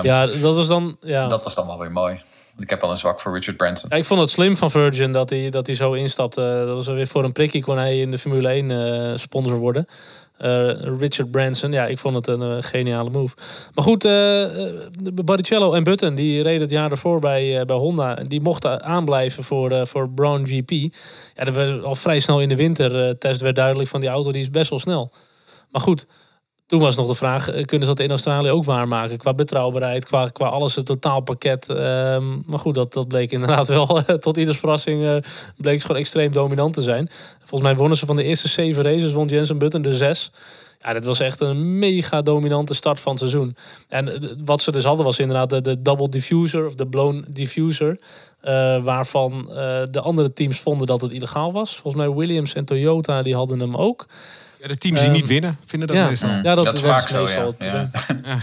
[0.03, 0.97] Ja, dat was dan...
[1.01, 1.29] Ja.
[1.29, 2.13] Dat was dan wel weer mooi.
[2.51, 3.89] Want ik heb wel een zwak voor Richard Branson.
[3.93, 6.65] Ja, ik vond het slim van Virgin dat hij, dat hij zo instapte.
[6.67, 9.87] Dat was weer voor een prikkie kon hij in de Formule 1 eh, sponsor worden.
[10.37, 13.37] Eh, Richard Branson, ja, ik vond het een eh, geniale move.
[13.75, 14.81] Maar goed, eh, eh,
[15.25, 18.15] Barrichello en Button, die reden het jaar ervoor bij, bij Honda.
[18.15, 20.71] Die mochten aanblijven voor, voor Brown GP.
[21.35, 24.43] Ja, dat werd al vrij snel in de wintertest werd duidelijk van die auto, die
[24.43, 25.13] is best wel snel.
[25.71, 26.07] Maar goed,
[26.75, 29.19] toen was nog de vraag, eh, kunnen ze dat in Australië ook waarmaken?
[29.19, 31.69] Qua betrouwbaarheid, qua, qua alles, het totaalpakket.
[31.69, 35.17] Ehm, maar goed, dat, dat bleek inderdaad wel, tot ieders verrassing, eh,
[35.57, 37.09] bleek het gewoon extreem dominant te zijn.
[37.39, 40.31] Volgens mij wonnen ze van de eerste zeven races, won Jensen Button de zes.
[40.79, 43.57] Ja, dit was echt een mega dominante start van het seizoen.
[43.89, 47.99] En eh, wat ze dus hadden was inderdaad de, double diffuser of de blown diffuser.
[48.83, 49.49] waarvan
[49.91, 51.77] de andere teams vonden dat het illegaal was.
[51.77, 54.07] Volgens mij Williams en Toyota die hadden hem ook.
[54.67, 56.07] De teams die Ehm, niet winnen, vinden dat ja.
[56.07, 56.31] meestal.
[56.31, 56.43] Mm.
[56.43, 57.47] Ja, dat, Dat is vaak zo, meestal ja.
[57.47, 57.91] het probleem.
[58.25, 58.39] Ja.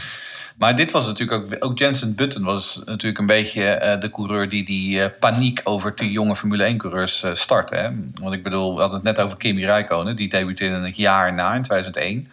[0.58, 1.66] Maar dit was natuurlijk ook...
[1.66, 4.50] Ook Jensen Button was natuurlijk een beetje eh, de coureur...
[4.50, 7.76] die die eh, paniek over die jonge Formule 1-coureurs eh startte.
[7.76, 7.90] Hè?
[8.14, 10.16] Want ik bedoel, we hadden het net over Kimi Räikkönen.
[10.16, 12.28] Die debuteerde het jaar na, in 2001.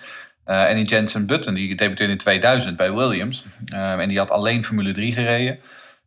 [0.44, 3.44] Eh, en die Jensen Button, die debuteerde in 2000 bij Williams.
[3.66, 5.58] Eh, en die had alleen Formule 3 gereden.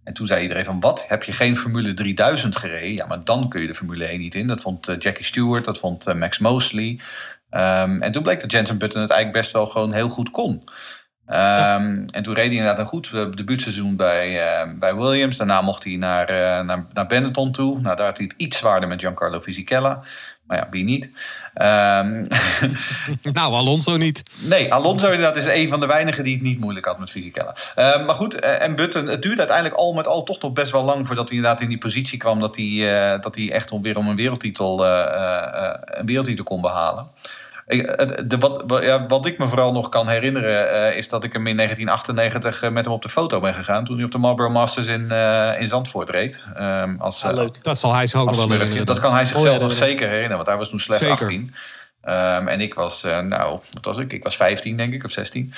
[0.03, 1.05] En toen zei iedereen van, wat?
[1.07, 2.93] Heb je geen Formule 3000 gereden?
[2.93, 4.47] Ja, maar dan kun je de Formule 1 niet in.
[4.47, 6.99] Dat vond eh, Jackie Stewart, dat vond eh, Max Mosley.
[7.51, 10.63] Ehm, en toen bleek dat Jensen Button het eigenlijk best wel gewoon heel goed kon.
[11.31, 15.37] Ehm, En toen reed hij inderdaad een goed eh, debuutseizoen bij, eh, bij Williams.
[15.37, 17.79] Daarna mocht hij naar, eh, naar, naar Benetton toe.
[17.81, 19.99] Nou, daar had hij het iets zwaarder met Giancarlo Fisichella.
[20.47, 21.11] Maar ja, wie niet?
[21.53, 22.27] Ehm,
[23.33, 24.23] Nou, Alonso niet.
[24.39, 27.55] Nee, Alonso inderdaad is een van de weinigen die het niet moeilijk had met Fisichella.
[27.79, 30.71] Uh, maar goed, uh, en Button, het duurde uiteindelijk al met al toch nog best
[30.71, 33.71] wel lang voordat hij inderdaad in die positie kwam dat hij, uh, dat hij echt
[33.81, 37.07] weer om een wereldtitel, een wereldtitel kon behalen.
[38.25, 41.47] De, wat, wat, ja, wat ik me vooral nog kan herinneren is dat ik hem
[41.47, 44.87] in 1998 met hem op de foto ben gegaan toen hij op de Marlboro Masters
[44.87, 45.11] in,
[45.59, 46.43] in Zandvoort reed.
[46.57, 47.63] Um, als, ah, leuk.
[47.63, 48.85] Dat zal hij zich ook wel herinneren.
[48.85, 51.25] Dat kan hij zichzelf nog zeker herinneren, want hij was toen slechts zeker.
[51.25, 51.53] 18.
[52.03, 54.13] Um, en ik was, uh, nou, wat was ik?
[54.13, 55.53] Ik was 15, denk ik, of 16.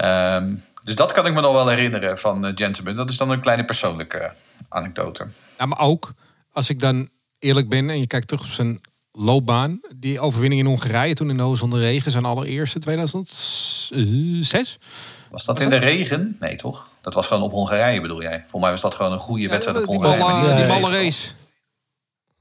[0.00, 2.96] Um, dus dat kan ik me nog wel herinneren van uh, Jensen.
[2.96, 4.32] Dat is dan een kleine persoonlijke
[4.68, 5.26] anekdote.
[5.58, 6.12] Ja, maar ook
[6.52, 7.08] als ik dan
[7.38, 8.80] eerlijk ben en je kijkt terug op zijn
[9.18, 9.80] loopbaan.
[9.96, 14.78] Die overwinning in Hongarije toen in de Hoos onder regen, zijn allereerste 2006.
[15.30, 15.80] Was dat was in dat?
[15.80, 16.36] de regen?
[16.40, 16.88] Nee, toch?
[17.00, 18.38] Dat was gewoon op Hongarije, bedoel jij?
[18.38, 20.16] Volgens mij was dat gewoon een goede ja, wedstrijd op Hongarije.
[20.16, 21.30] Die, malle, die malle race.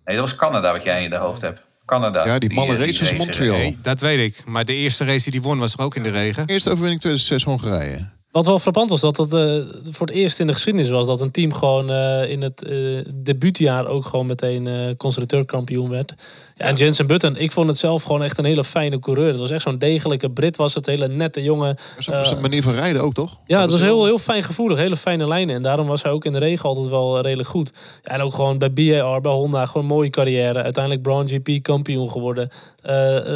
[0.05, 1.67] Nee, dat was Canada wat jij in de hoofd hebt.
[1.85, 2.25] Canada.
[2.25, 3.57] Ja, die malle race was Montreal.
[3.57, 4.43] Nee, dat weet ik.
[4.45, 6.45] Maar de eerste race die hij won was er ook in de regen.
[6.45, 8.11] Eerste overwinning 2006 Hongarije.
[8.31, 11.21] Wat wel frappant was, dat het uh, voor het eerst in de geschiedenis was dat
[11.21, 16.13] een team gewoon uh, in het uh, debuutjaar ook gewoon meteen constructeurkampioen werd.
[16.55, 19.27] Ja, en Jensen Button, ik vond het zelf gewoon echt een hele fijne coureur.
[19.27, 21.77] Het was echt zo'n degelijke Brit, was het hele nette jongen.
[21.97, 23.39] Zijn manier van rijden ook, toch?
[23.45, 25.55] Ja, het was heel, heel fijn gevoelig, hele fijne lijnen.
[25.55, 27.71] En daarom was hij ook in de regen altijd wel redelijk goed.
[28.03, 30.63] En ook gewoon bij BAR, bij Honda, gewoon een mooie carrière.
[30.63, 32.49] Uiteindelijk Brown GP kampioen geworden.
[32.85, 32.91] Uh,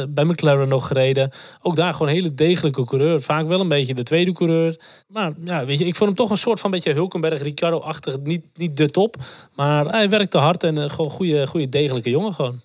[0.08, 1.30] bij McLaren nog gereden.
[1.62, 3.22] Ook daar gewoon een hele degelijke coureur.
[3.22, 4.80] Vaak wel een beetje de tweede coureur.
[5.08, 8.16] Maar ja, weet je, ik vond hem toch een soort van beetje Hulkenberg, Ricardo-achtig.
[8.22, 9.16] Niet, niet de top.
[9.54, 12.60] Maar hij werkte hard en uh, gewoon goede, goede degelijke jongen gewoon.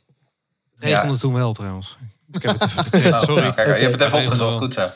[0.84, 1.20] Het regende ja.
[1.20, 1.98] toen wel trouwens.
[2.32, 3.48] Ik heb het even gezegd, sorry.
[3.48, 4.90] Oh, kijk, je hebt het even opgezocht, goed zo.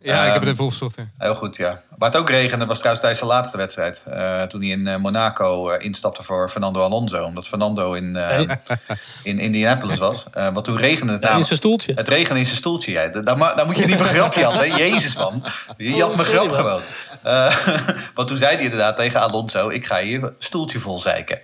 [0.00, 0.96] Ja, um, ik heb het even opgezocht.
[0.96, 1.06] Ja.
[1.18, 1.80] Heel goed, ja.
[1.98, 4.04] Waar het ook regende was trouwens tijdens de laatste wedstrijd.
[4.08, 7.22] Uh, toen hij in uh, Monaco uh, instapte voor Fernando Alonso.
[7.22, 8.16] Omdat Fernando in,
[9.22, 10.26] in Indianapolis was.
[10.52, 11.92] want toen regende het ja, in zijn stoeltje.
[11.94, 13.08] Het regende in zijn stoeltje, ja.
[13.08, 14.76] Daar, daar moet je niet mijn grapje had, hè.
[14.76, 15.42] Jezus, man.
[15.76, 16.80] Je had mijn grap gewoon.
[18.14, 19.68] want toen zei hij inderdaad tegen Alonso...
[19.68, 21.40] ik ga je stoeltje vol zeiken.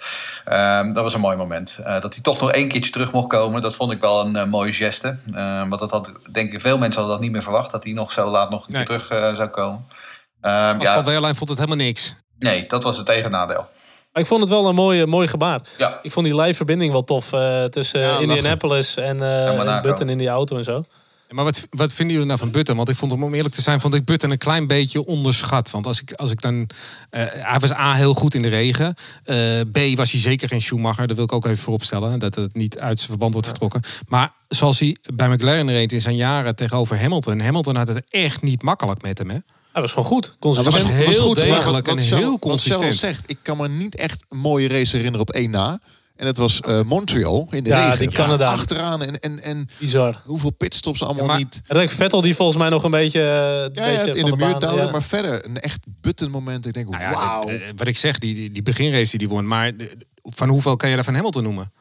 [0.48, 1.78] Um, dat was een mooi moment.
[1.84, 3.62] dat hij toch nog één keertje terug mocht komen.
[3.62, 5.16] Dat vond ik wel een mooie geste.
[5.68, 7.70] want dat had, denk ik, veel mensen hadden dat niet meer verwacht.
[7.70, 9.86] Dat hij nog zo laat nog een keer terug zou komen.
[10.42, 11.34] Um, Pascal ja.
[11.34, 12.14] Vond het helemaal niks.
[12.38, 13.68] Nee, dat was het tegennadeel.
[14.12, 15.60] Maar ik vond het wel een mooi, mooi gebaar.
[15.78, 15.98] Ja.
[16.02, 20.08] Ik vond die live verbinding wel tof uh, tussen ja, Indianapolis en, uh, en Button
[20.08, 20.84] in die auto en zo.
[21.30, 22.76] Maar wat, wat vinden jullie nou van Button?
[22.76, 25.70] Want ik vond hem, om eerlijk te zijn, vond ik Button een klein beetje onderschat.
[25.70, 26.54] Want als ik, als ik dan.
[26.54, 26.66] Uh,
[27.32, 28.94] hij was A heel goed in de regen.
[29.24, 31.06] Uh, B was hij zeker geen Schumacher.
[31.06, 32.18] Dat wil ik ook even vooropstellen.
[32.18, 33.82] Dat het niet uit zijn verband wordt getrokken.
[34.08, 37.40] Maar zoals hij bij McLaren reed in zijn jaren tegenover Hamilton.
[37.40, 39.38] Hamilton had het echt niet makkelijk met hem, hè?
[39.72, 40.36] Hij was gewoon goed.
[40.38, 40.74] Consistent.
[40.74, 42.84] Hij was, heel was goed, degelijk wat, en heel consistent.
[42.84, 45.80] Wat zegt, ik kan me niet echt een mooie race herinneren op één na.
[46.20, 47.98] En het was uh, Montreal in de ja, regen.
[47.98, 48.44] Die Canada.
[48.44, 50.20] Ja, achteraan en, en, en Bizar.
[50.24, 51.60] hoeveel pitstops allemaal ja, maar, niet.
[51.66, 53.20] En Vettel die volgens mij nog een beetje...
[53.20, 54.86] Ja, beetje ja, in de, de muur baan, duidelijk.
[54.86, 54.90] ja.
[54.92, 56.66] Maar verder een echt button moment.
[56.66, 57.48] Ik denk, Nou ja, wauw.
[57.48, 59.46] eh, Wat ik zeg, die, die, die beginrace die hij won.
[59.46, 59.72] Maar
[60.22, 61.72] van hoeveel kan je daar van Hamilton noemen?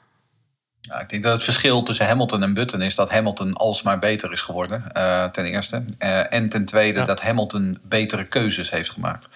[0.82, 4.32] Ja, ik denk dat het verschil tussen Hamilton en Button is dat Hamilton alsmaar beter
[4.32, 5.84] is geworden, eh, ten eerste.
[5.98, 7.06] Eh, en ten tweede Ja.
[7.06, 9.30] dat Hamilton betere keuzes heeft gemaakt.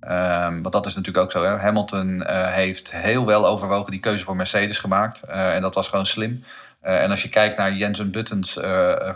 [0.00, 1.42] Ehm, want dat is natuurlijk ook zo.
[1.42, 1.56] Hè?
[1.56, 5.22] Hamilton eh, heeft heel wel overwogen die keuze voor Mercedes gemaakt.
[5.22, 6.44] Eh, en dat was gewoon slim.
[6.80, 8.58] Eh, en als je kijkt naar Jensen Buttons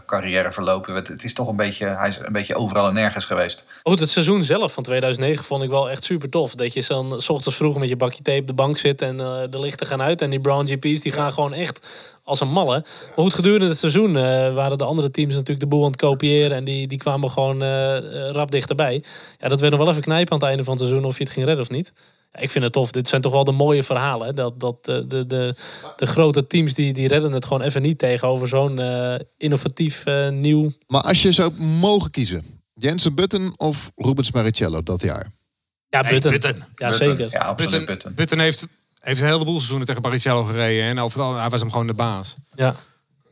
[0.07, 3.65] carrièreverloop, het, het is toch een beetje, hij is een beetje overal en nergens geweest.
[3.83, 6.55] Goed, het seizoen zelf van 2009 vond ik wel echt super tof.
[6.55, 6.83] Dat je
[7.17, 10.03] s ochtends vroeg met je bakje tape op de bank zit en de lichten gaan
[10.03, 10.23] uit.
[10.23, 11.87] En die Brown GP's die gaan gewoon echt
[12.25, 12.85] als een malle.
[13.17, 16.01] Maar goed, gedurende het seizoen eh, waren de andere teams natuurlijk de boel aan het
[16.01, 16.57] kopiëren.
[16.57, 19.05] En die, die kwamen gewoon eh, eh, rap dichterbij.
[19.39, 21.25] Ja, dat werd nog wel even knijpen aan het einde van het seizoen of je
[21.25, 21.93] het ging redden of niet.
[22.33, 22.91] ik vind het tof.
[22.91, 24.27] Dit zijn toch wel de mooie verhalen.
[24.27, 24.33] Hè?
[24.33, 25.55] Dat, dat de, de, de,
[25.97, 28.79] de grote teams die, die redden het gewoon even niet tegenover zo'n
[29.45, 30.71] innovatief eh, nieuw.
[30.87, 32.45] Maar als je zou mogen kiezen,
[32.75, 35.31] Jensen Button of Rubens Maricello dat jaar?
[35.89, 36.33] Ja, Button.
[36.33, 36.65] Button.
[36.75, 37.09] Ja, Button.
[37.09, 37.31] zeker.
[37.31, 38.15] Ja, Button.
[38.15, 38.67] Button heeft,
[39.05, 40.85] heeft een heleboel seizoenen tegen Barrichello gereden.
[40.85, 42.35] En overal, hij was hem gewoon de baas.
[42.55, 42.75] Ja.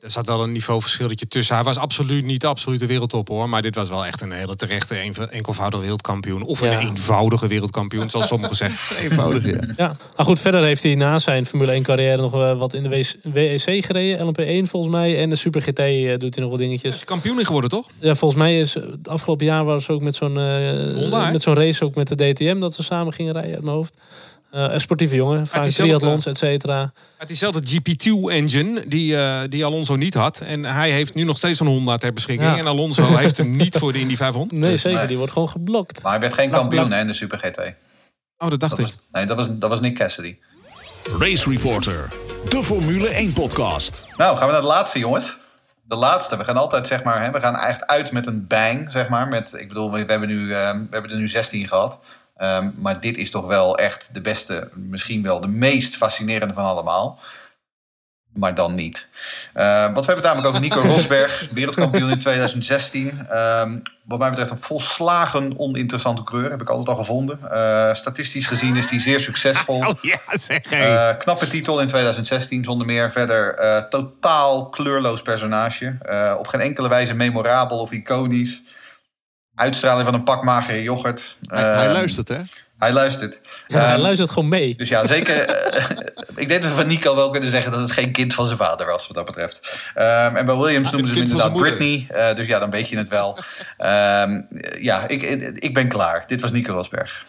[0.01, 1.55] Er zat wel een niveauverschilletje tussen.
[1.55, 3.49] Hij was absoluut niet de absolute wereldtop hoor.
[3.49, 4.94] Maar dit was wel echt een hele terechte
[5.31, 6.43] enkelvoudige wereldkampioen.
[6.43, 6.73] Of Ja.
[6.81, 8.97] een eenvoudige wereldkampioen, zoals sommigen zeggen.
[9.05, 9.69] Eenvoudig, ja.
[9.77, 12.82] Ja, maar goed, verder heeft hij na zijn Formule 1 carrière nog eh, wat in
[12.82, 12.89] de
[13.23, 14.27] WEC gereden.
[14.27, 15.19] LMP1 volgens mij.
[15.20, 16.94] En de Super GT eh, doet hij nog wat dingetjes.
[16.94, 17.86] Is kampioen in geworden toch?
[17.99, 20.32] Ja, volgens mij is eh, het afgelopen jaar was ook met zo'n
[21.32, 23.97] met zo'n race ook met de DTM dat we samen gingen rijden uit mijn hoofd.
[24.53, 26.81] Eh, een sportieve jongen, vaak triathlons, et cetera.
[27.16, 30.41] Het is diezelfde GP2-engine die, eh, die Alonso niet had.
[30.41, 32.51] En hij heeft nu nog steeds een Honda ter beschikking.
[32.51, 32.59] Ja.
[32.59, 34.61] En Alonso heeft hem niet voor de Indy 500.
[34.61, 34.99] Nee, Dus- zeker.
[34.99, 35.07] nee.
[35.07, 36.03] Die wordt gewoon geblokt.
[36.03, 37.59] Maar hij werd geen Blak, kampioen hè, in de Super GT.
[38.39, 38.85] Oh, dat dacht Dat ik.
[38.87, 40.37] was, nee, dat was, dat was Nick Cassidy.
[41.19, 42.09] Race Reporter,
[42.49, 44.05] de Formule 1 podcast.
[44.16, 45.39] Nou, gaan we naar de laatste, jongens.
[45.83, 46.37] De laatste.
[46.37, 49.29] We gaan altijd, zeg maar, hè, we gaan echt uit met een bang, zeg maar.
[49.29, 52.01] Met, ik bedoel, we, we hebben, nu, eh, we hebben er nu 16 gehad.
[52.43, 56.64] Ehm, maar dit is toch wel echt de beste, misschien wel de meest fascinerende van
[56.64, 57.19] allemaal.
[58.35, 59.09] Maar dan niet.
[59.52, 63.27] Eh, want we hebben het namelijk over Nico Rosberg, wereldkampioen in 2016.
[63.28, 67.51] Ehm, wat mij betreft een volslagen oninteressante coureur, heb ik altijd al gevonden.
[67.51, 69.81] Eh, statistisch gezien is hij zeer succesvol.
[69.93, 70.62] Oh ja, zeg.
[70.62, 73.10] Eh, knappe titel in 2016, zonder meer.
[73.10, 75.97] Verder eh, totaal kleurloos personage.
[76.39, 78.62] Op geen enkele wijze memorabel of iconisch.
[79.55, 81.37] Uitstraling van een pak magere yoghurt.
[81.47, 82.37] Hij, hij Ehm, luistert, hè?
[82.79, 83.41] Hij luistert.
[83.66, 84.74] Ja, hij Ehm, luistert gewoon mee.
[84.77, 85.41] dus ja, zeker.
[85.41, 85.91] eh,
[86.43, 88.59] ik denk dat we van Nico wel kunnen zeggen dat het geen kind van zijn
[88.59, 89.79] vader was, wat dat betreft.
[89.95, 92.07] Ehm, en bij Williams Ah, noemen ze hem inderdaad Britney.
[92.09, 93.39] eh, dus ja, dan weet je het wel.
[93.77, 94.41] Ehm,
[94.81, 95.23] ja, ik,
[95.55, 96.24] ik ben klaar.
[96.27, 97.24] Dit was Nico Rosberg.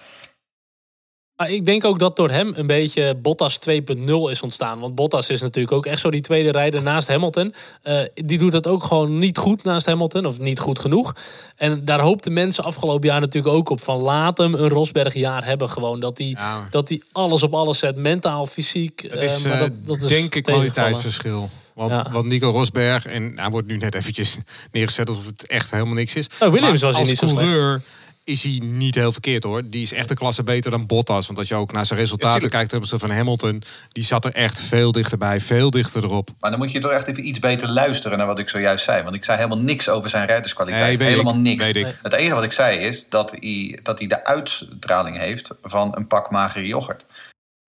[1.37, 4.79] Maar ik denk ook dat door hem een beetje Bottas 2.0 is ontstaan.
[4.79, 7.53] Want Bottas is natuurlijk ook echt zo die tweede rijder naast Hamilton.
[7.81, 10.25] Eh, die doet het ook gewoon niet goed naast Hamilton.
[10.25, 11.15] Of niet goed genoeg.
[11.55, 13.81] En daar hoopten mensen afgelopen jaar natuurlijk ook op.
[13.83, 15.99] Van laat hem een Rosberg jaar hebben gewoon.
[15.99, 16.67] Dat hij Ja.
[16.69, 17.95] dat hij alles op alles zet.
[17.95, 19.01] Mentaal, fysiek.
[19.09, 21.49] Het is, eh, maar eh, dat, dat is denk ik, kwaliteitsverschil.
[21.73, 22.05] Want, Ja.
[22.11, 24.37] want Nico Rosberg, en hij wordt nu net eventjes
[24.71, 26.25] neergezet alsof het echt helemaal niks is.
[26.39, 27.83] Oh, Williams Maar was hij niet zo slecht.
[28.23, 29.61] Is hij niet heel verkeerd hoor.
[29.65, 31.25] Die is echt een klasse beter dan Bottas.
[31.25, 34.33] Want als je ook naar zijn resultaten kijkt ten opzichte van Hamilton, die zat er
[34.33, 36.29] echt veel dichterbij, veel dichter erop.
[36.39, 39.03] Maar dan moet je toch echt even iets beter luisteren naar wat ik zojuist zei.
[39.03, 40.99] Want ik zei helemaal niks over zijn rijderskwaliteit.
[40.99, 41.65] Nee, helemaal ik, niks.
[41.65, 41.97] weet ik.
[42.01, 46.07] Het enige wat ik zei is dat hij, dat hij de uitstraling heeft van een
[46.07, 47.05] pak magere yoghurt.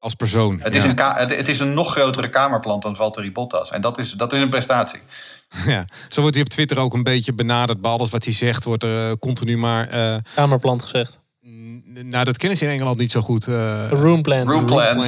[0.05, 0.59] Als persoon.
[0.61, 0.83] Het, ja.
[0.83, 3.71] is, een het, het is een nog grotere kamerplant dan Valtteri Bottas.
[3.71, 4.99] En dat is, dat is een prestatie.
[5.65, 5.85] Ja.
[6.09, 7.81] Zo wordt hij op Twitter ook een beetje benaderd.
[7.81, 9.89] Bij alles wat hij zegt wordt er eh, continu maar...
[9.89, 11.19] eh, Kamerplant gezegd.
[12.03, 13.47] Nou, dat kennen ze in Engeland niet zo goed.
[13.47, 14.47] eh, Room plan.
[14.49, 14.97] Room plan.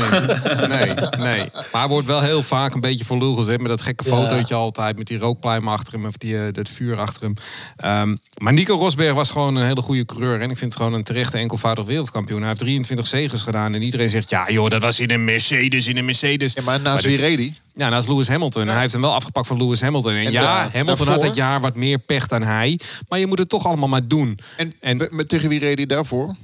[0.67, 1.49] Nee, nee.
[1.71, 4.15] Maar wordt wel heel vaak een beetje voor lul gezet met dat gekke Ja.
[4.15, 4.97] fotootje altijd.
[4.97, 7.33] Met die rookpluim achter hem of die, eh, dat vuur achter hem.
[7.77, 10.35] Ehm, maar Nico Rosberg was gewoon een hele goede coureur.
[10.41, 12.39] En ik vind het gewoon een terechte enkelvoudig wereldkampioen.
[12.39, 13.73] Hij heeft 23 zegens gedaan.
[13.73, 16.53] En iedereen zegt, ja joh, dat was in een Mercedes, in een Mercedes.
[16.53, 17.53] Ja, maar naast wie reed hij?
[17.75, 18.67] Ja, naast Lewis Hamilton.
[18.67, 20.11] Hij heeft hem wel afgepakt van Lewis Hamilton.
[20.11, 22.79] En, En ja, daar- Hamilton had dit jaar wat meer pech dan hij.
[23.09, 24.39] Maar je moet het toch allemaal maar doen.
[24.79, 26.35] En, met, tegen wie reed hij daarvoor?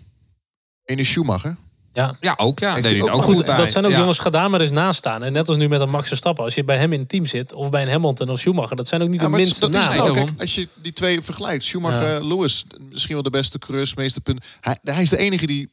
[0.86, 1.56] Ene Schumacher.
[1.94, 2.16] Ja.
[2.20, 2.60] Ja, ook.
[2.60, 3.56] Ja, deed het ook ook Goed, goed bij.
[3.58, 3.98] dat zijn ook Ja.
[3.98, 5.24] jongens, ga daar maar eens naast staan.
[5.24, 6.44] En net als nu met een Max Verstappen.
[6.44, 8.88] Als je bij hem in het team zit, of bij een Hamilton of Schumacher, dat
[8.88, 9.98] zijn ook niet Ja, de minste dat is het namen.
[10.04, 10.06] wel.
[10.14, 10.26] daarom.
[10.30, 12.28] Kijk, als je die twee vergelijkt, Schumacher, Ja.
[12.28, 14.44] Lewis, misschien wel de beste coureurs, meeste punten.
[14.60, 15.72] Hij, hij is de enige die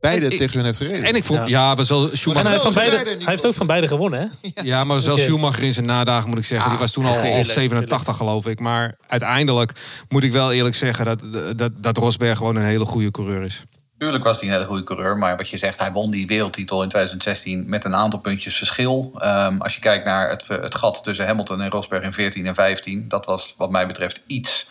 [0.00, 1.02] beide En tegen hun heeft gereden.
[1.04, 1.46] En ik vond, Ja.
[1.46, 2.42] ja, was wel Schumacher.
[2.42, 4.50] hij heeft, van beide, hij heeft ook van beide gewonnen, hè?
[4.64, 5.30] Ja, maar zelfs Oké.
[5.30, 6.64] Schumacher in zijn nadagen moet ik zeggen.
[6.66, 8.60] Ah, die was toen al, al Tuurlijk, 87 geloof ik.
[8.60, 9.72] Maar uiteindelijk
[10.08, 11.22] moet ik wel eerlijk zeggen dat,
[11.58, 13.64] dat, dat Rosberg gewoon een hele goede coureur is.
[14.00, 15.18] Tuurlijk was hij een hele goede coureur.
[15.18, 19.12] Maar wat je zegt, hij won die wereldtitel in 2016 met een aantal puntjes verschil.
[19.18, 22.54] Ehm, als je kijkt naar het, het gat tussen Hamilton en Rosberg in 14 en
[22.54, 23.08] 15.
[23.08, 24.68] Dat was wat mij betreft iets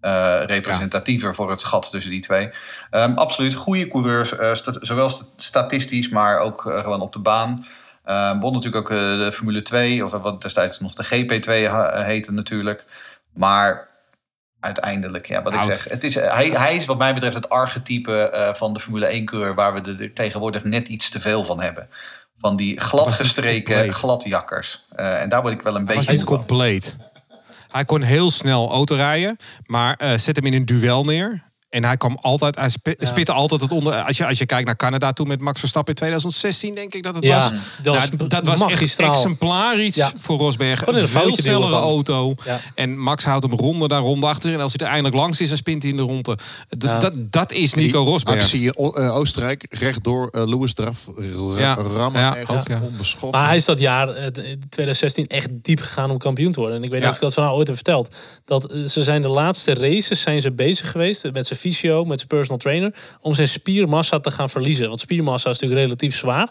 [0.00, 2.50] eh, representatiever voor het gat tussen die twee.
[2.90, 4.36] Ehm, absoluut, goede coureurs.
[4.36, 4.50] eh,
[4.80, 7.66] zowel st- statistisch, maar ook eh, gewoon op de baan.
[8.04, 10.04] Ehm won natuurlijk ook de Formule 2.
[10.04, 12.84] Of wat destijds nog de GP2 ha- heette natuurlijk.
[13.34, 13.88] Maar
[14.62, 15.84] uiteindelijk, ja, wat ik zeg.
[15.84, 19.54] Het is, hij, hij is wat mij betreft het archetype eh, van de Formule 1-coureur...
[19.54, 21.88] waar we er tegenwoordig net iets te veel van hebben.
[22.38, 24.86] Van die gladgestreken gladjakkers.
[24.90, 26.24] Eh, en daar word ik wel een Hij beetje...
[26.24, 26.96] compleet.
[27.68, 29.36] Hij kon heel snel autorijden.
[29.66, 31.51] Maar eh, zet hem in een duel neer.
[31.72, 33.06] En hij kwam altijd, hij Ja.
[33.06, 33.94] spitte altijd het onder.
[34.02, 37.02] Als je, als je kijkt naar Canada toen met Max Verstappen in 2016, denk ik
[37.02, 37.50] dat het Ja, was.
[37.82, 40.12] dat was Nou, dat was echt exemplarisch Ja.
[40.16, 40.86] voor Rosberg.
[40.86, 42.34] Een Een veel snellere auto.
[42.44, 42.60] Ja.
[42.74, 44.52] En Max houdt hem ronde daar ronde achter.
[44.52, 46.34] En als hij er eindelijk langs is, dan spint hij in de ronde.
[46.78, 46.98] D- Ja.
[46.98, 48.36] dat, dat is Die Nico Rosberg.
[48.42, 51.04] actie in O- eh, Oostenrijk, rechtdoor eh Lewis eraf.
[51.96, 52.80] Rammen Ja, ergens, ook, ja.
[52.82, 53.32] onbeschoft.
[53.32, 54.26] Maar hij is dat jaar, eh,
[54.68, 56.76] 2016, echt diep gegaan om kampioen te worden.
[56.76, 57.14] En ik weet niet Ja.
[57.14, 58.14] of ik dat van nou ooit heb verteld.
[58.44, 62.16] Dat eh, ze zijn de laatste races zijn ze bezig geweest met zijn fysio, met
[62.16, 64.88] zijn personal trainer, om zijn spiermassa te gaan verliezen.
[64.88, 66.50] Want spiermassa is natuurlijk relatief zwaar.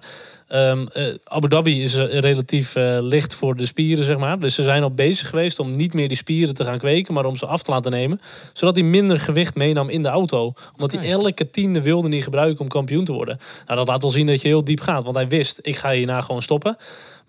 [0.52, 4.40] Ehm, eh, Abu Dhabi is eh, relatief eh, licht voor de spieren, zeg maar.
[4.40, 7.26] Dus ze zijn al bezig geweest om niet meer die spieren te gaan kweken, maar
[7.26, 8.22] om ze af te laten nemen.
[8.54, 10.54] Zodat hij minder gewicht meenam in de auto.
[10.74, 13.38] Omdat hij elke tiende wilde niet gebruiken om kampioen te worden.
[13.66, 15.04] Nou, dat laat wel zien dat je heel diep gaat.
[15.04, 16.76] Want hij wist, ik ga hierna gewoon stoppen.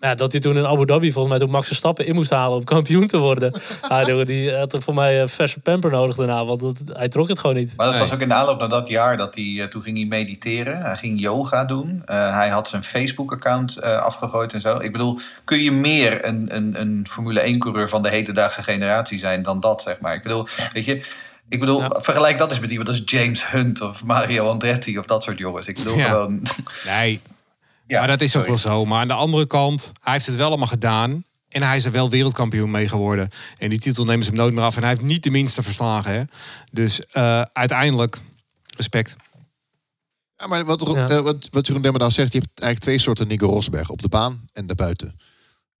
[0.03, 2.57] Ja, dat hij toen in Abu Dhabi volgens mij toen Max Verstappen in moest halen
[2.57, 3.51] om kampioen te worden.
[3.81, 6.45] Ah, die had voor mij een verse pamper nodig daarna.
[6.45, 7.73] Want dat, hij trok het gewoon niet.
[7.75, 8.03] Maar dat Nee.
[8.03, 10.81] was ook in de aanloop naar dat jaar dat hij, eh, toen ging hij mediteren.
[10.81, 12.01] Hij ging yoga doen.
[12.05, 14.77] Eh, hij had zijn Facebook-account eh, afgegooid en zo.
[14.79, 19.43] Ik bedoel, kun je meer een, een, een Formule 1-coureur van de hedendaagse generatie zijn
[19.43, 20.13] dan dat, zeg maar.
[20.15, 21.05] Ik bedoel, weet je...
[21.49, 21.89] Ik bedoel, Ja.
[21.99, 25.67] vergelijk dat eens met iemand als James Hunt of Mario Andretti of dat soort jongens.
[25.67, 26.09] Ik bedoel Ja.
[26.09, 26.41] gewoon...
[26.85, 27.21] Nee,
[27.87, 28.85] Ja, maar dat is ook wel zo.
[28.85, 31.23] Maar aan de andere kant, hij heeft het wel allemaal gedaan.
[31.49, 33.29] En hij is er wel wereldkampioen mee geworden.
[33.57, 34.75] En die titel nemen ze hem nooit meer af.
[34.75, 36.13] En hij heeft niet de minste verslagen.
[36.13, 36.23] Hè?
[36.71, 38.17] Dus eh, uiteindelijk,
[38.77, 39.15] respect.
[40.37, 41.09] Ja, maar wat, Ja.
[41.09, 43.89] eh, wat, wat Jeroen Demmerdaal zegt, je hebt eigenlijk twee soorten Nico Rosberg.
[43.89, 45.19] Op de baan en daarbuiten.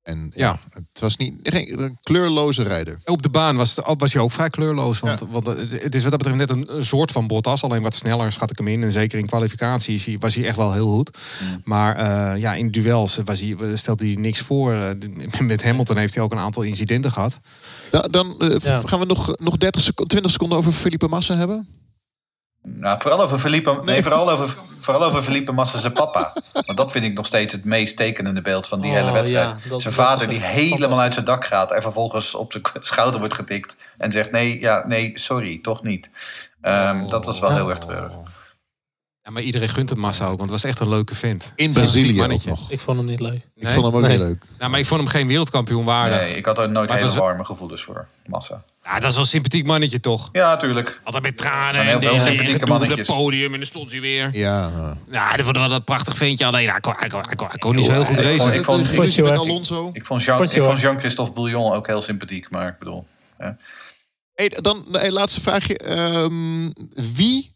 [0.03, 0.59] En ja, Ja.
[0.73, 2.97] het was niet geen, een kleurloze rijder.
[3.05, 4.99] Op de baan was, het- was hij ook vrij kleurloos.
[4.99, 7.63] Want, want het, het is wat dat betreft net een, een soort van Bottas.
[7.63, 8.83] Alleen wat sneller schat ik hem in.
[8.83, 11.17] En zeker in kwalificatie is hij- was hij echt wel heel goed.
[11.63, 14.73] Maar eh, ja, in duels was hij, stelde hij niks voor.
[14.73, 14.89] Eh,
[15.47, 17.39] Met Hamilton heeft hij ook een aantal incidenten gehad.
[17.91, 18.81] Da- dan eh, Ja.
[18.81, 21.67] gaan we nog, nog 30 seconden, 20 seconden over Felipe Massa hebben.
[22.61, 26.33] Nou, vooral over Felipe, nee, vooral over, vooral over Felipe Massa zijn papa.
[26.65, 29.55] Want dat vind ik nog steeds het meest tekenende beeld van die Oh, hele wedstrijd.
[29.63, 32.77] ja, dat- zijn vader die helemaal uit zijn dak gaat en vervolgens op de k-
[32.91, 36.11] schouder wordt getikt en zegt nee, ja, nee, sorry, toch niet.
[36.61, 38.11] Ehm, dat was wel heel erg treurig.
[39.21, 40.29] Ja, maar iedereen gunt het Massa ook.
[40.37, 41.51] Want het was echt een leuke vent.
[41.55, 42.71] In Brazilië ook nog.
[42.71, 43.47] Ik vond hem niet leuk.
[43.55, 44.09] Ik vond hem ook Nee.
[44.11, 44.45] heel leuk.
[44.59, 46.17] Nou, maar ik vond hem geen wereldkampioen waardig.
[46.19, 48.63] Nee, ik had er nooit hele was- warme gevoelens voor, Massa.
[48.83, 50.29] Ja, dat is wel een sympathiek mannetje toch?
[50.31, 50.99] Ja, natuurlijk.
[51.03, 52.97] Altijd met tranen heel en veel dingen, sympathieke mannetjes.
[52.97, 54.29] het podium en dan stond hij weer.
[54.31, 54.71] Ja.
[55.11, 56.45] Ja, dat vond ik wel een prachtig ventje.
[56.45, 58.53] Alleen, hij kon, hij kon, hij kon, hij kon niet zo heel goed Ik racen.
[58.53, 59.37] ik vond- met.
[59.37, 59.89] Alonso.
[59.93, 60.79] Ik vond Jean- ik vond.
[60.79, 63.07] Jean-Christophe Bouillon ook heel sympathiek, maar ik bedoel...
[64.33, 65.77] Hey, dan een laatste vraagje.
[65.77, 66.69] Ehm,
[67.13, 67.51] wie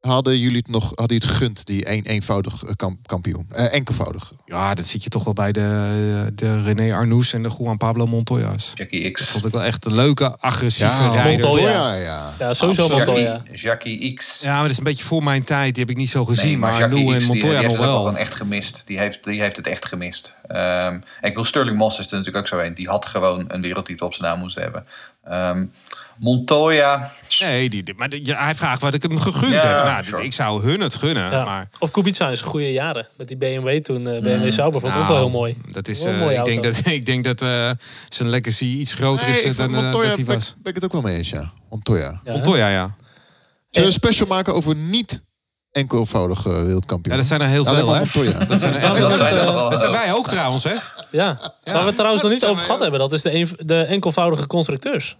[0.00, 3.46] hadden jullie het nog hadden jullie het gegund, die een, eenvoudig eh, kamp- kampioen?
[3.50, 4.32] Eh, enkelvoudig.
[4.44, 8.06] Ja, dat zit je toch wel bij de, de René Arnoux en de Juan Pablo
[8.06, 8.70] Montoya's.
[8.74, 9.20] Jackie X.
[9.20, 11.30] Dat vond ik wel echt een leuke, agressieve Ja, rijder.
[11.48, 11.50] Montoya.
[11.62, 12.32] Montoya, ja.
[12.38, 13.06] Ja, sowieso Absoluut.
[13.06, 13.32] Montoya.
[13.32, 14.40] Jackie, Jackie X.
[14.40, 15.74] Ja, maar dat is een beetje voor mijn tijd.
[15.74, 16.46] Die heb ik niet zo gezien.
[16.46, 17.96] Nee, maar maar Jackie Arnoux X, en die, die Montoya nog wel.
[17.96, 18.82] gewoon echt gemist.
[18.86, 20.34] Die heeft, die heeft het echt gemist.
[20.46, 22.74] Ehm, ik bedoel, Sterling Moss is er natuurlijk ook zo een.
[22.74, 24.86] Die had gewoon een wereldtitel op zijn naam moeten hebben.
[25.24, 25.64] Ehm,
[26.18, 29.84] Montoya, Nee, die, die- maar die- hij vraagt wat ik hem gegund Ja, heb.
[29.84, 30.24] Nou, sure.
[30.24, 31.30] Ik zou hun het gunnen.
[31.30, 31.44] Ja.
[31.44, 33.06] Maar Of Kubica zijn goede jaren.
[33.16, 34.06] Met die BMW toen.
[34.08, 35.56] eh, BMW Sauber vond ik ook wel Nou, heel mooi.
[35.72, 37.70] Dat is, eh, ik, denk dat, ik denk dat eh,
[38.08, 40.54] zijn legacy iets groter Nee, is eh, dan eh, Montoya dat hij ben, was.
[40.58, 41.50] ben ik het ook wel mee eens, ja.
[41.70, 42.20] Montoya.
[42.24, 42.84] Ja, Montoya, ja.
[42.84, 42.94] Zullen
[43.70, 45.22] we een special maken over niet
[45.72, 47.14] enkelvoudige wereldkampioen?
[47.14, 47.98] Ja, dat zijn er heel veel, hè?
[47.98, 48.44] Montoya.
[48.44, 48.98] Dat zijn er echt
[49.70, 50.74] dat, zijn wij ook trouwens, hè?
[51.10, 51.38] Ja.
[51.64, 54.46] Waar we het trouwens nog niet over gehad hebben, dat is de, een- de enkelvoudige
[54.46, 55.16] constructeurs.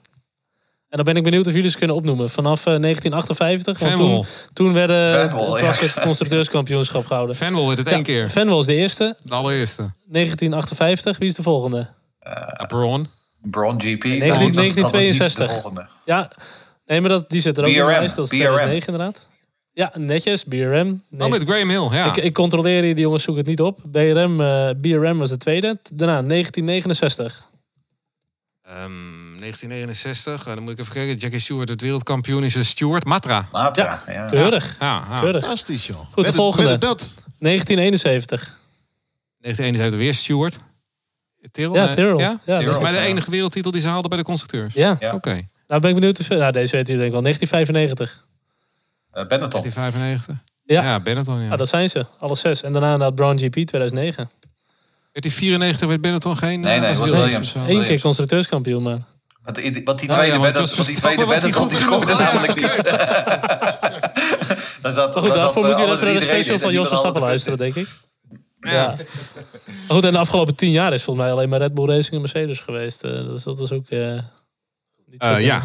[0.89, 2.31] En dan ben ik benieuwd of jullie ze kunnen opnoemen.
[2.31, 3.79] Vanaf eh, 1958.
[3.79, 4.23] Want Fanwol.
[4.23, 5.85] toen, toen werden Fanwol, het ja.
[5.87, 7.37] het constructeurskampioenschap gehouden.
[7.37, 8.31] Fanwol werd het één keer.
[8.31, 9.17] Fanwol is de eerste.
[9.25, 9.83] De allereerste.
[9.83, 11.19] 1958.
[11.19, 11.89] Wie is de volgende?
[12.21, 13.09] Ja, Braun.
[13.43, 14.05] Braun GP.
[14.05, 15.47] 19- dat- dat was niet 1962.
[15.47, 15.87] de volgende.
[16.05, 16.31] Ja,
[16.87, 18.17] nee, maar dat, die zit er ook in de BRM, lijst.
[18.17, 18.41] Dat is BRM.
[18.47, 19.27] 2009 inderdaad.
[19.73, 20.45] Ja, netjes.
[20.45, 21.01] BRM.
[21.19, 22.05] Oh, met Graham Hill, ja.
[22.07, 23.79] Ik, ik controleer hier, die jongens zoeken het niet op.
[23.91, 25.79] BRM, eh, BRM was de tweede.
[25.93, 27.45] Daarna 1969.
[28.63, 31.17] Ehm, 1969, eh, dan moet ik even kijken.
[31.17, 33.05] Jackie Stewart, het wereldkampioen is een Stewart.
[33.05, 33.49] Matra.
[33.53, 34.27] Matra, ja.
[34.29, 34.77] Keurig.
[34.81, 35.21] Ja, ja.
[35.21, 35.41] Keurig.
[35.41, 35.99] Fantastisch, joh.
[36.01, 36.79] de Wedden- volgende.
[36.79, 37.15] dat.
[37.39, 38.57] 1971.
[39.41, 40.59] 1971 weer Stewart.
[41.51, 41.75] Tyrrell?
[41.75, 41.95] Ja.
[42.17, 42.41] Ja?
[42.45, 43.05] Ja, dat is maar de ja.
[43.05, 44.75] enige wereldtitel die ze haalden bij de constructeurs.
[44.75, 45.15] Ja, Ja.
[45.15, 46.21] Oké, nou ben ik benieuwd.
[46.21, 47.23] Of, nou, deze weten jullie denk ik wel.
[47.23, 48.27] 1995.
[49.11, 49.61] Eh, Benetton.
[49.61, 50.37] 1995.
[50.65, 50.83] Ja.
[50.83, 51.51] Ja, Benetton, ja.
[51.53, 52.07] Ah, dat zijn ze.
[52.19, 52.63] Alle zes.
[52.63, 54.29] En daarna dat Brown GP 2009.
[55.13, 56.61] Werd die 94 werd Benetton geen...
[56.61, 57.55] Nee, eh, nee, was Williams?
[57.67, 58.99] Eén keer constructeurskampioen, maar.
[59.49, 62.15] Want die, want die Ja, tweede ja, was want die tweede niet die goed scoorde
[62.15, 62.77] namelijk niet.
[64.83, 66.73] Daar zat, Maar goed, daar daarvoor zat, moet eh, je even naar de special van
[66.73, 67.89] Jos die Verstappen luisteren, denk ik.
[68.61, 68.95] Ja.
[69.67, 72.15] Maar goed, en de afgelopen tien jaar is volgens mij alleen maar Red Bull Racing
[72.15, 73.03] en Mercedes geweest.
[73.03, 73.89] Eh, dat, is, dat is ook...
[73.89, 74.13] eh,
[75.07, 75.63] niet zo Eh, ja.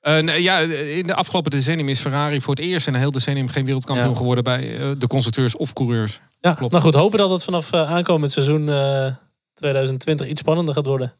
[0.00, 3.10] Eh, nee, ja, in de afgelopen decennium is Ferrari voor het eerst in een heel
[3.10, 4.16] decennium geen wereldkampioen Ja.
[4.16, 4.60] geworden bij
[4.98, 6.20] de constructeurs of coureurs.
[6.40, 6.72] Ja, Klopt.
[6.72, 9.12] nou goed, hopen dat het vanaf aankomend seizoen eh,
[9.54, 11.14] 2020 iets spannender gaat worden.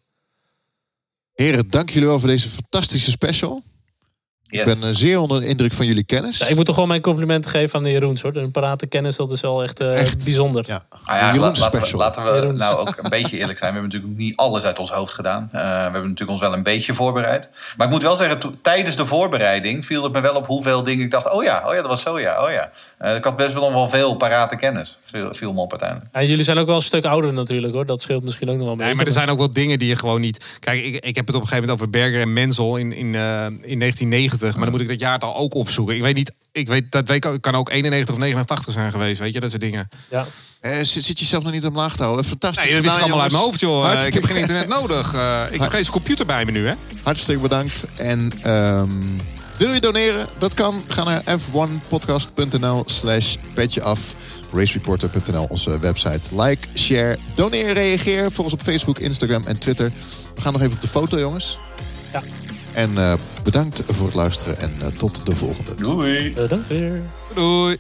[1.35, 3.63] Heren, dank jullie wel voor deze fantastische special.
[4.53, 4.69] Yes.
[4.73, 6.39] Ik ben eh, zeer onder de indruk van jullie kennis.
[6.39, 8.37] Ja, ik moet toch gewoon mijn complimenten geven aan de Jeroens hoor.
[8.37, 10.25] Een parate kennis, dat is wel echt, eh, Echt.
[10.25, 10.65] bijzonder.
[10.67, 11.99] Ja, Nou ja, Jeroen la- laten, we, special.
[11.99, 12.57] laten we Jeroen.
[12.57, 13.73] nou ook een beetje eerlijk zijn.
[13.73, 15.49] We hebben natuurlijk niet alles uit ons hoofd gedaan.
[15.53, 17.51] Eh, we hebben natuurlijk ons wel een beetje voorbereid.
[17.77, 20.83] Maar ik moet wel zeggen, to- tijdens de voorbereiding viel het me wel op hoeveel
[20.83, 21.31] dingen ik dacht...
[21.33, 22.71] oh ja, oh ja, dat was zo ja, oh ja.
[22.99, 24.99] Eh, ik had best wel nog wel veel parate kennis.
[25.05, 26.09] Viel, viel me op uiteindelijk.
[26.13, 27.87] En jullie zijn ook wel een stuk ouder natuurlijk hoor.
[27.87, 28.97] Dat scheelt misschien ook nog wel een Nee, beetje.
[29.05, 30.45] maar er zijn ook wel dingen die je gewoon niet.
[30.61, 33.15] Kijk, ik, ik heb het op een gegeven moment over Berger en Menzel in, in,
[33.15, 34.41] eh, in 1990.
[34.51, 35.95] Maar dan moet ik dat jaartal ook opzoeken.
[35.97, 36.33] Ik weet niet.
[36.53, 39.21] Ik weet dat weet, ik kan ook 91 of 89 zijn geweest.
[39.21, 39.89] Weet je, dat soort dingen.
[40.11, 40.27] Ja.
[40.61, 42.25] Eh, zit, zit je zelf nog niet omlaag te houden?
[42.25, 42.65] Fantastisch.
[42.65, 43.93] Nee, dat wist ik gedaan, allemaal uit mijn hoofd, joh.
[43.93, 45.15] Eh, ik heb geen Hartstikke- internet nodig.
[45.15, 46.75] Eh, ik heb geen computer bij me nu, hè?
[47.03, 47.85] Hartstikke bedankt.
[47.97, 48.91] En ehm,
[49.57, 50.29] wil je doneren?
[50.39, 50.83] Dat kan.
[50.89, 54.15] Ga naar f1podcast.nl slash petje af.
[54.53, 56.43] Racereporter.nl, onze website.
[56.43, 58.33] Like, share, doneer, reageer.
[58.33, 59.93] Volg ons op Facebook, Instagram en Twitter.
[60.35, 61.59] We gaan nog even op de foto, jongens.
[62.73, 65.75] En eh, bedankt voor het luisteren en eh, tot de volgende.
[65.75, 66.33] Doei!
[66.33, 67.01] Bedankt weer.
[67.35, 67.79] Doei.